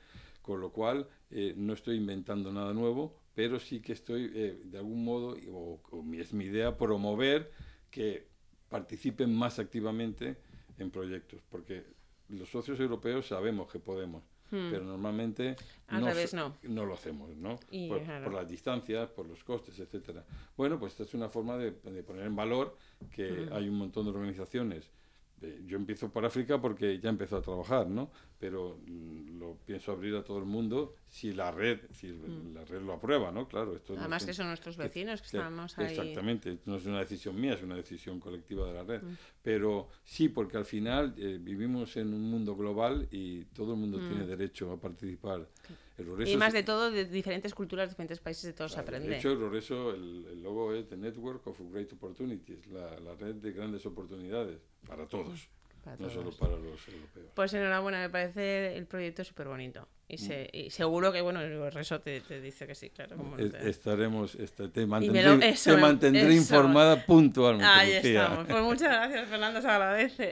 con 0.42 0.62
lo 0.62 0.72
cual 0.72 1.06
eh, 1.32 1.54
no 1.58 1.74
estoy 1.74 1.98
inventando 1.98 2.50
nada 2.54 2.74
nuevo, 2.74 3.14
pero 3.36 3.60
sí 3.60 3.82
que 3.82 3.92
estoy 3.92 4.32
eh, 4.34 4.62
de 4.64 4.78
algún 4.78 5.04
modo, 5.04 5.36
o, 5.52 5.82
o 5.92 6.02
mi- 6.02 6.20
es 6.22 6.32
mi 6.34 6.46
idea, 6.46 6.78
promover 6.78 7.52
que 7.92 8.26
participen 8.70 9.36
más 9.36 9.60
activamente 9.60 10.38
en 10.78 10.90
proyectos, 10.92 11.42
porque 11.50 11.84
los 12.30 12.48
socios 12.50 12.80
europeos 12.80 13.28
sabemos 13.28 13.70
que 13.70 13.80
podemos, 13.80 14.24
Hmm. 14.52 14.72
pero 14.72 14.84
normalmente 14.86 15.56
Al 15.88 16.04
revés, 16.06 16.34
no. 16.34 16.56
no 16.64 16.84
lo 16.86 16.94
hacemos, 16.96 17.36
¿no? 17.36 17.60
Y, 17.70 17.88
por, 17.90 18.02
por 18.24 18.34
las 18.34 18.48
distancias, 18.50 19.10
por 19.12 19.28
los 19.28 19.44
costes, 19.44 19.78
etcétera. 19.78 20.26
Bueno, 20.58 20.80
pues 20.80 20.94
esta 20.94 21.04
es 21.04 21.14
una 21.14 21.28
forma 21.30 21.56
de, 21.58 21.72
de 21.72 22.02
poner 22.04 22.26
en 22.26 22.36
valor 22.36 22.76
que 23.12 23.30
Mm. 23.30 23.54
hay 23.54 23.68
un 23.70 23.76
montón 23.76 24.06
de 24.06 24.12
organizaciones. 24.12 24.90
Eh, 25.42 25.62
yo 25.66 25.78
empiezo 25.78 26.10
por 26.12 26.26
África 26.26 26.60
porque 26.60 27.00
ya 27.00 27.10
empezó 27.10 27.38
a 27.38 27.42
trabajar, 27.42 27.88
¿no? 27.88 28.12
Pero 28.40 28.80
mm, 28.86 29.40
lo 29.40 29.56
pienso 29.66 29.92
abrir 29.94 30.16
a 30.16 30.24
todo 30.24 30.40
el 30.40 30.46
mundo 30.46 30.96
si 31.08 31.32
la 31.34 31.52
red, 31.52 31.80
si 31.92 32.08
Mm. 32.08 32.54
la 32.54 32.66
red 32.66 32.82
lo 32.82 32.94
aprueba, 32.94 33.32
¿no? 33.32 33.48
Claro, 33.48 33.76
esto 33.76 33.94
no 33.94 34.00
Además 34.02 34.24
es 34.24 34.28
que 34.28 34.34
son 34.34 34.48
nuestros 34.48 34.76
vecinos, 34.78 35.22
que 35.22 35.28
estamos 35.38 35.78
ahí. 35.78 35.86
Exactamente, 35.88 36.58
no 36.66 36.76
es 36.76 36.86
una 36.86 37.00
decisión 37.00 37.40
mía, 37.40 37.54
es 37.54 37.64
una 37.64 37.76
decisión 37.76 38.20
colectiva 38.20 38.68
de 38.68 38.74
la 38.74 38.84
red. 38.84 39.02
Mm. 39.02 39.18
Pero 39.42 39.90
sí, 40.04 40.28
porque 40.30 40.58
al 40.58 40.66
final 40.66 41.14
eh, 41.18 41.38
vivimos 41.42 41.96
en 41.98 42.14
un 42.14 42.30
mundo 42.30 42.56
global 42.56 43.08
y 43.12 43.46
todo 43.46 43.74
el 43.74 43.80
mundo 43.80 43.98
Mm. 44.00 44.08
tiene 44.10 44.26
derecho 44.28 44.72
a 44.72 44.80
participar. 44.80 45.48
Y 46.26 46.38
más 46.38 46.54
de 46.54 46.64
todo, 46.64 46.92
de 46.92 47.06
diferentes 47.06 47.54
culturas, 47.54 47.90
diferentes 47.90 48.20
países, 48.20 48.44
de 48.46 48.54
todos 48.54 48.72
se 48.72 48.76
Claro, 48.76 48.88
aprende. 48.88 49.10
De 49.10 49.18
hecho, 49.18 49.32
el 49.32 49.40
Roreso, 49.40 49.92
el, 49.94 50.26
el 50.32 50.44
logo 50.44 50.74
es 50.74 50.88
The 50.88 50.98
Network 50.98 51.46
of 51.48 51.60
Great 51.72 51.92
Opportunities, 51.94 52.68
la, 52.68 53.00
la 53.00 53.16
red 53.16 53.36
de 53.36 53.52
grandes 53.52 53.86
oportunidades 53.86 54.60
para 54.88 55.06
todos. 55.08 55.50
para 55.84 55.96
no 55.98 56.08
todos. 56.08 56.14
solo 56.14 56.32
para 56.32 56.56
los 56.62 56.88
europeos. 56.88 57.28
Pues 57.36 57.54
enhorabuena, 57.54 58.00
me 58.00 58.10
parece 58.10 58.76
el 58.78 58.86
proyecto 58.88 59.24
súper 59.24 59.48
bonito. 59.48 59.88
Y, 60.12 60.18
se, 60.18 60.50
y 60.52 60.72
seguro 60.72 61.12
que, 61.14 61.22
bueno, 61.22 61.40
el 61.40 61.72
resto 61.72 62.02
te, 62.02 62.20
te 62.22 62.42
dice 62.42 62.66
que 62.66 62.74
sí, 62.74 62.90
claro. 62.90 63.16
como 63.16 63.38
no 63.38 63.44
Es- 63.46 63.52
te- 63.52 63.70
estaremos, 63.70 64.34
esta- 64.34 64.68
te 64.68 64.88
mantendré, 64.88 65.22
lo- 65.24 65.34
eso 65.44 65.70
te 65.70 65.76
me- 65.76 65.82
mantendré 65.84 66.22
eso. 66.24 66.32
informada 66.32 67.06
puntualmente. 67.06 67.72
Ahí 67.72 67.94
Lucía. 67.98 68.24
estamos. 68.24 68.48
Pues 68.48 68.64
muchas 68.82 68.90
gracias, 68.90 69.28
Fernando, 69.30 69.62
se 69.62 69.68
agradece. 69.68 70.32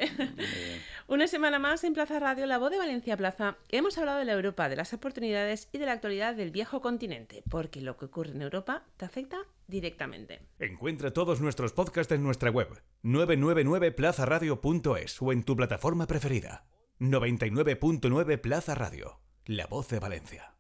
Una 1.07 1.27
semana 1.27 1.59
más 1.59 1.83
en 1.83 1.93
Plaza 1.93 2.19
Radio, 2.19 2.47
La 2.47 2.57
Voz 2.57 2.71
de 2.71 2.79
Valencia 2.79 3.15
Plaza, 3.15 3.55
hemos 3.69 3.95
hablado 3.99 4.17
de 4.17 4.25
la 4.25 4.33
Europa, 4.33 4.67
de 4.67 4.77
las 4.77 4.93
oportunidades 4.93 5.69
y 5.71 5.77
de 5.77 5.85
la 5.85 5.91
actualidad 5.93 6.33
del 6.35 6.49
viejo 6.49 6.81
continente, 6.81 7.43
porque 7.47 7.79
lo 7.79 7.97
que 7.97 8.05
ocurre 8.05 8.31
en 8.31 8.41
Europa 8.41 8.83
te 8.97 9.05
afecta 9.05 9.37
directamente. 9.67 10.39
Encuentra 10.57 11.13
todos 11.13 11.39
nuestros 11.39 11.71
podcasts 11.73 12.11
en 12.13 12.23
nuestra 12.23 12.49
web 12.49 12.69
999plazaradio.es 13.03 15.21
o 15.21 15.31
en 15.31 15.43
tu 15.43 15.55
plataforma 15.55 16.07
preferida. 16.07 16.65
99.9 16.99 18.41
Plaza 18.41 18.73
Radio, 18.73 19.19
la 19.47 19.65
voz 19.65 19.87
de 19.87 19.99
Valencia. 19.99 20.56